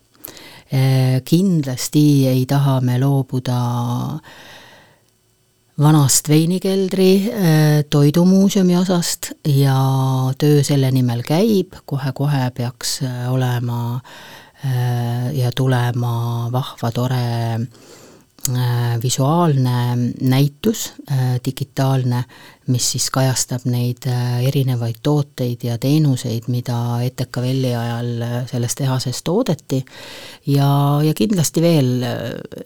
Kindlasti 1.24 2.26
ei 2.28 2.44
taha 2.50 2.80
me 2.82 2.98
loobuda 2.98 3.58
vanast 5.78 6.28
veinikeldri 6.28 7.10
toidumuuseumi 7.90 8.76
osast 8.76 9.32
ja 9.46 9.76
töö 10.38 10.62
selle 10.66 10.90
nimel 10.94 11.22
käib, 11.26 11.78
kohe-kohe 11.86 12.50
peaks 12.54 13.00
olema 13.30 14.00
ja 15.34 15.50
tulema 15.54 16.14
vahva, 16.52 16.90
tore 16.94 17.24
Äh, 17.54 17.93
visuaalne 19.02 20.12
näitus, 20.20 20.92
äh, 21.10 21.40
digitaalne, 21.44 22.24
mis 22.66 22.90
siis 22.92 23.10
kajastab 23.10 23.64
neid 23.64 24.06
äh, 24.06 24.44
erinevaid 24.48 25.00
tooteid 25.02 25.64
ja 25.64 25.78
teenuseid, 25.78 26.48
mida 26.52 26.78
ETKVL-i 27.04 27.74
ajal 27.74 28.24
selles 28.50 28.74
tehases 28.74 29.22
toodeti. 29.22 29.84
Ja, 30.46 31.00
ja 31.04 31.14
kindlasti 31.14 31.62
veel 31.62 32.04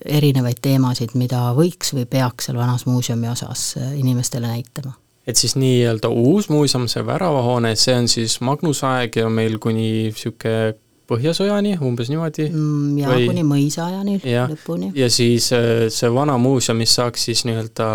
erinevaid 0.05 0.63
teemasid, 0.63 1.15
mida 1.15 1.53
võiks 1.57 1.95
või 1.95 2.07
peaks 2.11 2.49
seal 2.49 2.59
vanas 2.59 2.87
muuseumi 2.87 3.31
osas 3.31 3.75
inimestele 3.95 4.51
näitama. 4.51 4.97
Et 5.29 5.37
siis 5.37 5.59
nii-öelda 5.61 6.09
uus 6.09 6.49
muuseum, 6.49 6.87
see 6.89 7.05
väravahoone, 7.07 7.75
see 7.77 7.95
on 7.95 8.07
siis 8.09 8.39
Magnuse 8.41 8.87
aeg 8.89 9.19
ja 9.21 9.29
meil 9.29 9.59
kuni 9.61 9.89
niisugune 10.09 10.73
Põhjasõjani, 11.09 11.79
umbes 11.81 12.11
niimoodi 12.13 12.51
mm,? 12.51 12.99
jaa 13.01 13.15
või..., 13.15 13.29
kuni 13.31 13.45
mõisaajani 13.49 14.19
lõpuni. 14.25 14.91
ja 14.99 15.09
siis 15.13 15.53
äh, 15.57 15.87
see 15.93 16.11
vana 16.13 16.37
muuseum, 16.41 16.81
mis 16.83 16.93
saaks 16.99 17.29
siis 17.31 17.47
nii-öelda 17.49 17.89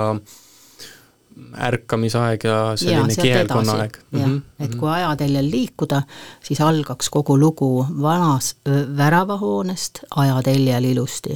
ärkamisaeg 1.67 2.43
ja 2.43 2.57
selline 2.77 3.15
kihelkonna 3.15 3.77
aeg. 3.83 3.97
jah 4.11 4.27
-hmm. 4.27 4.41
et 4.59 4.69
mhm. 4.69 4.79
kui 4.79 4.89
ajateljel 4.89 5.51
liikuda, 5.51 6.01
siis 6.43 6.61
algaks 6.61 7.09
kogu 7.09 7.39
lugu 7.39 7.85
vanas 8.01 8.55
väravahoonest 8.97 9.99
ajateljel 10.15 10.83
ilusti 10.83 11.33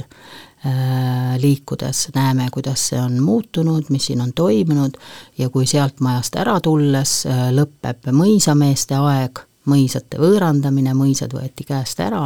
äh, 0.66 1.38
liikudes 1.38 2.08
näeme, 2.14 2.48
kuidas 2.52 2.88
see 2.88 3.00
on 3.00 3.22
muutunud, 3.22 3.84
mis 3.88 4.06
siin 4.06 4.20
on 4.20 4.32
toimunud 4.32 4.98
ja 5.38 5.48
kui 5.48 5.66
sealt 5.66 6.00
majast 6.00 6.36
ära 6.36 6.60
tulles 6.60 7.26
äh, 7.26 7.50
lõpeb 7.54 8.10
mõisameeste 8.12 8.94
aeg 8.94 9.47
mõisate 9.68 10.20
võõrandamine, 10.20 10.94
mõisad 10.96 11.34
võeti 11.36 11.66
käest 11.68 12.00
ära, 12.02 12.24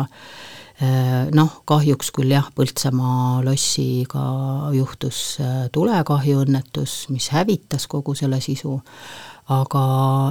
äh, 0.83 1.29
noh, 1.35 1.61
kahjuks 1.69 2.13
küll 2.15 2.33
jah, 2.35 2.49
Põltsamaa 2.55 3.43
lossiga 3.47 4.25
juhtus 4.77 5.39
äh, 5.43 5.67
tulekahjuõnnetus, 5.75 7.07
mis 7.15 7.31
hävitas 7.35 7.89
kogu 7.91 8.15
selle 8.19 8.41
sisu, 8.45 8.79
aga 9.53 9.85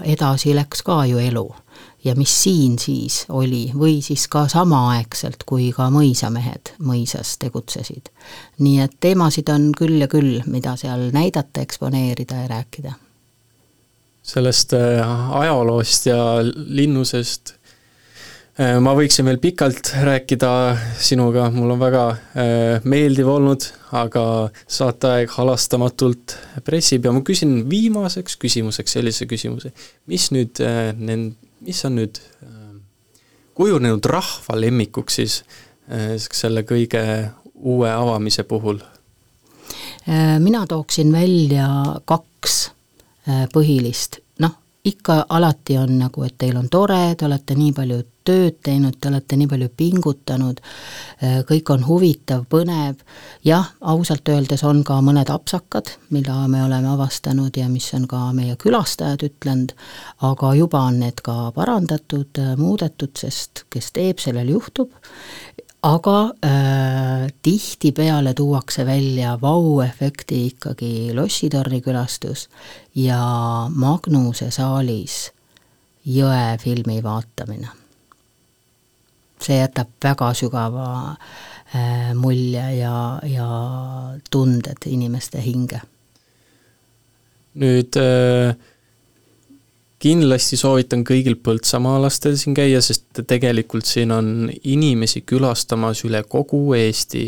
edasi 0.07 0.55
läks 0.55 0.83
ka 0.87 1.03
ju 1.09 1.19
elu. 1.19 1.49
ja 2.03 2.15
mis 2.17 2.31
siin 2.43 2.79
siis 2.81 3.25
oli, 3.29 3.71
või 3.77 3.99
siis 4.01 4.23
ka 4.27 4.47
samaaegselt, 4.49 5.43
kui 5.45 5.69
ka 5.75 5.89
mõisamehed 5.93 6.73
mõisas 6.81 7.35
tegutsesid. 7.37 8.09
nii 8.59 8.81
et 8.81 8.97
teemasid 8.99 9.49
on 9.49 9.71
küll 9.77 10.01
ja 10.01 10.07
küll, 10.07 10.41
mida 10.47 10.75
seal 10.75 11.11
näidata, 11.13 11.61
eksponeerida 11.61 12.43
ja 12.43 12.47
rääkida 12.47 12.97
sellest 14.21 14.73
äh, 14.73 15.31
ajaloost 15.41 16.05
ja 16.05 16.19
linnusest 16.53 17.55
äh, 18.59 18.77
ma 18.83 18.93
võiksin 18.97 19.25
veel 19.25 19.39
pikalt 19.41 19.93
rääkida 20.05 20.51
sinuga, 21.01 21.47
mul 21.53 21.73
on 21.73 21.81
väga 21.81 22.03
äh, 22.11 22.85
meeldiv 22.85 23.31
olnud, 23.33 23.65
aga 23.97 24.23
saateaeg 24.69 25.33
halastamatult 25.37 26.37
pressib 26.67 27.07
ja 27.07 27.15
ma 27.15 27.23
küsin 27.25 27.63
viimaseks 27.69 28.37
küsimuseks 28.41 28.97
sellise 28.97 29.27
küsimuse. 29.29 29.73
mis 30.11 30.29
nüüd 30.35 30.61
nend-, 31.01 31.35
mis 31.65 31.81
on 31.89 31.97
nüüd 31.97 32.21
kujunenud 33.57 34.05
rahva 34.07 34.55
lemmikuks 34.57 35.17
siis 35.19 35.41
selle 36.31 36.63
kõige 36.63 37.01
uue 37.55 37.89
avamise 37.91 38.45
puhul? 38.47 38.79
mina 40.39 40.63
tooksin 40.69 41.11
välja 41.13 41.67
kaks 42.05 42.61
põhilist, 43.53 44.21
noh, 44.39 44.57
ikka 44.87 45.25
alati 45.29 45.77
on 45.77 45.99
nagu, 45.99 46.23
et 46.25 46.37
teil 46.41 46.57
on 46.57 46.69
tore, 46.71 47.15
te 47.17 47.27
olete 47.27 47.55
nii 47.57 47.73
palju 47.77 47.99
tööd 48.25 48.57
teinud, 48.65 48.97
te 49.01 49.09
olete 49.09 49.37
nii 49.37 49.49
palju 49.49 49.69
pingutanud, 49.77 50.61
äh, 51.23 51.39
kõik 51.49 51.69
on 51.73 51.85
huvitav, 51.87 52.45
põnev, 52.49 53.01
jah, 53.45 53.71
ausalt 53.81 54.29
öeldes 54.29 54.63
on 54.67 54.83
ka 54.85 54.99
mõned 55.05 55.29
apsakad, 55.33 55.89
mida 56.13 56.35
me 56.47 56.63
oleme 56.65 56.91
avastanud 56.93 57.57
ja 57.57 57.69
mis 57.69 57.89
on 57.97 58.07
ka 58.09 58.27
meie 58.37 58.57
külastajad 58.61 59.25
ütlenud, 59.29 59.73
aga 60.29 60.53
juba 60.57 60.85
on 60.89 61.01
need 61.01 61.21
ka 61.25 61.51
parandatud, 61.55 62.41
muudetud, 62.57 63.15
sest 63.17 63.65
kes 63.73 63.91
teeb, 63.97 64.21
sellel 64.21 64.53
juhtub 64.53 64.93
aga 65.81 66.33
äh, 66.45 67.33
tihtipeale 67.41 68.33
tuuakse 68.33 68.85
välja 68.85 69.37
vau-efekti 69.41 70.45
ikkagi 70.45 71.15
Lossitorni 71.15 71.81
külastus 71.81 72.49
ja 72.95 73.21
Magnuse 73.69 74.51
saalis 74.51 75.31
jõe 76.05 76.57
filmi 76.61 77.03
vaatamine. 77.03 77.67
see 79.41 79.57
jätab 79.57 79.89
väga 80.03 80.33
sügava 80.37 81.15
äh, 81.75 82.13
mulje 82.13 82.75
ja, 82.77 83.19
ja 83.23 83.47
tunded 84.31 84.85
inimeste 84.85 85.41
hinge. 85.41 85.81
nüüd 87.55 87.97
äh 87.97 88.70
kindlasti 90.01 90.57
soovitan 90.57 91.03
kõigil 91.05 91.37
põltsamaalastel 91.43 92.37
siin 92.39 92.55
käia, 92.57 92.81
sest 92.83 93.23
tegelikult 93.29 93.87
siin 93.89 94.13
on 94.15 94.49
inimesi 94.49 95.23
külastamas 95.27 96.03
üle 96.07 96.23
kogu 96.29 96.71
Eesti. 96.77 97.27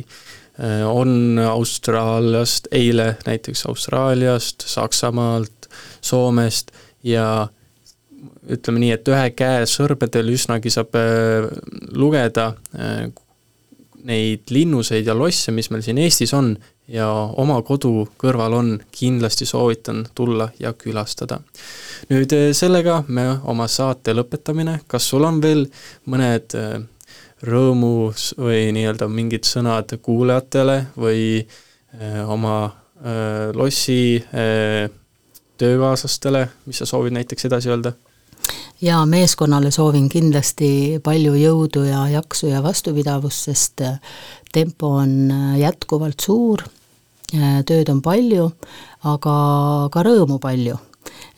Äh, 0.53 0.84
on 0.86 1.39
Austraaliast, 1.41 2.69
eile 2.71 3.15
näiteks 3.26 3.65
Austraaliast, 3.69 4.65
Saksamaalt, 4.69 5.69
Soomest 6.01 6.71
ja 7.03 7.47
ütleme 8.53 8.84
nii, 8.84 8.91
et 8.93 9.09
ühe 9.09 9.30
käe 9.38 9.65
sõrmedel 9.69 10.30
üsnagi 10.34 10.71
saab 10.74 10.93
äh, 10.99 11.47
lugeda 11.97 12.51
äh, 12.78 13.07
neid 14.03 14.51
linnuseid 14.51 15.07
ja 15.07 15.15
losse, 15.17 15.53
mis 15.55 15.69
meil 15.71 15.84
siin 15.86 16.01
Eestis 16.03 16.34
on 16.36 16.53
ja 16.88 17.07
oma 17.39 17.59
kodu 17.65 18.07
kõrval 18.19 18.55
on, 18.57 18.71
kindlasti 18.91 19.45
soovitan 19.47 20.03
tulla 20.15 20.49
ja 20.59 20.73
külastada. 20.73 21.39
nüüd 22.09 22.34
eh, 22.34 22.51
sellega 22.53 23.03
me 23.07 23.27
oma 23.43 23.67
saate 23.67 24.13
lõpetamine, 24.13 24.79
kas 24.88 25.07
sul 25.09 25.23
on 25.23 25.41
veel 25.41 25.65
mõned 26.05 26.55
eh, 26.59 26.79
rõõmus 27.43 28.34
või 28.38 28.71
nii-öelda 28.75 29.07
mingid 29.07 29.47
sõnad 29.47 29.97
kuulajatele 30.01 30.86
või 30.95 31.43
eh, 31.43 32.23
oma 32.27 32.79
lossi 33.53 34.23
töökaaslastele, 35.59 36.45
mis 36.63 36.77
sa 36.79 36.86
soovid 36.88 37.11
näiteks 37.17 37.49
edasi 37.49 37.67
öelda? 37.73 37.91
Ja 38.84 39.05
meeskonnale 39.07 39.71
soovin 39.71 40.09
kindlasti 40.11 40.99
palju 41.03 41.38
jõudu 41.39 41.86
ja 41.88 42.03
jaksu 42.11 42.49
ja 42.51 42.59
vastupidavust, 42.63 43.47
sest 43.47 43.84
tempo 44.51 44.95
on 44.99 45.31
äh, 45.31 45.59
jätkuvalt 45.61 46.19
suur, 46.19 46.65
äh, 47.34 47.61
tööd 47.67 47.89
on 47.93 48.01
palju, 48.03 48.49
aga 49.07 49.36
ka 49.93 50.03
rõõmu 50.03 50.39
palju. 50.43 50.79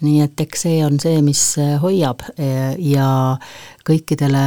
nii 0.05 0.21
et 0.21 0.41
eks 0.41 0.61
see 0.65 0.81
on 0.85 0.99
see, 1.01 1.21
mis 1.25 1.41
hoiab 1.81 2.21
ja 2.77 3.07
kõikidele 3.87 4.43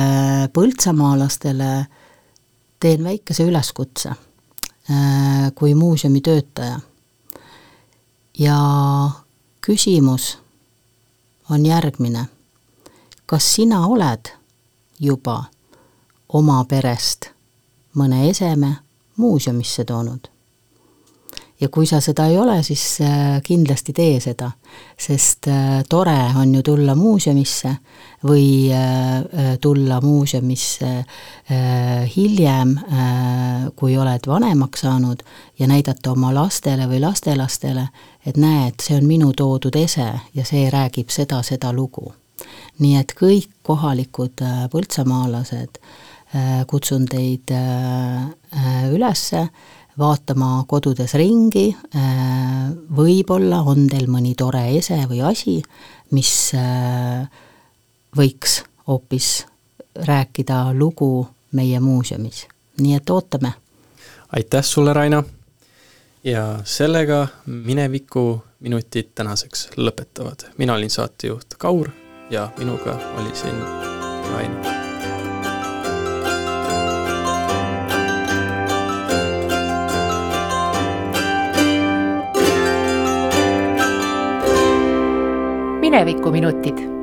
põltsamaalastele 0.55 1.71
teen 2.79 3.03
väikese 3.03 3.47
üleskutse 3.49 4.13
kui 5.55 5.75
muuseumi 5.75 6.21
töötaja. 6.21 6.81
ja 8.39 8.59
küsimus 9.61 10.39
on 11.51 11.67
järgmine. 11.67 12.38
Kas 13.29 13.55
sina 13.55 13.83
oled 13.87 14.31
juba 15.01 15.43
oma 16.33 16.63
perest 16.65 17.29
mõne 17.95 18.25
eseme 18.31 18.73
muuseumisse 19.21 19.85
toonud? 19.85 20.29
ja 21.61 21.69
kui 21.69 21.87
sa 21.87 22.01
seda 22.01 22.27
ei 22.31 22.39
ole, 22.39 22.63
siis 22.63 23.01
äh, 23.03 23.41
kindlasti 23.43 23.93
tee 23.93 24.21
seda, 24.23 24.51
sest 24.99 25.49
äh, 25.51 25.81
tore 25.91 26.17
on 26.39 26.55
ju 26.55 26.63
tulla 26.63 26.95
muuseumisse 26.95 27.73
või 28.29 28.71
äh, 28.73 29.57
tulla 29.61 30.01
muuseumisse 30.01 30.93
hiljem, 32.17 32.75
kui 33.77 33.97
oled 33.99 34.27
vanemaks 34.27 34.83
saanud 34.85 35.23
ja 35.59 35.69
näidata 35.71 36.13
oma 36.13 36.33
lastele 36.35 36.89
või 36.91 37.01
lastelastele, 37.01 37.89
et 38.27 38.37
näed, 38.37 38.79
see 38.83 38.99
on 38.99 39.07
minu 39.07 39.33
toodud 39.37 39.77
ese 39.79 40.09
ja 40.35 40.45
see 40.45 40.69
räägib 40.71 41.15
seda, 41.15 41.43
seda 41.43 41.73
lugu. 41.73 42.13
Nii 42.79 42.97
et 43.01 43.15
kõik 43.19 43.51
kohalikud 43.63 44.45
põltsamaalased, 44.73 45.81
kutsun 46.69 47.07
teid 47.09 47.53
ülesse 48.93 49.49
vaatama 49.99 50.65
kodudes 50.69 51.15
ringi, 51.19 51.77
äh, 51.97 52.71
võib-olla 52.97 53.63
on 53.67 53.89
teil 53.91 54.07
mõni 54.11 54.35
tore 54.39 54.63
ese 54.79 55.01
või 55.11 55.23
asi, 55.27 55.59
mis 56.15 56.33
äh, 56.55 57.27
võiks 58.17 58.61
hoopis 58.87 59.47
rääkida 60.09 60.69
lugu 60.79 61.27
meie 61.59 61.81
muuseumis, 61.81 62.47
nii 62.81 62.95
et 63.01 63.11
ootame. 63.11 63.53
aitäh 64.33 64.65
sulle, 64.65 64.93
Raina! 64.93 65.25
ja 66.25 66.61
sellega 66.65 67.27
mineviku 67.47 68.43
minutid 68.61 69.15
tänaseks 69.15 69.69
lõpetavad. 69.77 70.51
mina 70.59 70.75
olin 70.75 70.91
saatejuht 70.91 71.59
Kaur 71.59 71.91
ja 72.31 72.49
minuga 72.59 72.97
oli 73.17 73.35
siin 73.35 73.57
Raina 74.33 74.79
minevikuminutid 85.81 86.98